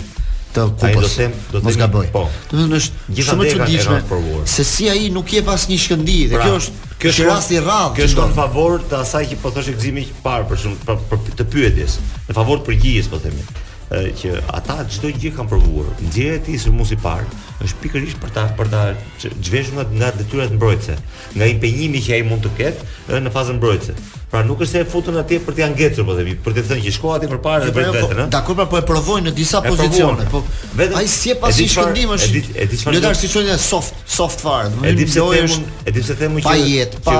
të 0.54 0.64
kupës. 0.78 0.86
Ai 0.86 0.94
do 0.94 1.08
të 1.08 1.16
them, 1.18 1.32
do 1.54 1.60
të 1.64 1.72
zgaboj. 1.74 2.08
Po. 2.14 2.26
Do 2.50 2.54
të 2.54 2.60
thënësh 2.60 2.88
shumë 3.26 3.46
e 3.46 3.54
çuditshme 3.54 4.20
se 4.54 4.66
si 4.68 4.86
ai 4.92 5.08
nuk 5.16 5.32
jep 5.34 5.48
asnjë 5.50 5.80
shkëndij. 5.82 6.24
Pra, 6.30 6.46
kjo 6.46 6.60
është 6.60 6.92
kjo 7.02 7.10
është 7.10 7.26
rast 7.26 7.54
i 7.56 7.60
rradh. 7.64 7.90
Kjo 7.98 8.06
është 8.12 8.26
në 8.30 8.38
favor 8.38 8.76
të 8.92 9.00
asaj 9.00 9.24
që 9.32 9.40
po 9.42 9.50
thoshë 9.56 9.74
gëzimi 9.78 10.06
i 10.06 10.14
parë 10.26 10.46
për 10.52 10.62
shumë 10.62 10.98
për 11.10 11.24
të 11.40 11.48
pyetjes, 11.56 11.98
në 12.28 12.38
favor 12.38 12.62
të 12.62 12.70
përgjigjes 12.70 13.10
po 13.10 13.18
themi 13.24 13.46
që 13.90 14.40
ata 14.48 14.80
çdo 14.88 15.10
gjë 15.12 15.32
kanë 15.36 15.48
provuar. 15.50 15.90
Ndjeja 16.08 16.34
e 16.38 16.42
tij 16.46 16.58
së 16.64 16.72
mos 16.72 16.90
i 16.90 16.96
parë 17.00 17.26
është 17.64 17.82
pikërisht 17.82 18.18
për 18.22 18.30
ta 18.34 18.46
për 18.56 18.68
ta 18.72 18.84
zhveshur 19.28 19.76
nga 19.96 20.08
detyrat 20.16 20.52
mbrojtëse, 20.56 20.96
nga 21.38 21.46
impenjimi 21.52 22.00
që 22.02 22.16
ai 22.16 22.22
mund 22.26 22.44
të 22.46 22.52
ketë 22.58 23.20
në 23.22 23.32
fazën 23.34 23.58
mbrojtëse. 23.60 23.96
Pra 24.34 24.40
nuk 24.42 24.64
është 24.64 24.72
se 24.72 24.80
e 24.82 24.88
futën 24.90 25.18
atje 25.20 25.36
për 25.46 25.54
t'ia 25.60 25.68
ngecur 25.70 26.06
po 26.08 26.16
themi, 26.18 26.32
për 26.42 26.56
të 26.56 26.62
thënë 26.70 26.84
që 26.88 26.92
shko 26.96 27.12
atje 27.14 27.28
për 27.30 27.38
para 27.44 27.68
jo, 27.68 27.70
dhe 27.70 27.76
për 27.76 27.86
po, 27.86 27.98
vetën, 28.02 28.22
ëh. 28.24 28.32
Dakor, 28.32 28.56
pra 28.58 28.66
po 28.72 28.80
e 28.80 28.82
provojnë 28.88 29.28
në 29.28 29.34
disa 29.36 29.60
pozicione, 29.62 30.26
po 30.32 30.40
vetëm 30.80 30.98
ai 30.98 31.06
si 31.14 31.30
e 31.30 31.36
pasi 31.44 31.68
shkëndim 31.70 32.16
është. 32.16 32.42
E 32.56 32.66
di 32.72 32.80
çfarë. 32.80 32.96
Do 32.96 33.04
të 33.04 33.06
thash 33.06 33.22
si 33.22 33.30
çojë 33.36 33.52
në 33.52 33.60
soft, 33.62 34.00
soft 34.16 34.42
fare. 34.42 34.74
E 34.82 34.92
di 34.96 35.06
pse 35.06 35.22
them, 35.22 35.70
e 35.84 35.94
di 35.94 36.02
pse 36.02 36.18
them 36.18 36.40
që 36.42 36.46
pa 36.48 36.56
jetë, 36.58 37.04
pa 37.06 37.16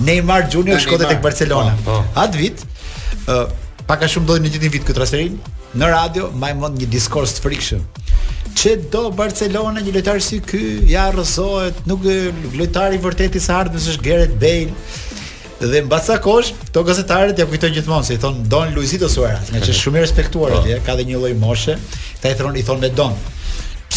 Neymar 0.00 0.46
Junior 0.52 0.78
shkodet 0.80 1.10
tek 1.10 1.20
Barcelona. 1.22 1.74
Po, 1.84 1.98
po. 1.98 2.14
Atë 2.14 2.28
At 2.30 2.38
vit, 2.40 2.62
uh, 3.26 3.46
pak 3.90 4.06
a 4.06 4.08
shumë 4.08 4.28
doli 4.30 4.46
në 4.46 4.54
gjithë 4.54 4.70
vit 4.78 4.86
këtë 4.88 4.96
transferin, 5.02 5.36
në 5.78 5.88
radio 5.90 6.30
majmon 6.34 6.74
një 6.80 6.88
diskurs 6.90 7.36
të 7.36 7.44
frikshëm. 7.44 7.82
Çe 8.58 8.74
do 8.92 9.04
Barcelona 9.14 9.82
një 9.84 9.92
lojtar 9.94 10.18
si 10.22 10.40
ky, 10.42 10.58
ja 10.90 11.06
rrezohet, 11.14 11.84
nuk 11.86 12.02
lojtari 12.58 12.98
i 12.98 13.02
vërtetë 13.04 13.38
i 13.38 13.44
sa 13.44 13.60
ardhmë 13.62 13.84
është 13.92 14.06
Gareth 14.08 14.34
Bale. 14.42 14.74
Dhe 15.60 15.82
mbas 15.84 16.06
sa 16.08 16.16
kohësh, 16.24 16.54
to 16.74 16.82
gazetarët 16.88 17.38
ja 17.38 17.44
kujtojnë 17.46 17.76
gjithmonë 17.76 18.06
se 18.08 18.14
i 18.16 18.20
thon 18.22 18.38
Don 18.50 18.70
Luisito 18.74 19.10
Suarez, 19.12 19.50
nga 19.52 19.60
që 19.62 19.74
shumë 19.82 20.00
i 20.00 20.04
respektuar 20.06 20.54
atje, 20.56 20.78
po. 20.80 20.86
ka 20.86 20.96
dhe 20.98 21.04
një 21.10 21.20
lloj 21.20 21.34
moshe, 21.38 21.76
ta 22.22 22.32
i 22.32 22.38
thon 22.38 22.56
i 22.56 22.62
thon 22.66 22.80
me 22.82 22.88
Don. 22.96 23.14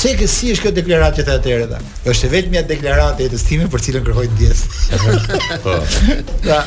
Se 0.04 0.10
ke 0.20 0.26
si 0.28 0.50
është 0.52 0.66
kjo 0.66 0.72
deklaratë 0.76 1.22
që 1.22 1.24
të 1.24 1.32
atërë 1.38 1.78
është 2.12 2.28
e 2.36 2.40
ja 2.42 2.48
mja 2.52 2.62
deklaratë 2.68 3.24
e 3.24 3.24
jetës 3.30 3.44
time 3.48 3.68
për 3.72 3.84
cilën 3.86 4.02
kërhojt 4.04 4.32
djesë. 4.36 4.98
Po. 5.64 5.76
të 6.44 6.58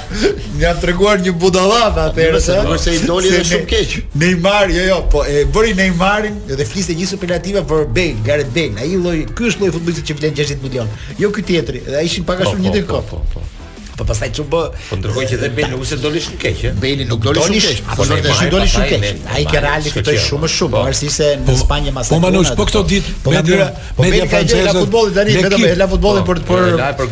më 0.55 0.63
janë 0.63 0.81
treguar 0.85 1.21
një 1.21 1.35
budala 1.43 1.83
atëherë 1.91 2.41
atërë 2.41 2.63
Nga 2.71 2.79
se 2.87 2.95
i 2.97 3.03
doli 3.05 3.33
dhe 3.35 3.43
shumë 3.45 3.69
keq. 3.69 3.93
Neymar, 4.23 4.73
jo 4.73 4.87
jo, 4.89 4.97
po, 5.13 5.25
e 5.29 5.45
bëri 5.53 5.75
Neymarin 5.83 6.39
jo, 6.49 6.57
dhe 6.57 6.65
fliste 6.71 6.97
një 6.97 7.11
superlative 7.13 7.65
për 7.69 7.85
Bane, 7.99 8.23
Gareth 8.25 8.55
Bale. 8.57 8.87
Ai 8.87 8.97
lloj, 8.97 9.19
ky 9.37 9.51
është 9.53 9.67
lloj 9.67 9.75
futbollisti 9.77 10.07
që 10.09 10.17
vlen 10.23 10.39
60 10.41 10.65
milion. 10.65 10.97
Jo 11.21 11.29
ky 11.37 11.45
tjetëri, 11.45 11.85
dhe 11.91 12.01
a 12.01 12.07
ishin 12.09 12.25
a 12.25 12.31
po, 12.33 12.39
shumë 12.55 12.65
një 12.71 12.75
të 12.79 12.83
një 12.87 12.91
po, 12.95 13.03
po, 13.11 13.21
po, 13.35 13.35
të 13.37 13.43
një 13.43 13.51
të 13.51 13.56
Po 13.97 14.05
pastaj 14.05 14.33
çu 14.37 14.45
bë? 14.53 14.61
Po 14.93 14.97
ndërkoj 15.01 15.25
që 15.31 15.37
dhe 15.41 15.49
Beni 15.57 15.73
nuk 15.77 15.87
se 15.89 15.97
doli 16.03 16.21
shumë 16.21 16.41
keq, 16.43 16.59
ë. 16.69 16.73
Beni 16.83 17.07
nuk 17.09 17.23
doli 17.25 17.41
shumë 17.41 17.63
keq. 17.65 17.81
Po 17.97 18.05
do 18.05 18.19
të 18.27 18.35
shih 18.37 18.51
doli 18.53 18.67
shumë 18.75 18.89
keq. 18.91 19.23
Ai 19.39 19.45
ke 19.49 19.63
reali 19.65 19.93
fitoi 19.95 20.19
shumë 20.27 20.51
shumë, 20.53 20.73
po. 20.77 20.83
marrsi 20.85 21.09
se 21.15 21.31
në 21.41 21.57
Spanjë 21.63 21.95
masë. 21.97 22.13
Po, 22.13 22.19
po 22.21 22.27
manush 22.27 22.53
po 22.59 22.67
këto 22.69 22.83
ditë 22.91 23.15
me 23.17 23.19
po 23.25 23.37
dyra 23.49 23.69
media 24.05 24.29
franceze. 24.29 24.69
Po 24.75 24.85
futbolli 24.85 25.17
tani 25.17 25.39
vetëm 25.41 25.67
e 25.73 25.75
la 25.81 25.89
futbollin 25.95 26.29
për 26.29 26.45
për 26.53 26.65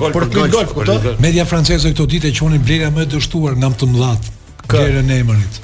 për 0.05 0.31
gol 0.37 0.57
gol, 0.59 0.71
kupton? 0.75 1.09
Media 1.25 1.49
franceze 1.55 1.95
këto 1.95 2.09
ditë 2.17 2.31
e 2.31 2.37
quhin 2.37 2.61
blerja 2.67 2.93
më 2.99 3.07
e 3.09 3.13
dështuar 3.17 3.57
nga 3.65 3.73
të 3.81 3.93
mëdhat. 3.95 4.33
Kërën 4.75 5.13
e 5.17 5.23
emërit 5.25 5.63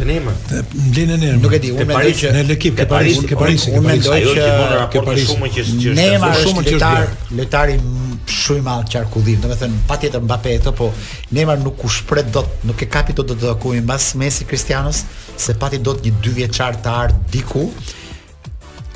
Te 0.00 0.06
Neymar. 0.08 0.34
Te 0.48 0.60
mblinë 0.88 1.16
Neymar. 1.20 1.40
Nuk 1.44 1.52
e 1.54 1.58
di, 1.60 1.70
unë 1.74 1.84
mendoj 1.90 2.12
që 2.22 2.30
në 2.36 2.54
ekip 2.54 2.76
ke 2.78 2.86
Paris, 2.88 3.18
ke 3.28 3.36
Paris, 3.36 3.66
unë 3.68 3.82
mendoj 3.84 4.16
që 4.30 4.46
ke 4.94 5.02
Paris 5.04 5.26
shumë 5.28 5.50
që 5.52 5.60
është 5.66 5.76
gjë. 5.82 5.96
Neymar 5.98 6.38
është 6.38 6.54
lojtar, 6.56 7.12
lojtari 7.36 7.76
shumë 8.40 8.62
i 8.62 8.66
madh 8.70 8.86
çarkullim. 8.94 9.42
Domethënë, 9.44 9.82
patjetër 9.90 10.24
Mbappé 10.24 10.54
ato, 10.62 10.72
po 10.80 10.88
Neymar 11.36 11.60
nuk 11.66 11.84
u 11.84 11.92
shpret 11.92 12.32
dot, 12.32 12.48
nuk 12.70 12.80
e 12.80 12.88
kapi 12.94 13.16
dot 13.18 13.34
të 13.34 13.52
akumi 13.52 13.82
mbas 13.84 14.14
Messi, 14.20 14.48
Cristiano, 14.48 14.94
se 15.36 15.58
pati 15.60 15.82
dot 15.84 16.00
një 16.06 16.14
dy 16.24 16.34
vjeçar 16.38 16.80
të 16.80 16.96
art 17.04 17.20
diku. 17.34 17.66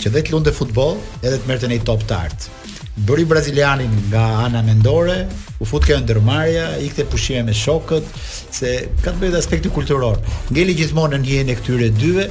Që 0.01 0.11
vetë 0.11 0.33
lundë 0.35 0.57
futboll, 0.57 0.97
edhe 1.21 1.37
të 1.39 1.51
merrte 1.53 1.69
në 1.71 1.83
top 1.87 2.03
të 2.09 2.17
art 2.27 2.49
bëri 2.95 3.25
brazilianin 3.27 3.91
nga 4.09 4.25
ana 4.47 4.63
mendore, 4.63 5.27
u 5.59 5.65
fut 5.67 5.83
ndërmarrja, 6.03 6.77
i 6.79 6.87
ikte 6.87 7.05
pushime 7.11 7.43
me 7.49 7.53
shokët, 7.55 8.07
se 8.51 8.75
ka 9.03 9.11
të 9.11 9.19
bëjë 9.23 9.39
aspekti 9.39 9.69
kulturor. 9.75 10.19
Ngeli 10.53 10.75
gjithmonë 10.79 11.19
në 11.19 11.27
hijen 11.29 11.49
e 11.51 11.57
këtyre 11.59 11.89
dyve, 11.99 12.29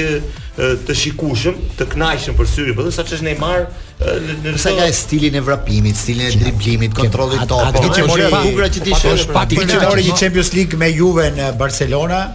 të 0.87 0.95
shikushëm, 1.01 1.59
të 1.79 1.85
kënaqshëm 1.93 2.35
për 2.35 2.49
syrin, 2.51 2.75
por 2.75 2.89
sa 2.91 3.05
ç'është 3.07 3.23
Neymar 3.29 3.63
në 4.51 4.57
sa 4.59 4.73
ka 4.75 4.89
do... 4.89 4.97
stilin 4.97 5.37
e 5.39 5.43
vrapimit, 5.47 5.95
stilin 5.97 6.27
e 6.27 6.33
driblimit, 6.41 6.91
kontrollit 6.97 7.45
topit. 7.47 7.79
Atë 7.87 7.93
që 8.01 8.05
mori 8.11 8.27
bukura 8.33 8.67
që 8.75 8.83
ti 8.89 8.91
shoh. 8.99 9.23
Pak 9.31 9.55
më 9.55 9.67
një 10.03 10.19
Champions 10.19 10.51
League 10.57 10.75
me 10.83 10.91
Juve 10.91 11.29
në 11.37 11.53
Barcelona, 11.63 12.25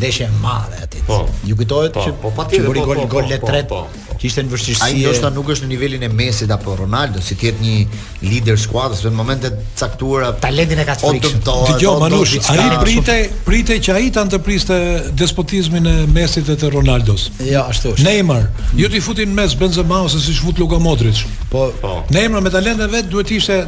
ndeshje 0.00 0.30
e 0.30 0.40
madhe 0.40 0.80
atit. 0.88 1.04
Po. 1.06 1.20
Ju 1.44 1.60
kujtohet 1.60 1.92
po, 1.94 2.06
që 2.06 2.16
po 2.24 2.32
patjetër 2.40 2.80
po, 2.80 2.88
gol 2.88 3.04
gol 3.18 3.30
le 3.34 3.40
tret. 3.44 3.76
Që 4.20 4.28
ishte 4.30 4.42
në 4.46 4.52
vështirësi. 4.52 4.82
Ai 4.84 4.96
ndoshta 5.00 5.30
nuk 5.34 5.50
është 5.52 5.66
në 5.66 5.70
nivelin 5.74 6.04
e 6.06 6.08
Mesit 6.16 6.50
apo 6.54 6.74
Ronaldo, 6.78 7.20
si 7.24 7.36
të 7.36 7.50
jetë 7.50 7.64
një 7.64 7.74
lider 8.30 8.58
skuadës 8.60 9.02
në 9.04 9.12
momente 9.16 9.50
të 9.52 9.76
caktuara. 9.80 10.30
Talentin 10.40 10.80
e 10.82 10.86
ka 10.88 10.94
çfarë? 10.96 11.32
Dëgjoj 11.70 11.96
Manush, 12.00 12.36
ai 12.52 12.66
prite, 12.82 13.16
prite 13.46 13.76
që 13.86 13.96
ai 14.00 14.06
ta 14.14 14.24
ndërpriste 14.28 14.78
despotizmin 15.20 15.88
e 15.90 15.94
Mesit 16.16 16.48
dhe 16.48 16.56
të 16.62 16.72
Ronaldos. 16.74 17.28
Jo, 17.44 17.66
ashtu 17.70 17.92
është. 17.96 18.06
Neymar, 18.08 18.46
ju 18.80 18.90
ti 18.94 19.00
futin 19.04 19.36
mes 19.36 19.56
Benzema 19.60 20.00
ose 20.06 20.20
siç 20.24 20.40
fut 20.46 20.60
Luka 20.62 20.78
Modrić. 20.80 21.24
Po, 21.52 21.66
po. 21.82 21.98
Neymar 22.14 22.44
me 22.46 22.54
talentin 22.54 22.86
e 22.86 22.88
vet 22.96 23.10
duhet 23.12 23.34
ishte 23.36 23.60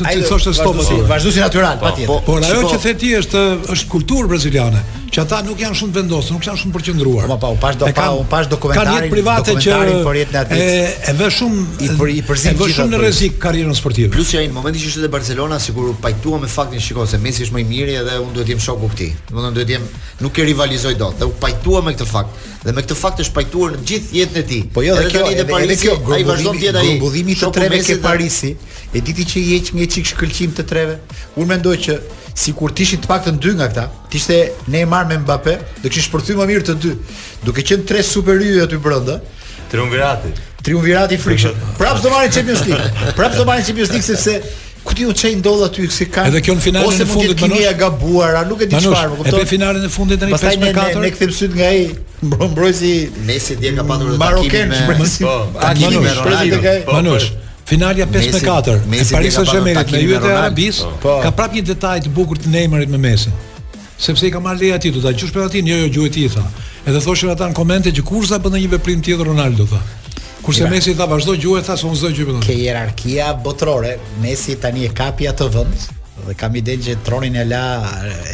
të 0.00 0.18
thoshte 0.28 0.52
stop. 0.54 0.82
Vazhdosi 1.08 1.40
natyral, 1.40 1.80
po, 1.80 1.88
patjetër. 1.88 2.24
Por 2.28 2.44
ajo 2.44 2.68
që 2.74 2.82
the 2.84 2.94
ti 3.04 3.14
është 3.22 3.46
është 3.74 3.92
kulturë 3.96 4.30
braziliane 4.34 4.84
që 5.14 5.20
ata 5.22 5.36
nuk 5.46 5.60
janë 5.62 5.76
shumë 5.78 5.94
vendosur, 5.94 6.34
nuk 6.34 6.46
janë 6.48 6.58
shumë 6.64 6.74
përqendruar. 6.74 7.26
Po 7.30 7.36
pa, 7.38 7.38
po, 7.44 7.50
u 7.54 7.58
pash 7.62 7.76
do 7.78 7.88
pa, 7.96 8.06
u 8.18 8.24
pash 8.30 8.48
dokumentarin. 8.50 8.88
Kanë 8.90 9.04
jetën 9.04 9.12
private 9.14 10.46
që 10.46 10.54
e 10.58 10.72
E 11.12 11.14
vë 11.20 11.28
shumë 11.36 11.60
i 11.86 11.88
për 11.94 12.10
i 12.10 12.16
përzi 12.26 12.48
gjithë. 12.48 12.58
Vë 12.58 12.74
shumë 12.78 12.94
në 12.96 13.00
rrezik 13.04 13.36
karrierën 13.44 13.76
sportive. 13.78 14.10
Plus 14.14 14.32
ja 14.34 14.42
në 14.42 14.54
momentin 14.56 14.82
që 14.82 14.88
ishte 14.90 15.04
te 15.04 15.10
Barcelona, 15.12 15.60
sigur 15.62 15.92
u 15.92 15.94
pajtua 16.02 16.40
me 16.42 16.50
faktin 16.50 16.82
shiko 16.82 17.06
se 17.06 17.20
Messi 17.22 17.44
është 17.46 17.54
më 17.58 17.62
i 17.62 17.66
miri 17.68 17.94
edhe 18.00 18.16
unë 18.24 18.34
duhet 18.34 18.48
të 18.48 18.56
jem 18.56 18.64
shoku 18.64 18.90
këtij. 18.96 19.12
Domethënë 19.30 19.56
duhet 19.60 19.70
të 19.70 19.76
jem 19.76 19.86
nuk 20.24 20.42
e 20.42 20.48
rivalizoj 20.50 20.96
dot. 20.98 21.22
Dhe 21.22 21.30
u 21.30 21.36
pajtua 21.44 21.84
me 21.86 21.94
këtë 21.94 22.08
fakt. 22.10 22.42
Dhe 22.64 22.74
me 22.74 22.82
këtë 22.82 22.98
fakt 22.98 23.22
është 23.22 23.38
pajtuar 23.38 23.78
në 23.78 23.86
gjithë 23.92 24.18
jetën 24.18 24.42
e 24.42 24.44
tij. 24.50 24.66
Po 24.74 24.82
jo, 24.82 24.98
edhe 24.98 25.14
kjo 25.14 25.30
edhe 25.30 25.78
kjo 25.84 25.96
grumbullimi 26.10 26.58
i 26.64 26.74
grumbullimit 26.80 27.46
të 27.46 27.52
treve 27.54 27.80
ke 27.86 27.98
Parisi, 28.02 28.54
e 28.90 28.98
diti 28.98 29.28
që 29.30 29.36
i 29.44 29.46
heq 29.52 29.72
një 29.78 29.86
çik 29.94 30.10
shkëlqim 30.14 30.56
të 30.58 30.66
treve. 30.72 30.98
Unë 31.38 31.50
mendoj 31.54 31.76
që 31.86 31.98
sikur 32.34 32.72
të 32.74 32.82
ishin 32.82 33.02
të 33.04 33.10
paktën 33.10 33.36
dy 33.40 33.52
nga 33.58 33.68
këta. 33.70 33.84
Të 34.10 34.18
ishte 34.18 34.38
Neymar 34.74 35.06
me 35.10 35.18
Mbappé, 35.22 35.54
do 35.82 35.88
kishin 35.90 36.08
shpërthyer 36.08 36.38
më 36.40 36.46
mirë 36.50 36.66
të 36.68 36.76
dy. 36.82 36.92
Duke 37.46 37.62
qenë 37.66 37.86
tre 37.88 38.02
super 38.02 38.42
yje 38.42 38.66
aty 38.66 38.80
brenda. 38.82 39.20
Triumvirati. 39.70 40.34
Triumvirati 40.64 41.18
frikshëm. 41.20 41.64
Prapë 41.78 42.04
do 42.04 42.12
marrin 42.14 42.34
Champions 42.34 42.66
League. 42.66 43.10
Prapë 43.18 43.40
do 43.40 43.46
marrin 43.48 43.66
Champions 43.68 43.94
League 43.94 44.06
sepse 44.06 44.62
ku 44.84 44.92
ti 44.96 45.06
u 45.08 45.12
çej 45.16 45.38
ndoll 45.40 45.62
aty 45.64 45.86
se 45.88 46.04
ka 46.12 46.26
edhe 46.28 46.42
kjo 46.44 46.58
në 46.58 46.60
finalen 46.60 46.98
e 47.00 47.04
fundit 47.08 47.40
më 47.40 47.46
nuk 47.54 47.76
gabuara 47.80 48.42
nuk 48.44 48.66
e 48.66 48.66
di 48.68 48.76
çfarë 48.76 49.06
më 49.08 49.14
po 49.16 49.20
kupton 49.22 49.38
e 49.38 49.38
pe 49.40 49.48
finalen 49.48 49.86
e 49.86 49.88
fundit 49.88 50.20
tani 50.20 50.34
5 50.36 50.58
me 50.60 50.72
4 50.76 50.76
ne, 50.76 50.90
ne, 50.90 51.00
ne 51.06 51.12
kthem 51.14 51.32
syt 51.38 51.54
nga 51.56 51.68
ai 51.70 51.86
mbrojtësi 52.50 52.90
Messi 53.24 53.56
dhe 53.62 53.72
ka 53.78 53.86
patur 53.88 54.12
takimin 54.20 54.74
me 54.74 54.92
po 54.92 55.00
me 55.00 56.12
Ronaldo 56.18 56.60
po, 56.60 56.76
po, 56.90 56.98
manush. 56.98 57.30
Finalja 57.64 58.06
5-4 58.06 58.84
me 58.88 59.02
Paris 59.10 59.34
Saint-Germain 59.34 59.74
me 59.74 60.12
e 60.12 60.16
Arabis, 60.16 60.84
po. 61.00 61.16
ka 61.24 61.32
prapë 61.32 61.60
një 61.60 61.66
detaj 61.72 61.96
të 62.04 62.12
bukur 62.12 62.36
të 62.38 62.52
Neymarit 62.52 62.92
me 62.92 62.98
Messi. 63.00 63.32
Sepse 63.96 64.26
i 64.28 64.30
ka 64.34 64.40
marrë 64.42 64.66
leja 64.66 64.78
titull, 64.82 65.02
ta 65.04 65.12
gjush 65.16 65.32
atin 65.44 65.68
jo 65.70 65.78
jo 65.82 65.88
gjuhë 65.98 66.12
ti 66.12 66.26
tha. 66.28 66.44
Edhe 66.84 67.00
thoshin 67.00 67.32
ata 67.32 67.48
në 67.48 67.56
komente 67.56 67.92
që 67.94 68.04
kurza 68.04 68.38
bën 68.42 68.58
një 68.60 68.68
veprim 68.76 69.00
tjetër 69.00 69.30
Ronaldo 69.32 69.66
tha. 69.70 69.80
Kurse 70.44 70.68
Messi 70.68 70.92
tha 70.98 71.08
vazhdo 71.08 71.38
gjuhë, 71.40 71.64
tha 71.64 71.78
se 71.80 71.88
unë 71.88 72.00
zë 72.02 72.12
gjuhë 72.12 72.30
penaltin. 72.30 72.48
Ke 72.52 72.60
hierarkia 72.60 73.32
botërore, 73.46 73.96
Messi 74.20 74.58
tani 74.60 74.84
e 74.84 74.92
kapja 75.00 75.32
atë 75.32 75.48
vend 75.56 75.92
dhe 76.22 76.34
kam 76.38 76.54
idenë 76.56 76.84
që 76.86 76.94
tronin 77.06 77.34
e 77.40 77.42
la 77.48 77.60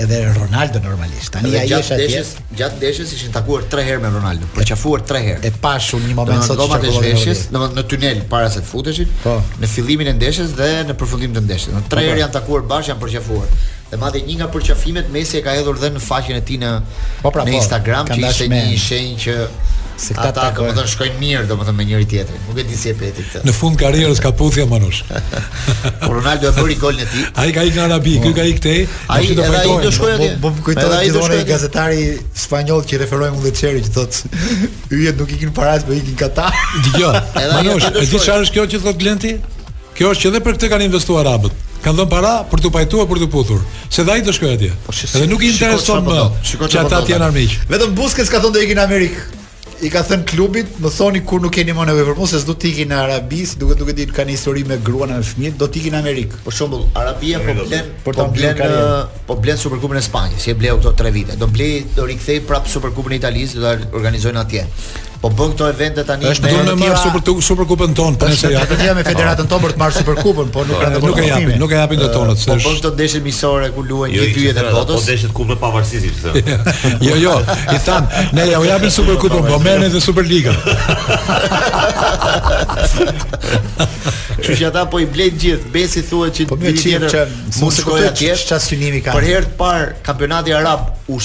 edhe 0.03 0.19
Ronaldo 0.37 0.83
normalisht. 0.85 1.31
Tani 1.33 1.53
ai 1.57 1.65
është 1.79 1.97
atje. 1.97 2.23
Gjatë 2.59 2.77
ndeshjes 2.81 3.15
ishin 3.17 3.33
takuar 3.33 3.65
3 3.73 3.87
herë 3.87 4.03
me 4.05 4.11
Ronaldo, 4.13 4.49
përqafuar 4.55 5.03
3 5.09 5.23
herë. 5.29 5.41
E 5.49 5.53
pashu 5.65 5.99
një 6.05 6.15
moment 6.19 6.45
sot 6.45 6.61
të 6.61 6.83
ndeshjes, 6.85 7.47
në 7.55 7.63
në 7.79 7.87
tunel 7.95 8.21
para 8.33 8.51
se 8.53 8.61
të 8.61 8.69
futeshin. 8.69 9.11
Po. 9.25 9.39
Në 9.63 9.73
fillimin 9.75 10.13
e 10.13 10.17
ndeshjes 10.21 10.53
dhe 10.61 10.71
në 10.91 10.97
përfundim 11.01 11.35
të 11.39 11.45
ndeshjes. 11.49 11.75
Në 11.77 11.83
3 11.89 11.91
po, 11.91 11.97
po. 11.97 12.07
herë 12.07 12.23
janë 12.27 12.37
takuar 12.37 12.69
bash, 12.75 12.93
janë 12.93 13.05
përqafuar. 13.05 13.61
Dhe 13.91 13.99
madje 14.05 14.25
një 14.29 14.37
nga 14.43 14.51
përqafimet 14.55 15.09
Messi 15.17 15.41
e 15.41 15.45
ka 15.47 15.57
hedhur 15.57 15.81
dhe 15.81 15.91
në 15.97 16.05
faqen 16.05 16.37
e 16.39 16.45
tij 16.47 16.61
në 16.63 16.75
po 17.25 17.33
pra, 17.35 17.49
në 17.49 17.57
po. 17.57 17.61
Instagram, 17.63 18.13
që 18.13 18.21
ishte 18.29 18.51
një 18.53 18.81
shenjë 18.89 19.19
që 19.25 19.39
Se 20.01 20.15
këta 20.17 20.41
ata 20.47 20.51
do 20.57 20.67
të 20.79 20.87
shkojnë 20.95 21.19
mirë 21.21 21.41
domethënë 21.51 21.77
me 21.77 21.85
njëri 21.85 22.07
tjetrin. 22.09 22.41
Nuk 22.49 22.57
e 22.57 22.63
di 22.65 22.77
si 22.81 22.89
e 22.89 22.95
peti 22.97 23.21
këtë. 23.27 23.43
Në 23.45 23.53
fund 23.53 23.77
karrierës 23.81 24.23
ka 24.25 24.31
puthja 24.39 24.65
Manush. 24.71 25.03
Ronaldo 26.09 26.49
e 26.49 26.53
bëri 26.57 26.77
golin 26.81 27.03
e 27.05 27.09
tij. 27.11 27.27
Ai 27.43 27.51
ka 27.53 27.65
ikur 27.69 27.83
në 27.83 27.85
Arabi, 27.85 28.15
ky 28.25 28.31
ka 28.39 28.47
ikur 28.49 28.63
te. 28.65 28.75
Ai 29.13 29.21
do 29.29 29.37
të 29.37 29.45
po 29.61 29.61
Ai 29.61 29.69
do 29.69 29.93
shkojë 29.93 30.15
atje. 30.17 30.29
Po 30.47 30.53
kujtoj 30.65 30.95
ai 31.03 31.11
do 31.13 31.25
shkojë 31.27 31.45
gazetari 31.49 32.07
spanjoll 32.45 32.87
që 32.89 33.01
referoi 33.05 33.29
me 33.35 33.45
Lecheri 33.45 33.85
që 33.85 33.93
thotë 33.99 34.31
yjet 34.97 35.21
nuk 35.21 35.35
ikin 35.37 35.53
para 35.61 35.75
as 35.77 35.85
po 35.85 35.93
ikin 35.99 36.17
këta. 36.23 36.49
Dgjoj. 36.87 37.19
Manush, 37.59 37.89
e 37.91 38.01
di 38.01 38.21
çfarë 38.25 38.47
është 38.47 38.57
kjo 38.57 38.69
që 38.73 38.81
thot 38.87 39.03
Glenti? 39.05 39.35
Kjo 40.01 40.15
është 40.15 40.25
që 40.25 40.33
edhe 40.33 40.43
për 40.49 40.57
këtë 40.57 40.71
kanë 40.73 40.89
investuar 40.89 41.29
arabët. 41.29 41.53
Kanë 41.85 42.01
dhënë 42.01 42.13
para 42.13 42.33
për 42.49 42.65
të 42.65 42.73
pajtuar 42.79 43.07
për 43.09 43.21
të 43.21 43.29
puthur. 43.35 43.61
Se 43.93 44.05
dhaj 44.09 44.25
do 44.25 44.33
shkojë 44.37 44.57
atje. 44.57 44.73
Po, 44.89 44.97
edhe 45.11 45.27
nuk 45.29 45.45
i 45.45 45.53
intereson 45.53 46.09
po 46.09 46.17
më. 46.17 46.25
Çfarë 46.55 46.85
ata 46.87 47.03
janë 47.09 47.29
armiq. 47.29 47.57
Vetëm 47.73 47.97
Busquets 48.01 48.33
ka 48.33 48.41
thonë 48.45 48.57
do 48.57 48.65
ikin 48.65 48.81
në 48.81 48.85
Amerikë 48.87 49.29
i 49.81 49.89
ka 49.89 50.03
thënë 50.05 50.27
klubit, 50.29 50.73
më 50.83 50.91
thoni 50.93 51.21
kur 51.25 51.41
nuk 51.41 51.55
keni 51.57 51.73
më 51.73 51.87
nevojë 51.89 52.07
për 52.11 52.17
mua, 52.21 52.29
se 52.29 52.41
s'do 52.43 52.53
të 52.61 52.67
ikin 52.71 52.91
në 52.93 52.97
Arabi, 53.01 53.39
duke 53.63 53.77
duhet 53.81 53.97
të 54.03 54.17
kanë 54.17 54.35
histori 54.35 54.65
me 54.69 54.77
gruan 54.85 55.09
në 55.15 55.21
fëmijë, 55.31 55.53
do 55.61 55.69
të 55.73 55.81
ikin 55.81 55.95
në 55.97 56.01
Amerikë. 56.05 56.41
Për 56.45 56.57
shembull, 56.59 56.85
Arabia 57.01 57.41
po, 57.41 57.55
po, 57.55 57.63
po 57.63 57.63
blen, 57.65 57.87
po 58.05 58.29
blen, 58.35 59.21
po 59.31 59.37
blen 59.41 59.61
Superkupën 59.61 60.03
e 60.03 60.05
Spanjës, 60.05 60.45
si 60.45 60.53
e 60.53 60.57
bleu 60.61 60.77
këto 60.81 60.93
3 61.01 61.15
vite. 61.17 61.37
Do 61.41 61.49
blej, 61.49 61.79
do 61.97 62.05
rikthej 62.11 62.43
prap 62.51 62.69
Superkupën 62.69 63.17
e 63.17 63.23
Italisë, 63.23 63.57
do 63.57 63.65
ta 63.71 63.75
organizojnë 64.03 64.43
atje 64.45 64.67
po 65.21 65.29
bën 65.29 65.51
këto 65.53 65.67
evente 65.69 66.03
tani 66.09 66.25
është 66.31 66.49
me 66.49 66.61
të 66.71 66.75
marr 66.81 66.97
super 66.97 67.43
super 67.51 67.67
kupën 67.69 67.93
tonë 67.97 68.17
po 68.23 68.29
nëse 68.31 68.51
ja 68.55 68.63
vetëm 68.65 68.95
me 68.97 69.03
po. 69.05 69.11
federatën 69.11 69.49
tonë 69.53 69.63
për 69.67 69.73
të 69.77 69.81
marr 69.83 69.93
super 69.97 70.17
kupën 70.17 70.49
po 70.55 70.63
nuk 70.65 70.79
po, 70.79 70.79
kanë 70.81 71.01
nuk 71.05 71.19
e 71.21 71.25
japin 71.27 71.59
nuk 71.61 71.73
e 71.73 71.77
japin 71.77 72.01
dot 72.01 72.15
tonët 72.15 72.39
po 72.39 72.41
se 72.41 72.49
po 72.49 72.55
bën 72.63 72.79
këto 72.81 72.93
deshë 73.01 73.19
miqësore 73.27 73.67
ku 73.77 73.85
luajnë 73.91 74.15
gjithë 74.15 74.31
jo, 74.31 74.37
dyjet 74.39 74.61
e 74.63 74.71
botës 74.77 74.95
po 74.95 75.09
deshët 75.11 75.35
kupën 75.37 75.61
pavarësisht 75.65 76.25
thonë 76.25 76.95
jo 77.07 77.19
jo 77.21 77.35
i 77.53 77.77
than 77.85 78.09
ne 78.39 78.47
ja 78.49 78.61
u 78.63 78.65
japin 78.65 78.95
super 78.95 79.21
kupën 79.25 79.45
po 79.51 79.59
merrni 79.65 79.91
edhe 79.91 80.01
super 80.01 80.25
ligën 80.31 80.57
Kështu 84.41 84.65
ata 84.67 84.83
po 84.89 84.99
i 84.99 85.05
blejnë 85.07 85.37
gjithë. 85.39 85.69
Besi 85.75 86.01
thuhet 86.09 86.33
që 86.39 86.45
po 86.49 86.57
tjetër 86.57 87.29
mund 87.61 87.77
të 87.77 87.83
shkojë 87.83 88.59
synimi 88.65 89.03
kanë? 89.05 89.13
Për 89.19 89.27
herë 89.29 89.51
të 89.51 89.59
parë 89.61 89.91
kampionati 90.07 90.55
arab 90.57 90.89
u 91.11 91.19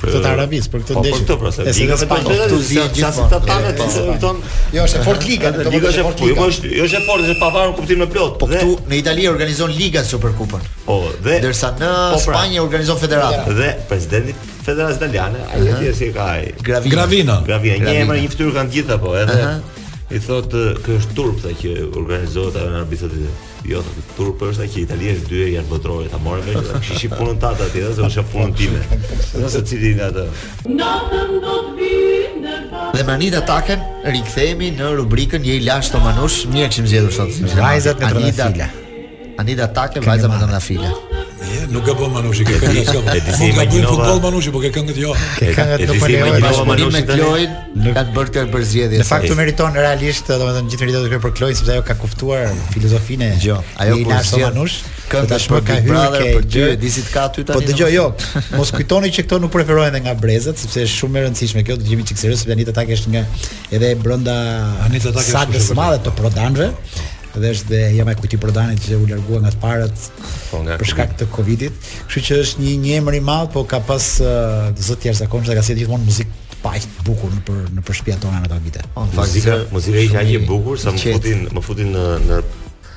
Për 0.01 0.15
të 0.17 0.21
arabis, 0.31 0.65
për 0.65 0.81
këtë 0.81 0.95
ndeshjes. 0.97 1.19
Po 1.21 1.25
për 1.25 1.27
këtë 1.29 1.35
pra, 1.41 1.51
se 1.53 1.73
ligës 1.77 2.05
të 2.09 2.47
Tuzia 2.49 3.09
ta 3.29 3.37
tanë 3.47 3.73
të 3.77 4.31
Jo, 4.73 4.85
është 4.87 5.03
fort 5.05 5.27
liga, 5.29 5.51
do 5.53 5.61
të 5.67 5.73
thotë 5.75 5.91
është 5.91 6.01
fort 6.07 6.23
liga. 6.25 6.37
Po, 6.39 6.45
jo, 6.45 6.47
është 6.55 6.71
jo 6.79 6.87
është 6.89 7.01
fort, 7.05 7.27
është 7.27 7.35
pavar 7.43 7.69
në 7.69 7.75
kuptim 7.77 8.01
më 8.01 8.07
plot. 8.15 8.39
Po 8.41 8.49
këtu 8.49 8.71
në 8.89 8.97
Itali 8.97 9.27
organizon 9.29 9.75
liga 9.77 10.01
Superkupën. 10.07 10.65
Po, 10.87 10.97
dhe 11.21 11.37
ndërsa 11.43 11.69
në 11.75 11.91
po, 12.15 12.17
pra. 12.17 12.39
Spanjë 12.39 12.65
organizon 12.65 12.97
federata. 13.03 13.45
Dhe 13.61 13.69
presidenti 13.91 14.33
Federatës 14.65 14.95
Italiane, 14.99 15.39
ai 15.53 15.61
uh 15.61 15.69
-huh. 15.75 15.93
si 15.97 16.11
ka 16.13 16.25
ai. 16.31 16.51
Gravina. 16.65 16.95
Gravina. 17.03 17.39
Gravina. 17.49 17.89
Një 17.89 18.01
emër 18.01 18.17
një 18.23 18.31
fytyrë 18.33 18.53
kanë 18.57 18.69
gjithë 18.75 18.91
apo 18.95 19.13
edhe 19.21 19.37
i 20.11 20.19
thotë 20.25 20.61
kjo 20.85 20.97
është 21.01 21.13
turp 21.19 21.37
tha 21.43 21.49
që 21.61 21.71
organizohet 22.01 22.55
ajo 22.55 22.69
në 22.77 22.85
bisedë. 22.93 23.29
Jo, 23.69 23.81
ta 23.85 23.91
turp 24.17 24.41
është 24.41 24.65
që 24.73 24.79
Italia 24.81 25.11
është 25.13 25.29
dyer 25.29 25.49
janë 25.55 25.69
botërore, 25.71 26.07
ta 26.09 26.17
morën 26.25 26.43
vetë, 26.47 26.63
ta 26.73 26.79
kishin 26.79 27.11
punën 27.11 27.37
tatë 27.43 27.63
atje, 27.67 27.83
ose 27.91 28.01
është 28.07 28.23
punën 28.33 28.53
time. 28.57 28.79
Nëse 29.41 29.61
cili 29.69 29.93
nga 29.95 30.05
ato. 30.05 30.25
Dhe 32.95 33.03
me 33.03 33.11
Anita 33.13 33.41
Taken, 33.45 33.79
rikëthemi 34.05 34.71
në 34.79 34.95
rubrikën 34.97 35.45
Jej 35.45 35.59
Lash 35.67 35.91
Tomanush, 35.91 36.47
mirë 36.53 36.67
këshim 36.69 36.87
zjedhë 36.91 37.11
sot. 37.11 37.29
Vajzat 37.57 37.99
me 37.99 38.05
Anita, 38.05 38.51
Anita 39.37 39.67
Taken, 39.67 40.03
vajzat 40.05 40.29
me 40.31 40.37
Dona 40.39 40.59
Fila. 40.59 40.93
Yeah, 41.41 41.65
nuk 41.73 41.81
gabon 41.89 42.11
Manushi, 42.13 42.43
ke 42.45 42.53
këngë 42.61 42.81
shumë. 42.85 43.13
di 43.25 43.33
si 43.37 43.47
imagjinova. 43.49 43.89
Nuk 43.89 43.97
futboll 43.97 44.19
Manushi, 44.25 44.51
por 44.53 44.61
ke 44.61 44.69
këngët 44.75 44.97
jo. 45.01 45.13
Ke 45.39 45.49
këngët 45.57 45.83
do 45.89 45.95
punë 45.97 46.17
me 46.27 46.41
Manushi 46.43 46.89
me 46.93 47.01
Kloin, 47.09 47.53
nuk 47.81 47.95
ka 47.97 48.03
të 48.07 48.13
bërë 48.17 48.33
këtë 48.35 48.51
përzgjedhje. 48.53 48.99
Në 49.01 49.07
fakt 49.07 49.31
u 49.33 49.37
meriton 49.39 49.79
realisht, 49.81 50.27
domethënë 50.29 50.69
gjithë 50.75 50.85
meritat 50.85 51.07
kanë 51.09 51.23
për 51.25 51.33
Kloin 51.39 51.57
sepse 51.57 51.73
ajo 51.75 51.85
ka 51.87 51.95
kuftuar 52.03 52.53
filozofinë. 52.75 53.31
Jo, 53.45 53.57
ajo 53.81 53.95
po 54.05 54.13
është 54.19 54.41
Manush. 54.43 54.75
Këngë 55.13 55.31
tash 55.31 55.47
për 55.51 55.63
ka 55.69 55.77
hyrë 55.87 56.25
për 56.37 56.45
dy, 56.45 56.65
di 56.83 56.91
si 56.93 57.03
të 57.07 57.13
ka 57.17 57.23
aty 57.31 57.43
tani. 57.47 57.55
Po 57.57 57.65
dëgjoj 57.71 57.97
jo. 57.97 58.05
Mos 58.59 58.69
kujtoni 58.75 59.09
që 59.15 59.25
këto 59.25 59.39
nuk 59.43 59.51
preferohen 59.55 59.97
nga 60.05 60.13
brezat, 60.19 60.61
sepse 60.61 60.85
është 60.85 60.99
shumë 61.01 61.19
e 61.19 61.25
rëndësishme 61.25 61.65
kjo, 61.67 61.75
do 61.81 61.87
të 61.87 61.91
jemi 61.95 62.05
çik 62.07 62.21
serioz, 62.21 62.45
sepse 62.45 62.55
Anita 62.55 62.71
Tak 62.75 62.93
është 62.95 63.11
nga 63.17 63.25
edhe 63.75 63.91
brenda 63.99 64.37
Anita 64.87 65.11
Tak 65.17 65.25
është 65.51 65.65
shumë 65.65 65.81
madhe 65.81 65.99
të 66.07 66.15
prodanëve 66.19 66.69
dhe 67.39 67.51
është 67.53 67.69
dhe 67.69 67.81
jam 67.97 68.09
e 68.09 68.15
kuti 68.19 68.37
Prodanit 68.37 68.83
që 68.85 68.97
u 68.99 69.05
largua 69.07 69.39
nga 69.43 69.51
të 69.53 69.61
parët 69.61 70.07
po, 70.51 70.61
nga 70.65 70.77
për 70.79 70.89
shkak 70.91 71.13
të 71.19 71.27
Covidit. 71.35 71.89
Kështu 72.09 72.23
që 72.27 72.39
është 72.43 72.65
një 72.65 72.73
një 72.83 72.95
emër 72.99 73.17
i 73.19 73.21
madh, 73.27 73.51
po 73.53 73.63
ka 73.67 73.79
pas 73.87 74.07
uh, 74.21 74.71
zot 74.75 75.01
tjerë 75.03 75.19
zakonisht 75.23 75.51
dhe 75.51 75.57
ka 75.59 75.63
si 75.65 75.77
gjithmonë 75.79 76.07
muzikë 76.07 76.41
të 76.51 76.59
paqë 76.63 76.89
të 76.97 77.05
bukur 77.07 77.31
në 77.35 77.43
për 77.47 77.61
në 77.77 77.85
përshtëpia 77.87 78.17
tona 78.23 78.41
në 78.43 78.49
ato 78.51 78.59
vite. 78.65 78.83
Në 78.89 79.13
fakt 79.13 79.15
muzika, 79.19 79.61
muzika 79.77 80.03
ishte 80.07 80.21
aq 80.23 80.33
e 80.33 80.43
bukur 80.49 80.81
sa 80.81 80.95
më 80.95 81.05
futin 81.05 81.47
më 81.55 81.63
futin 81.69 81.95
në 81.95 82.07
në 82.27 82.41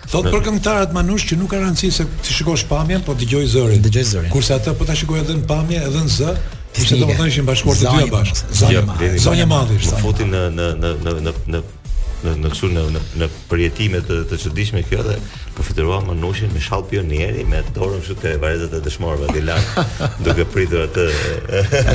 Thot 0.04 0.26
për 0.28 0.42
këngëtarët 0.44 0.90
manush 0.92 1.24
që 1.30 1.36
nuk 1.40 1.48
ka 1.54 1.58
rëndësi 1.62 1.88
se 1.96 2.04
ti 2.20 2.34
shikosh 2.36 2.66
pamjen, 2.68 3.00
po 3.06 3.14
dëgjoj 3.16 3.46
zërin. 3.54 3.80
Dëgjoj 3.86 4.02
zërin. 4.10 4.30
Kurse 4.34 4.52
ata 4.58 4.74
po 4.76 4.84
ta 4.84 4.92
shikojnë 5.00 5.22
edhe 5.24 5.36
në 5.38 5.46
pamje, 5.48 5.78
edhe 5.80 6.02
në 6.04 6.12
zë, 6.12 6.34
ti 6.76 6.84
do 6.98 7.06
të 7.08 7.16
thonë 7.22 7.30
ishin 7.32 7.48
bashkuar 7.48 7.78
të 7.80 7.86
dyja 7.94 8.10
bashkë. 8.12 8.50
Zonja 8.60 8.82
madhe. 8.84 9.08
Zonja 9.24 9.46
madhe. 9.54 9.78
Po 9.88 10.02
futin 10.04 10.28
në 10.36 10.44
në 10.58 10.68
në 10.82 10.92
në 11.16 11.34
në 11.56 11.62
në 12.24 12.34
në 12.42 12.50
kështu 12.52 12.68
në 12.72 12.84
në 13.20 13.28
përjetime 13.48 14.00
të 14.06 14.18
të 14.30 14.38
çuditshme 14.44 14.82
kjo 14.88 15.02
dhe 15.06 15.16
përfituam 15.56 16.08
më 16.08 16.14
nushin 16.20 16.52
me 16.54 16.60
shall 16.62 16.84
pionieri 16.90 17.44
me 17.50 17.60
dorën 17.76 18.00
kështu 18.02 18.16
te 18.22 18.32
varezat 18.42 18.74
e 18.74 18.80
dëshmorëve 18.86 19.28
aty 19.30 19.42
lart 19.48 19.74
duke 20.26 20.46
pritur 20.54 20.84
atë. 20.88 21.06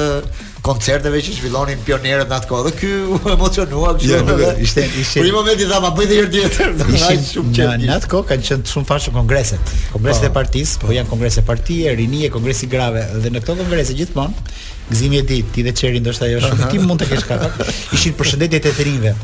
koncerteve 0.64 1.20
që 1.26 1.34
zhvillonin 1.40 1.80
pionerët 1.84 2.30
në 2.30 2.36
atë 2.38 2.48
kohë. 2.48 2.66
Dhe 2.68 2.74
ky 2.80 2.90
u 3.12 3.18
emocionua 3.34 3.96
kështu. 3.98 4.20
Jo, 4.30 4.52
ishte 4.64 4.86
ishte. 4.86 5.18
Për 5.18 5.26
një 5.28 5.34
moment 5.34 5.64
i 5.66 5.68
tha, 5.72 5.80
bëj 5.98 6.04
edhe 6.06 6.20
një 6.20 6.30
tjetër." 6.36 6.84
Ishte 7.00 7.16
shumë 7.32 7.72
Në 7.88 7.98
atë 7.98 8.12
kohë 8.14 8.30
kanë 8.30 8.48
qenë 8.52 8.70
shumë 8.72 8.88
fashë 8.92 9.14
kongreset. 9.18 9.74
Kongreset 9.96 10.28
po. 10.28 10.30
e 10.30 10.34
partisë, 10.38 10.78
po 10.84 10.96
janë 10.96 11.10
kongrese 11.12 11.44
partie, 11.48 11.90
rinie, 11.98 12.30
kongresi 12.32 12.70
grave 12.72 13.02
dhe 13.26 13.34
në 13.34 13.42
këto 13.44 13.58
kongrese 13.66 13.98
gjithmonë 13.98 14.56
gëzimi 14.94 15.20
e 15.20 15.26
ditë, 15.34 15.52
ti 15.56 15.64
dhe 15.68 15.74
çeri 15.82 16.04
ndoshta 16.04 16.30
jo 16.32 16.40
shumë. 16.46 16.72
Ti 16.72 16.82
mund 16.86 17.02
të 17.04 17.10
kesh 17.12 17.28
kafe. 17.28 17.68
Ishin 17.98 18.16
përshëndetjet 18.20 18.70
e 18.72 18.76
të 18.78 18.88
rinjve. 18.88 19.16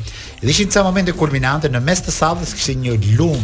Dhe 0.41 0.49
ishin 0.55 0.71
ca 0.73 0.83
momente 0.83 1.11
kulminante 1.15 1.69
në 1.71 1.81
mes 1.87 2.03
të 2.03 2.17
sallës, 2.19 2.55
kishte 2.57 2.75
një 2.83 2.97
lum 3.21 3.39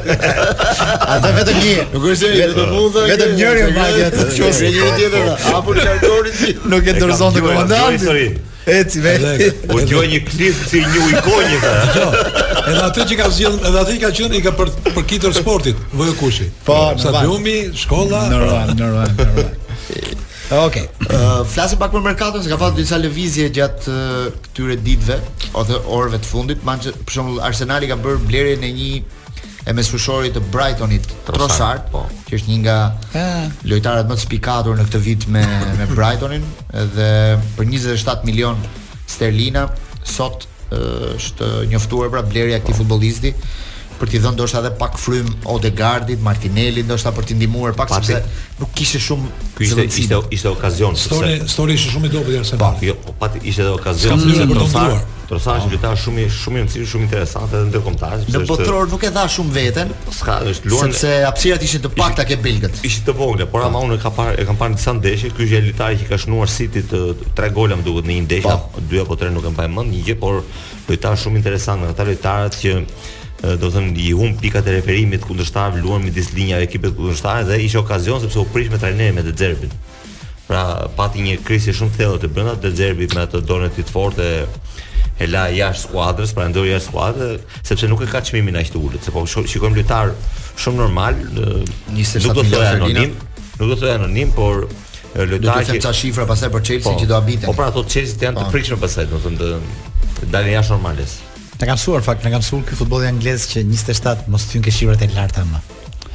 A 1.13 1.19
do 1.21 1.33
vetë 1.37 1.55
ki? 1.61 1.75
Nuk 1.93 2.09
është 2.09 2.17
se 2.17 2.33
vetëm 2.33 2.73
fundi. 2.73 3.05
Vetëm 3.13 3.37
njëri 3.37 3.69
vajtë. 3.77 4.27
Ço 4.41 4.51
se 4.59 4.73
njëri 4.73 4.91
tjetër. 5.05 5.29
hapur 5.53 5.83
çardorit. 5.85 6.65
Nuk 6.73 6.93
e 6.95 6.99
dorëzon 7.03 7.33
te 7.37 7.41
komandanti. 7.45 8.45
Eci 8.67 8.99
me. 8.99 9.19
U 9.73 9.85
djoj 9.85 10.05
po 10.05 10.11
një 10.13 10.25
klip 10.29 10.55
si 10.69 10.79
një 10.83 11.03
ikonjë. 11.15 11.59
Jo. 11.95 12.07
Edhe 12.67 12.81
aty 12.83 13.05
që 13.09 13.17
ka 13.21 13.29
zgjedh, 13.31 13.61
edhe 13.69 13.83
që 13.95 13.99
ka 14.01 14.09
qenë 14.17 14.39
i 14.39 14.41
ka 14.43 14.51
për 14.57 14.71
për 14.91 15.05
kitër 15.11 15.35
sportit, 15.37 15.79
vojë 15.95 16.15
kushi. 16.19 16.49
Po, 16.67 16.75
stadiumi, 16.99 17.55
shkolla. 17.79 18.25
Normal, 18.33 18.73
normal, 18.75 19.13
normal. 19.21 19.53
Ok. 20.59 20.77
Uh, 20.77 21.21
flasim 21.47 21.79
pak 21.79 21.93
për 21.95 22.03
merkaton, 22.09 22.43
se 22.43 22.51
ka 22.51 22.59
pasur 22.59 22.75
disa 22.79 22.99
lëvizje 22.99 23.47
gjatë 23.55 23.93
uh, 23.93 24.27
këtyre 24.49 24.75
ditëve 24.83 25.17
ose 25.61 25.79
orëve 25.91 26.19
të 26.23 26.31
fundit. 26.33 26.67
Manche, 26.67 26.91
për 27.07 27.17
shembull, 27.19 27.39
Arsenali 27.47 27.87
ka 27.91 27.95
bërë 28.03 28.21
blerjen 28.27 28.67
e 28.67 28.73
një 28.75 28.91
e 29.67 29.73
mesfushorit 29.75 30.35
të 30.37 30.41
Brightonit 30.53 31.07
Trossard, 31.27 31.87
po, 31.91 32.05
që 32.29 32.37
është 32.39 32.51
një 32.51 32.59
nga 32.63 33.23
lojtarët 33.67 34.07
më 34.07 34.17
të 34.17 34.23
spikatur 34.23 34.77
në 34.79 34.85
këtë 34.87 35.01
vit 35.03 35.25
me 35.35 35.43
me 35.81 35.87
Brightonin 35.91 36.45
dhe 36.95 37.09
për 37.57 37.67
27 37.75 38.23
milion 38.29 38.59
sterlina 39.11 39.65
sot 40.17 40.47
është 40.77 41.51
njoftuar 41.73 42.11
pra 42.13 42.23
Blerja, 42.27 42.57
e 42.57 42.63
këtij 42.63 42.77
futbollisti 42.79 43.33
për 44.01 44.11
t'i 44.13 44.21
dhënë 44.23 44.37
ndoshta 44.37 44.61
edhe 44.61 44.71
pak 44.79 44.97
frym 45.01 45.27
Odegaardit, 45.53 46.21
Martinelli 46.25 46.83
ndoshta 46.87 47.11
për 47.17 47.27
t'i 47.29 47.37
ndihmuar 47.39 47.75
pak 47.77 47.93
sepse 47.95 48.21
nuk 48.61 48.71
kishte 48.77 49.01
shumë 49.03 49.27
ky 49.57 49.67
ishte 49.67 49.85
ishte 49.89 50.19
ishte 50.37 50.49
okazion. 50.51 50.95
Stori 50.97 51.35
stori 51.49 51.75
ishte 51.77 51.93
shumë 51.95 52.09
i 52.11 52.15
dobët 52.15 52.37
ja 52.39 52.43
se. 52.47 52.57
Po, 52.61 52.69
jo, 52.85 52.95
po 53.07 53.29
ishte 53.41 53.63
edhe 53.65 53.73
okazion 53.79 54.21
për 54.23 54.35
të 54.35 54.49
ndihmuar. 54.49 55.05
Trosash 55.27 55.65
është 55.65 55.71
gjithashtu 55.75 56.07
shumë 56.07 56.25
shumë 56.31 56.59
i 56.59 56.63
rëndësishëm, 56.63 56.87
shumë 56.87 57.03
interesant 57.09 57.51
edhe 57.51 57.65
ndërkombëtar. 57.71 58.21
Në 58.31 58.41
Potror 58.47 58.85
nuk 58.93 59.03
e 59.03 59.09
dha 59.11 59.25
shumë 59.33 59.55
veten, 59.57 59.89
po 60.05 60.13
s'ka 60.15 60.37
është 60.53 60.71
luan. 60.71 60.93
Sepse 60.95 61.09
hapësirat 61.25 61.65
ishin 61.67 61.83
të 61.83 61.91
pakta 61.97 62.23
ke 62.29 62.37
Belgët. 62.45 62.79
Ishte 62.87 63.09
të 63.09 63.17
vogël, 63.19 63.49
por 63.51 63.65
ama 63.67 63.81
unë 63.83 63.99
ka 63.99 64.13
parë, 64.15 64.37
e 64.39 64.47
kanë 64.47 64.61
parë 64.61 64.79
disa 64.79 64.93
ndeshje, 65.01 65.33
ky 65.35 65.43
është 65.49 65.59
elitari 65.59 65.99
që 65.99 66.07
ka 66.13 66.21
shënuar 66.23 66.53
City 66.53 66.85
të 66.87 67.03
tre 67.35 67.51
gola 67.57 67.75
më 67.81 67.85
duket 67.89 68.07
në 68.07 68.15
një 68.21 68.25
ndeshje, 68.29 68.55
po. 68.63 68.85
dy 68.87 69.03
apo 69.03 69.19
tre 69.19 69.33
nuk 69.35 69.51
e 69.51 69.51
mbaj 69.51 69.67
mend, 69.75 69.91
një 69.97 70.07
gjë, 70.07 70.17
por 70.23 70.39
lojtar 70.87 71.19
shumë 71.19 71.41
interesant 71.41 71.83
ata 71.91 72.07
lojtarët 72.07 72.55
që 72.63 72.77
do 73.43 73.69
të 73.69 73.73
thënë 73.75 74.01
i 74.01 74.13
humb 74.17 74.39
pikat 74.41 74.65
e 74.67 74.73
referimit 74.79 75.25
kundërshtar, 75.27 75.75
luan 75.83 76.01
me 76.01 76.09
linjave 76.09 76.65
linja 76.71 77.39
e 77.39 77.43
dhe 77.45 77.57
ishte 77.61 77.77
okazion 77.77 78.19
sepse 78.21 78.39
u 78.39 78.45
prish 78.45 78.71
me 78.71 78.77
trajnerin 78.77 79.15
me 79.15 79.21
Dezerbin. 79.21 79.69
Pra 80.47 80.87
pati 80.95 81.21
një 81.21 81.35
krizë 81.45 81.73
shumë 81.75 81.93
thellë 81.99 82.19
të 82.23 82.27
brenda 82.33 82.55
të 82.55 82.71
Dezerbit 82.71 83.13
me 83.13 83.21
atë 83.27 83.41
donë 83.45 83.69
të 83.75 83.85
fortë 83.91 84.23
e 84.23 84.45
e 85.19 85.25
la 85.25 85.47
jashtë 85.49 85.81
skuadrës, 85.87 86.31
pra 86.37 86.43
ndoi 86.45 86.67
jashtë 86.75 86.91
skuadrës 86.91 87.61
sepse 87.65 87.87
nuk 87.89 88.03
e 88.05 88.09
ka 88.11 88.19
çmimin 88.21 88.57
aq 88.59 88.67
të 88.69 88.77
ulët, 88.81 89.01
sepse 89.01 89.13
po 89.15 89.23
shikojmë 89.49 89.79
lojtar 89.79 90.11
shumë 90.61 90.77
normal, 90.77 91.17
nisë 91.97 92.21
sa 92.21 92.35
të 92.37 92.43
thonë 92.51 92.69
anonim, 92.75 93.15
nuk 93.57 93.63
do 93.63 93.71
të 93.71 93.79
thoj 93.81 93.93
anonim, 93.95 94.33
por 94.37 94.67
lojtar 95.17 95.63
që 95.71 95.79
ka 95.87 95.93
shifra 96.01 96.25
pasaj 96.29 96.51
për 96.53 96.67
Chelsea 96.69 96.91
po, 96.91 97.01
që 97.01 97.09
do 97.09 97.17
habiten. 97.17 97.49
Po 97.49 97.57
pra 97.57 97.71
ato 97.73 97.81
Chelsea 97.89 98.27
janë 98.29 98.43
të 98.45 98.51
frikshëm 98.53 98.77
po. 98.77 98.85
pasaj, 98.85 99.09
do 99.09 99.21
të 99.23 99.33
thonë 99.39 100.29
dalin 100.35 100.53
jashtë 100.59 100.77
normales. 100.77 101.17
Në 101.57 101.65
kam 101.65 101.77
suar 101.81 102.03
fakt, 102.05 102.25
ne 102.25 102.29
kam 102.29 102.43
suar 102.45 102.61
ky 102.67 102.75
futbol 102.77 103.01
e 103.01 103.07
anglez 103.09 103.47
që 103.49 103.63
27 103.65 104.27
mos 104.29 104.43
t'yn 104.51 104.61
këshivrat 104.65 105.01
e 105.01 105.09
larta 105.15 105.41
më. 105.47 105.59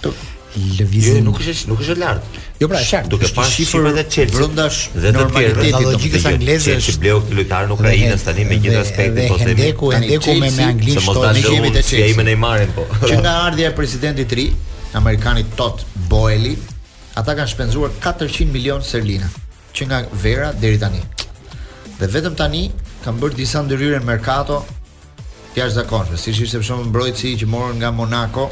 Jo, 0.04 0.12
Lëvizin... 0.52 1.16
Jo, 1.16 1.22
nuk 1.26 1.38
është 1.40 1.70
nuk 1.70 1.80
është 1.82 1.94
e 1.96 1.98
lartë. 2.02 2.42
Jo 2.60 2.66
pra, 2.70 2.82
është 2.84 3.00
duke 3.10 3.30
pas 3.34 3.48
shifrat 3.56 3.96
e 3.98 4.04
Chelsea. 4.06 4.36
Brondash 4.36 4.82
dhe 4.94 5.10
të 5.16 5.24
tjerë, 5.32 5.64
dhe 5.70 5.80
logjikës 5.86 6.26
angleze 6.32 6.76
është 6.78 6.92
që 6.94 7.02
bleu 7.02 7.22
këtë 7.24 7.38
lojtar 7.38 7.66
në 7.70 7.76
Ukrainë 7.78 8.18
tani 8.22 8.44
me 8.50 8.58
gjithë 8.62 8.82
aspektet 8.82 9.32
po 9.32 9.38
themi. 9.40 9.56
Ndeku, 9.58 9.90
ndeku 10.04 10.34
me 10.44 10.50
me 10.58 10.66
anglisht, 10.70 11.00
mos 11.06 11.16
po, 11.18 11.24
tani 11.24 11.42
jemi 11.46 11.72
te 11.78 11.82
Chelsea. 11.88 12.04
Ai 12.04 12.12
më 12.18 12.26
ne 12.60 12.66
po. 12.76 12.84
Që 13.08 13.16
nga 13.24 13.32
ardha 13.48 13.64
e 13.70 13.72
presidentit 13.80 14.30
të 14.30 14.38
ri, 14.38 14.44
amerikanit 15.00 15.50
Todd 15.58 15.82
Boehly, 16.12 16.52
ata 17.18 17.34
kanë 17.40 17.50
shpenzuar 17.54 17.96
400 18.04 18.50
milion 18.54 18.84
sterlina, 18.86 19.32
që 19.74 19.88
nga 19.90 20.02
vera 20.26 20.52
deri 20.62 20.78
tani. 20.84 21.02
Dhe 21.96 22.10
vetëm 22.14 22.36
tani 22.42 22.66
kanë 23.02 23.24
bërë 23.24 23.40
disa 23.40 23.64
ndryrje 23.64 24.04
në 24.04 24.10
merkato 24.12 24.60
të 25.56 25.66
zakonshme, 25.70 26.16
Siç 26.16 26.38
ishte 26.46 26.60
për 26.60 26.64
shembull 26.66 26.88
mbrojtësi 26.88 27.34
që 27.42 27.48
morën 27.50 27.82
nga 27.82 27.90
Monaco, 27.92 28.46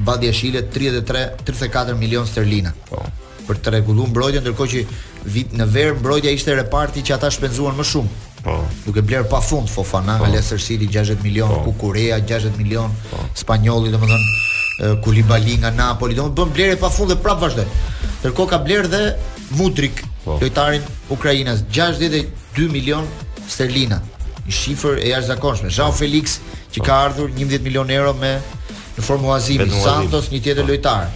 Badiashile 0.00 0.62
33 0.72 1.26
34 1.44 1.96
milion 2.00 2.24
sterlina. 2.26 2.72
Po. 2.88 3.02
Për 3.48 3.58
të 3.60 3.72
rregulluar 3.74 4.08
mbrojtjen, 4.08 4.44
ndërkohë 4.44 4.70
që 4.72 4.82
vit 5.34 5.52
në 5.58 5.66
ver 5.68 5.90
mbrojtja 5.98 6.32
ishte 6.36 6.54
reparti 6.56 7.02
që 7.04 7.16
ata 7.18 7.30
shpenzuan 7.34 7.76
më 7.76 7.84
shumë. 7.92 8.20
Po. 8.44 8.54
Duke 8.86 9.02
bler 9.04 9.26
pafund 9.28 9.68
Fofana, 9.68 10.16
po. 10.22 10.28
Leicester 10.32 10.60
City 10.64 10.88
60 10.88 11.20
milion, 11.26 11.50
po. 11.50 11.60
Kukurea 11.74 12.20
60 12.22 12.56
milion, 12.56 12.94
po. 13.10 13.20
Spanjolli 13.36 13.92
domethënë 13.92 15.00
Kulibali 15.04 15.58
nga 15.60 15.68
Napoli, 15.76 16.16
domethënë 16.16 16.40
bën 16.40 16.54
blerje 16.56 16.78
pafund 16.80 17.12
dhe 17.12 17.18
prap 17.20 17.42
vazhdon. 17.42 17.68
Ndërkohë 18.22 18.48
ka 18.54 18.60
bler 18.64 18.88
dhe 18.88 19.02
Mudrik, 19.58 20.00
po. 20.24 20.38
lojtarin 20.40 20.88
Ukrainas 21.12 21.66
62 21.68 22.70
milion 22.72 23.04
sterlina 23.50 24.00
një 24.50 24.56
shifër 24.58 24.94
e 25.02 25.10
jashtëzakonshme. 25.14 25.68
Zhao 25.72 25.92
Felix 25.94 26.38
që 26.74 26.84
ka 26.86 26.94
ardhur 27.08 27.30
11 27.34 27.64
milion 27.64 27.88
euro 27.94 28.14
me 28.18 28.34
në 28.96 29.06
formë 29.06 29.28
huazimi, 29.30 29.68
Santos 29.82 30.30
një 30.34 30.40
tjetër 30.44 30.64
po. 30.64 30.70
lojtar. 30.70 31.10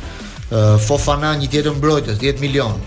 Fofana 0.87 1.35
një 1.41 1.49
tjetër 1.53 1.73
mbrojtës 1.81 2.17
10 2.21 2.41
milion. 2.41 2.79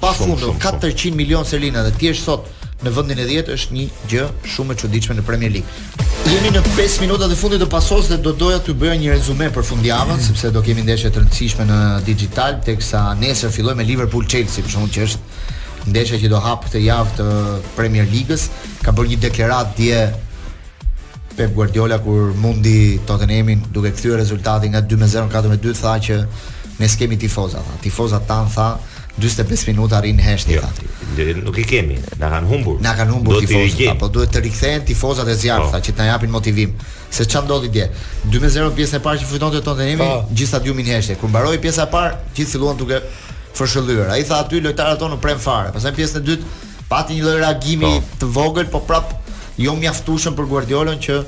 pa 0.00 0.12
fund 0.12 0.38
400 0.64 1.12
milion 1.14 1.44
Selina 1.44 1.82
dhe 1.84 1.90
tjeshtë 2.00 2.24
sot 2.24 2.46
në 2.84 2.90
vendin 2.96 3.18
e 3.20 3.24
10 3.28 3.50
është 3.54 3.72
një 3.76 3.84
gjë 4.10 4.22
shumë 4.54 4.72
e 4.74 4.80
çuditshme 4.80 5.14
në 5.18 5.22
Premier 5.28 5.50
League. 5.52 5.68
Jemi 6.32 6.48
në 6.54 6.62
5 6.76 7.00
minuta 7.04 7.26
dhe 7.28 7.36
fundit 7.36 7.60
të 7.60 7.68
pasos 7.74 8.08
dhe 8.08 8.16
do 8.26 8.32
doja 8.42 8.58
të 8.64 8.72
bëja 8.80 8.96
një 9.02 9.10
rezume 9.12 9.50
për 9.56 9.62
fundjavën 9.68 10.16
mm. 10.16 10.24
sepse 10.28 10.50
do 10.56 10.62
kemi 10.64 10.82
ndeshje 10.86 11.10
të 11.12 11.20
rëndësishme 11.20 11.66
në 11.72 11.78
digital 12.08 12.56
teksa 12.68 13.00
nesër 13.20 13.50
filloj 13.56 13.74
me 13.76 13.84
Liverpool 13.90 14.24
Chelsea 14.32 14.64
për 14.64 14.88
që 14.96 15.04
është 15.08 15.56
ndeshja 15.88 16.18
që 16.20 16.28
do 16.30 16.40
hap 16.44 16.66
këtë 16.68 16.82
javë 16.84 17.14
të 17.18 17.24
Premier 17.76 18.08
Ligës, 18.12 18.48
ka 18.84 18.92
bërë 18.94 19.14
një 19.14 19.20
deklaratë 19.24 19.76
dje 19.78 20.02
Pep 21.36 21.54
Guardiola 21.56 21.96
kur 22.04 22.34
mundi 22.36 22.98
Tottenhamin 23.08 23.62
duke 23.72 23.94
kthyer 23.94 24.18
rezultatin 24.20 24.74
nga 24.74 24.82
2-0 24.84 25.24
në 25.24 25.56
4-2 25.56 25.74
tha 25.78 25.94
që 26.06 26.18
ne 26.80 26.88
skemi 26.88 27.16
tifozat. 27.18 27.66
Tifozat 27.84 28.26
tan 28.28 28.50
tha 28.52 28.68
45 29.20 29.66
minuta 29.68 29.98
rin 30.00 30.20
heshti 30.22 30.54
Jo, 30.54 30.66
nuk 31.44 31.56
i 31.58 31.64
kemi, 31.66 31.96
na 32.20 32.28
kanë 32.30 32.48
humbur. 32.48 32.76
Na 32.84 32.92
kanë 32.98 33.12
humbur 33.14 33.40
tifozat, 33.42 33.80
apo 33.94 34.08
duhet 34.12 34.30
të 34.34 34.42
rikthehen 34.46 34.84
tifozat 34.88 35.28
e 35.28 35.34
zjarrit 35.36 35.68
po. 35.68 35.72
tha 35.74 35.80
që 35.86 35.96
t'na 35.96 36.06
japin 36.12 36.30
motivim. 36.30 36.76
Se 37.10 37.24
çfarë 37.24 37.44
ndodhi 37.48 37.72
dje? 37.74 37.88
2-0 38.36 38.68
pjesa 38.76 39.00
e 39.00 39.04
parë 39.04 39.22
që 39.24 39.32
fitonte 39.32 39.64
Tottenhamin, 39.64 40.06
po. 40.06 40.30
gjithë 40.30 40.48
stadiumi 40.54 40.84
heshti. 40.92 41.16
Kur 41.20 41.28
mbaroi 41.32 41.58
pjesa 41.62 41.88
e 41.88 41.92
parë, 41.94 42.14
gjithë 42.36 42.52
filluan 42.56 42.78
duke 42.78 43.00
fshëllyer. 43.56 44.08
Ai 44.16 44.24
tha 44.28 44.38
aty 44.44 44.60
lojtarët 44.62 45.00
tonë 45.02 45.20
prem 45.22 45.40
fare. 45.42 45.72
Pastaj 45.74 45.94
pjesën 45.98 46.20
e 46.22 46.26
dytë 46.28 46.56
pati 46.90 47.18
një 47.20 47.26
lloj 47.26 47.38
reagimi 47.42 47.94
po. 48.00 48.18
të 48.22 48.32
vogël, 48.34 48.68
po 48.72 48.80
prap 48.82 49.14
jo 49.60 49.76
mjaftueshëm 49.78 50.36
për 50.38 50.48
Guardiolën 50.48 51.02
që 51.06 51.20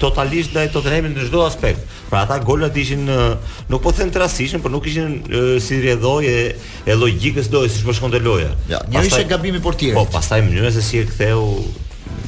totalisht 0.01 0.56
ndaj 0.58 0.72
Tottenhamit 0.74 1.14
në 1.14 1.28
çdo 1.28 1.43
aspekt. 1.45 1.84
Pra 2.10 2.24
ata 2.26 2.39
golat 2.41 2.74
ishin 2.82 3.06
nuk 3.70 3.84
po 3.84 3.91
them 3.93 4.10
trashësisht, 4.10 4.58
por 4.64 4.74
nuk 4.74 4.88
ishin 4.89 5.20
në, 5.30 5.41
si 5.62 5.78
rëdhoi 5.86 6.32
e 6.32 6.39
e 6.89 6.95
logjikës 6.97 7.51
doje 7.54 7.70
siç 7.76 7.84
po 7.86 7.93
shkonte 7.93 8.18
loja. 8.26 8.49
Ja, 8.72 8.80
një 8.89 9.06
ishte 9.06 9.28
gabimi 9.30 9.62
i 9.62 9.62
portierit. 9.62 9.93
Po, 9.99 10.08
pastaj 10.16 10.41
mënyra 10.47 10.74
se 10.74 10.82
si 10.82 10.97
e 10.97 11.06
ktheu 11.06 11.45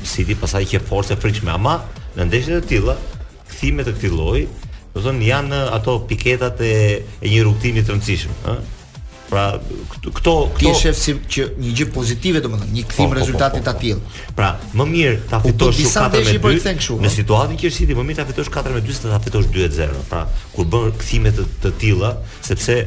City 0.05 0.38
pastaj 0.38 0.69
i 0.78 0.84
forcë 0.91 1.15
e 1.15 1.19
frikshme 1.23 1.49
ama 1.57 1.80
në 2.19 2.30
ndeshje 2.30 2.59
të 2.61 2.69
tilla, 2.69 2.93
kthime 3.49 3.82
të 3.82 3.95
këtij 3.97 4.13
lloji, 4.13 4.45
do 4.93 5.01
të 5.01 5.07
thonë 5.07 5.26
janë 5.32 5.63
ato 5.80 5.97
piketat 6.09 6.61
e, 6.61 6.73
e 7.26 7.34
një 7.34 7.41
rrugtimi 7.47 7.82
të 7.82 7.95
rëndësishëm, 7.97 8.38
ëh. 8.53 8.63
Pra 9.36 9.57
këto 9.91 10.09
këto 10.15 10.33
ti 10.55 10.69
shef 10.79 10.95
si 10.95 11.13
që 11.36 11.43
një 11.59 11.71
gjë 11.75 11.86
pozitive 11.91 12.39
domethënë, 12.43 12.69
një 12.71 12.83
kthim 12.88 13.09
po, 13.09 13.11
po 13.11 13.17
rezultati 13.17 13.59
po, 13.65 13.73
po, 13.73 13.97
po, 13.97 13.97
po. 14.23 14.31
Pra, 14.38 14.51
më 14.79 14.86
mirë 14.93 15.17
ta 15.27 15.41
po, 15.43 15.49
fitosh 15.51 15.81
4 15.81 16.07
me 16.13 16.38
2. 16.39 16.39
Po, 16.45 16.53
po. 16.61 16.97
në 17.03 17.11
situatën 17.17 17.59
që 17.59 17.71
City 17.75 17.97
më 17.99 18.05
mirë 18.07 18.21
ta 18.21 18.25
fitosh 18.29 18.53
4 18.53 18.77
me 18.77 18.83
2 18.88 18.95
se 18.95 19.03
ta 19.11 19.19
fitosh 19.25 19.49
2-0. 19.51 19.99
Pra, 20.11 20.21
kur 20.55 20.69
bën 20.71 20.95
kthime 21.03 21.33
të, 21.36 21.47
të 21.65 21.73
tilla, 21.83 22.13
sepse 22.47 22.77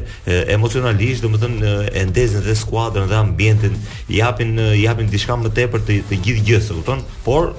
emocionalisht 0.57 1.21
domethënë 1.27 1.75
e 1.93 2.05
ndezin 2.09 2.41
dhe 2.47 2.57
skuadrën 2.57 3.05
dhe 3.11 3.19
ambientin, 3.21 3.77
japin 4.09 4.57
japin 4.79 5.13
diçka 5.13 5.37
më 5.43 5.53
tepër 5.61 5.85
të, 5.85 6.01
të 6.09 6.23
gjithë 6.25 6.47
gjësë, 6.49 6.79
kupton? 6.79 7.05
Por 7.29 7.53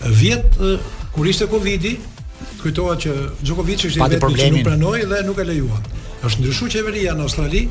vjet 0.06 0.46
kur 1.14 1.26
ishte 1.28 1.46
Covidi, 1.50 1.96
kujtohet 2.62 3.00
që 3.04 3.12
Djokovic 3.42 3.84
ishte 3.84 4.00
vetë 4.14 4.30
që 4.40 4.50
nuk 4.54 4.64
pranoi 4.66 5.04
dhe 5.10 5.22
nuk 5.26 5.38
e 5.42 5.46
lejuan. 5.48 5.82
Është 6.24 6.40
ndryshuar 6.44 6.70
qeveria 6.74 7.14
në 7.16 7.24
Australi 7.26 7.64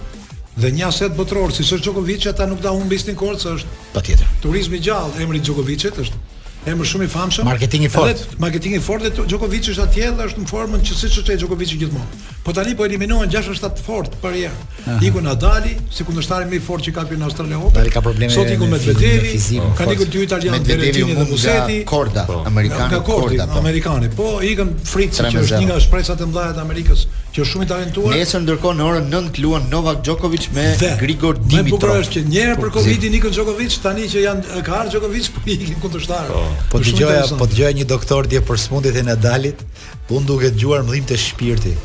dhe 0.60 0.72
një 0.76 0.88
aset 0.90 1.16
botëror 1.18 1.54
si 1.56 1.64
Sergio 1.64 1.86
Djokovic 1.90 2.28
ata 2.32 2.48
nuk 2.50 2.62
da 2.62 2.72
humbin 2.76 3.00
sin 3.00 3.16
kort 3.18 3.40
se 3.42 3.54
është 3.58 3.80
patjetër. 3.96 4.28
Turizmi 4.44 4.78
i 4.78 4.84
gjallë 4.86 5.24
emri 5.24 5.40
Djokovicit 5.42 6.00
është 6.04 6.26
emër 6.70 6.86
shumë 6.90 7.08
i 7.08 7.12
famshëm. 7.14 7.48
Marketing 7.48 7.86
i 7.88 7.90
fortë. 7.90 8.36
Marketing 8.42 8.76
i 8.76 8.82
fortë 8.84 9.14
Djokovic 9.30 9.70
është 9.72 9.86
atje 9.88 10.12
dhe 10.18 10.28
është 10.30 10.44
në 10.44 10.50
formën 10.52 10.86
që 10.90 11.00
siç 11.04 11.22
është 11.24 11.38
Djokovic 11.46 11.78
gjithmonë. 11.80 12.28
Po 12.44 12.54
tani 12.54 12.76
po 12.76 12.86
eliminohen 12.86 13.30
6 13.32 13.52
7 13.62 13.82
fort 13.84 14.14
për 14.24 14.36
herë. 14.38 14.68
Ikun 15.04 15.26
Nadali, 15.28 15.74
si 15.92 16.06
kundërshtari 16.08 16.46
më 16.48 16.56
i 16.56 16.60
fortë 16.64 16.86
që 16.88 16.94
ka 16.96 17.02
në 17.12 17.26
Australia 17.28 17.58
Open. 17.58 17.74
Nadali 17.76 17.92
ka 17.92 18.02
probleme 18.06 18.32
Sot 18.32 18.48
iku 18.54 18.66
me 18.70 18.78
Medvedevi, 18.80 19.34
ka 19.78 19.88
ikur 19.92 20.08
dy 20.14 20.22
italianë 20.24 20.78
me 21.10 21.26
Musetti. 21.32 21.82
Korda, 21.86 22.24
po. 22.30 22.38
amerikan 22.52 22.96
Korda. 23.10 23.48
Po. 23.52 23.60
amerikan. 23.60 24.08
po 24.16 24.30
ikën 24.52 24.72
Fritz 24.88 25.20
që 25.20 25.42
është 25.44 25.60
një 25.66 25.68
nga 25.68 25.80
shpresat 25.84 26.22
e 26.22 26.30
mëdha 26.32 26.56
të 26.56 26.64
Amerikës, 26.64 27.04
që 27.36 27.44
është 27.44 27.50
shumë 27.52 27.68
i 27.68 27.72
talentuar. 27.74 28.16
Nesër 28.16 28.46
ndërkohë 28.46 28.78
në 28.80 28.88
orën 28.88 29.10
9 29.18 29.42
luan 29.44 29.68
Novak 29.74 30.00
Djokovic 30.08 30.48
me 30.56 30.72
Grigor 31.04 31.36
Dimitrov. 31.44 32.00
Më 32.00 32.04
bukur 32.06 32.16
që 32.16 32.26
një 32.32 32.48
herë 32.48 32.56
po, 32.56 32.64
për 32.64 32.74
Covid 32.78 33.10
ikën 33.20 33.36
Djokovic, 33.36 33.80
tani 33.84 34.08
që 34.10 34.24
janë 34.28 34.64
ka 34.64 34.82
ardhur 34.86 34.96
Djokovic 34.96 35.28
po 35.36 35.46
ikën 35.46 35.76
kundërshtar. 35.84 36.32
Po 36.72 36.80
dëgjoja, 36.88 37.28
po 37.36 37.46
dëgjoja 37.52 37.74
një 37.84 37.92
doktor 37.94 38.28
dje 38.32 38.42
për 38.48 38.58
smundit 38.68 38.96
e 38.96 39.04
Nadalit, 39.12 39.66
po 40.08 40.24
duket 40.24 40.56
gjuar 40.56 40.88
mdhim 40.88 41.04
të 41.12 41.18
shpirti. 41.28 41.76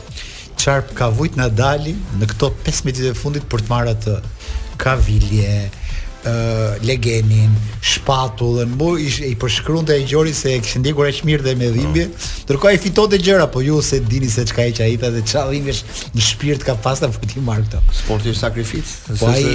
Sharp 0.57 0.95
ka 0.97 1.11
vujt 1.15 1.37
Nadali 1.39 1.95
në 2.19 2.29
këto 2.35 2.53
15 2.67 2.93
ditë 2.99 3.15
të 3.15 3.19
fundit 3.21 3.49
për 3.53 3.65
të 3.67 3.73
marrë 3.75 3.97
atë 3.99 4.19
kavilje 4.85 5.57
legenin, 6.89 7.51
shpatullën, 7.85 8.71
mu 8.81 8.95
i, 8.97 9.11
i 9.29 9.35
të 9.37 9.91
e 9.93 9.97
gjori 10.09 10.31
se 10.33 10.55
e 10.57 10.61
kështë 10.65 10.81
ndikur 10.81 11.05
e 11.05 11.11
shmirë 11.13 11.45
dhe 11.45 11.53
me 11.61 11.67
dhimbje, 11.75 12.07
tërko 12.49 12.71
ah. 12.71 12.73
e 12.73 12.79
fitot 12.81 13.13
e 13.13 13.19
gjëra, 13.21 13.45
po 13.53 13.61
ju 13.61 13.83
se 13.85 13.99
dini 14.01 14.31
se 14.33 14.47
qka 14.49 14.65
e 14.65 14.71
qa 14.79 14.87
ita 14.89 15.11
dhe 15.13 15.21
qa 15.21 15.43
dhimbje 15.51 15.75
në 16.15 16.25
shpirt 16.25 16.65
ka 16.65 16.79
pasta 16.81 17.11
për 17.13 17.21
po 17.21 17.29
ti 17.35 17.45
marrë 17.45 17.67
këta. 17.67 17.83
Sporti 18.01 18.33
është 18.33 18.41
sakrificë, 18.41 19.21
po 19.21 19.29
ai 19.29 19.53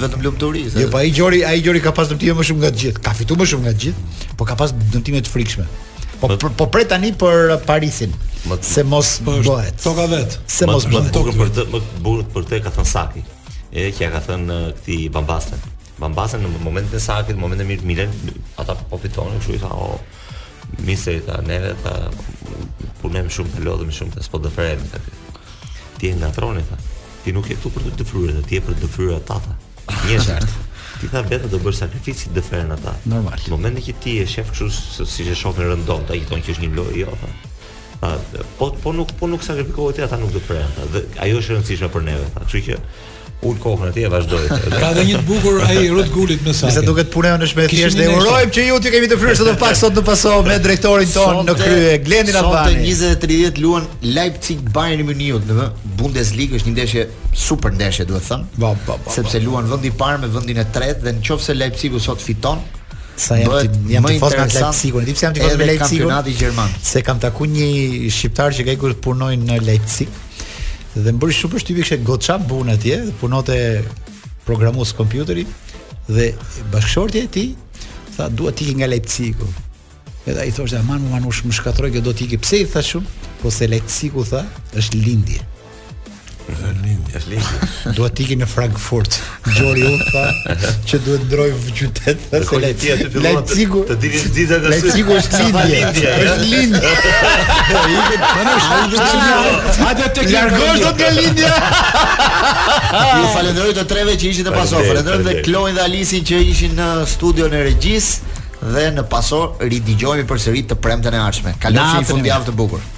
vetëm 0.00 0.24
lumturi. 0.24 0.62
Jo, 0.72 0.88
po 0.94 1.02
ai 1.04 1.10
Gjori, 1.12 1.42
ai 1.52 1.58
Gjori 1.60 1.84
ka 1.84 1.92
pas 1.98 2.08
dëmtime 2.08 2.38
më 2.40 2.46
shumë 2.48 2.62
nga 2.64 2.70
të 2.78 2.82
gjithë. 2.86 3.02
Ka 3.04 3.12
fituar 3.20 3.42
më 3.42 3.48
shumë 3.52 3.66
nga 3.68 3.74
të 3.76 3.84
gjithë, 3.84 4.32
po 4.40 4.48
ka 4.48 4.56
pas 4.62 4.72
dëmtime 4.96 5.20
të 5.28 5.34
frikshme. 5.36 5.66
Po 6.24 6.32
po 6.48 6.68
pret 6.72 6.88
tani 6.94 7.12
për 7.20 7.58
Parisin. 7.68 8.16
Më 8.44 8.58
të... 8.60 8.68
se 8.68 8.84
mos 8.86 9.12
bëhet. 9.26 9.80
Toka 9.82 10.06
vet. 10.10 10.36
Se 10.50 10.68
mos 10.68 10.84
bëhet. 10.90 11.08
Më 11.08 11.14
tokën 11.16 11.38
për 11.40 11.52
të, 11.56 11.64
më 11.72 11.80
burrët 12.04 12.30
për 12.34 12.48
të 12.50 12.60
ka 12.66 12.72
thën 12.76 12.88
Saki. 12.90 13.24
E 13.72 13.88
që 13.94 14.06
ja 14.06 14.10
ka 14.16 14.20
thën 14.28 14.46
këti 14.76 14.98
Bambasën. 15.14 15.64
Bambasën 16.02 16.42
në 16.44 16.50
momentin 16.60 16.98
e 16.98 17.02
Sakit, 17.02 17.36
në 17.38 17.42
momentin 17.42 17.66
e 17.68 17.72
mirë 17.72 17.86
Milen, 17.88 18.34
ata 18.60 18.74
po 18.90 18.98
fitonin, 19.00 19.40
kështu 19.40 19.54
i 19.56 19.60
tha, 19.62 19.70
o 19.72 19.96
misë 20.84 21.14
ta 21.26 21.38
neve 21.46 21.70
ta 21.82 21.94
punem 23.00 23.30
shumë 23.32 23.54
të 23.56 23.62
lodhëm 23.64 23.92
shumë 23.96 24.16
të 24.18 24.24
spo 24.26 24.40
dëfrem 24.44 24.82
ta. 24.92 25.00
Ti 25.96 26.10
e 26.12 26.18
ngatroni 26.20 26.62
ta. 26.68 26.76
Ti 27.24 27.32
nuk 27.34 27.48
je 27.50 27.56
këtu 27.56 27.72
për 27.76 27.86
të 27.88 27.94
dëfruar, 28.02 28.38
ti 28.46 28.58
je 28.58 28.62
për 28.66 28.76
të 28.76 28.84
dëfruar 28.84 29.20
ata. 29.22 29.40
Ta. 29.48 30.00
Një 30.10 30.20
çart. 30.26 30.56
Ti 31.00 31.10
tha 31.12 31.20
vetë 31.28 31.48
do 31.52 31.58
bësh 31.64 31.82
të 31.96 32.14
dëfrem 32.36 32.74
ata. 32.76 32.92
Normal. 33.08 33.40
Në 33.48 33.56
momentin 33.56 33.88
që 33.88 33.96
ti 34.04 34.18
je 34.20 34.28
shef 34.36 34.52
kështu 34.52 35.08
si 35.08 35.26
e 35.26 35.34
shohin 35.36 35.72
rëndon, 35.72 36.04
ta 36.08 36.16
i 36.18 36.22
thon 36.28 36.44
që 36.44 36.54
është 36.58 36.66
një 36.66 36.74
lojë, 36.76 37.04
jo 37.06 37.16
po 38.58 38.70
po 38.82 38.92
nuk 38.92 39.08
po 39.16 39.26
nuk 39.26 39.42
sakrifikohet 39.42 40.00
ata 40.04 40.16
nuk 40.20 40.32
do 40.32 40.40
të 40.40 40.46
prejnë, 40.48 40.86
Dhe 40.92 41.02
ajo 41.24 41.40
është 41.40 41.52
e 41.52 41.56
rëndësishme 41.56 41.88
për 41.94 42.02
neve. 42.08 42.26
Kështu 42.36 42.60
që 42.62 42.78
ul 43.46 43.56
kohën 43.60 43.90
atje 43.90 44.02
e 44.02 44.10
vazhdoi. 44.10 44.46
Ka 44.80 44.88
dhe 44.96 45.02
një 45.10 45.18
të 45.20 45.26
bukur 45.28 45.58
ai 45.68 45.88
Rut 45.92 46.08
Gulit 46.14 46.40
me 46.46 46.54
sa. 46.56 46.70
Nëse 46.70 46.84
duket 46.86 47.10
punën 47.12 47.42
është 47.46 47.58
më 47.60 47.66
thjesht 47.72 47.98
dhe 48.00 48.06
urojmë 48.16 48.54
që 48.56 48.64
ju 48.70 48.78
ti 48.86 48.92
kemi 48.94 49.10
të 49.12 49.18
fryrë 49.20 49.36
sot 49.42 49.50
pak 49.60 49.76
sot 49.76 49.92
në 50.00 50.04
paso 50.08 50.32
me 50.46 50.56
drektorin 50.66 51.12
ton 51.12 51.42
në 51.46 51.56
krye 51.60 51.92
Glendin 52.06 52.38
Albani. 52.40 52.80
Sot 52.96 53.20
20:30 53.28 53.60
luan 53.62 53.84
Leipzig 54.02 54.64
Bayern 54.72 55.04
Munich, 55.08 55.36
në 55.46 55.68
Bundesliga 56.00 56.56
është 56.60 56.70
një 56.70 56.76
ndeshje 56.78 57.04
super 57.46 57.76
ndeshje 57.76 58.08
duhet 58.08 58.24
thënë. 58.24 58.56
Po 58.56 58.72
po 58.88 58.98
po. 59.04 59.12
Sepse 59.18 59.42
luan 59.44 59.68
vendi 59.72 59.92
i 59.92 59.96
parë 60.02 60.24
me 60.24 60.32
vendin 60.36 60.64
e 60.64 60.66
tretë 60.78 61.04
dhe 61.04 61.16
nëse 61.20 61.58
Leipzigu 61.60 62.00
sot 62.00 62.24
fiton, 62.24 62.64
sa 63.16 63.34
jam 63.40 63.48
bëhet 63.52 63.90
jam 63.90 64.06
të 64.06 64.18
fos 64.20 64.36
me 64.36 64.46
Leipzigun, 64.46 65.06
di 65.06 65.14
pse 65.16 65.26
jam 65.26 65.34
të 65.34 65.42
fos 65.44 65.54
me 65.58 65.66
Leipzigun. 65.70 66.10
Kampionati 66.10 66.36
gjerman. 66.38 66.74
Se 66.84 67.02
kam 67.04 67.20
takuar 67.22 67.48
një 67.52 67.68
shqiptar 68.12 68.52
që 68.56 68.66
ka 68.68 68.74
ikur 68.76 68.94
të 68.94 69.02
punojë 69.06 69.38
në 69.44 69.58
Leipzig 69.64 70.20
dhe 70.96 71.12
më 71.12 71.20
bëri 71.22 71.36
shumë 71.36 71.52
përshtypje 71.54 71.82
kishte 71.84 71.98
goçha 72.08 72.36
bun 72.50 72.70
atje, 72.72 72.98
punonte 73.20 73.56
programues 74.48 74.92
kompjuteri 74.96 75.44
dhe 76.08 76.28
bashkëshortja 76.72 77.24
e 77.26 77.30
tij 77.32 77.50
tha 78.16 78.28
duhet 78.32 78.56
të 78.58 78.68
ikë 78.70 78.76
nga 78.82 78.90
Leipzigu. 78.94 79.48
Edhe 80.26 80.42
ai 80.46 80.52
thoshte 80.54 80.80
aman 80.80 81.04
manush 81.12 81.40
më 81.46 81.54
shkatroi 81.58 81.92
që 81.96 82.02
do 82.06 82.12
të 82.16 82.28
ikë. 82.30 82.40
Pse 82.44 82.62
i 82.64 82.68
tha 82.72 82.80
shumë? 82.84 83.28
Po 83.42 83.52
se 83.52 83.68
Leipzigu 83.68 84.24
tha 84.28 84.44
është 84.80 85.00
lindje. 85.06 85.40
Është 86.46 86.72
lindje. 87.26 87.92
Duhet 87.96 88.14
të 88.14 88.22
ikim 88.22 88.38
në 88.44 88.46
Frankfurt. 88.46 89.16
Gjori 89.56 89.82
u 89.88 89.96
tha 90.10 90.52
që 90.86 91.00
duhet 91.02 91.24
të 91.24 91.26
ndrojë 91.30 91.56
në 91.62 91.74
qytet. 91.80 92.26
Është 92.38 92.60
lindje 92.62 92.92
aty 92.94 93.08
fillon 93.14 93.38
të 93.50 93.56
sigur. 93.58 93.86
Të 93.88 93.96
dini 94.04 94.20
dita 94.36 94.60
ka 94.62 94.70
sy. 94.76 94.92
Sigur 94.94 95.18
është 95.18 95.42
lindje. 95.56 96.14
Është 96.26 96.46
lindje. 96.52 96.94
Po 97.48 97.82
i 97.82 97.98
vjen 97.98 98.24
para 98.28 98.54
shajë. 98.68 99.92
do 99.98 100.14
të 100.20 100.26
largosh 100.30 101.04
lindja? 101.18 101.52
Ju 102.94 103.28
falenderoj 103.34 103.74
të 103.80 103.86
treve 103.94 104.14
që 104.20 104.30
ishit 104.32 104.46
të 104.46 104.54
pasur. 104.60 104.86
Falenderoj 104.86 105.24
dhe 105.26 105.42
Kloin 105.48 105.76
dhe 105.78 105.86
Alisin 105.88 106.24
që 106.26 106.42
ishin 106.52 106.78
në 106.78 106.90
studion 107.10 107.52
e 107.54 107.62
regjis 107.66 108.12
dhe 108.62 108.86
në 108.96 109.06
pasor 109.12 109.56
ridigjohemi 109.62 110.24
përsëri 110.28 110.64
të 110.70 110.78
premten 110.78 111.10
të 111.10 111.16
në 111.18 111.24
arshme. 111.26 111.56
Kalëm 111.58 112.06
që 112.06 112.44
të 112.52 112.60
bukur. 112.62 112.86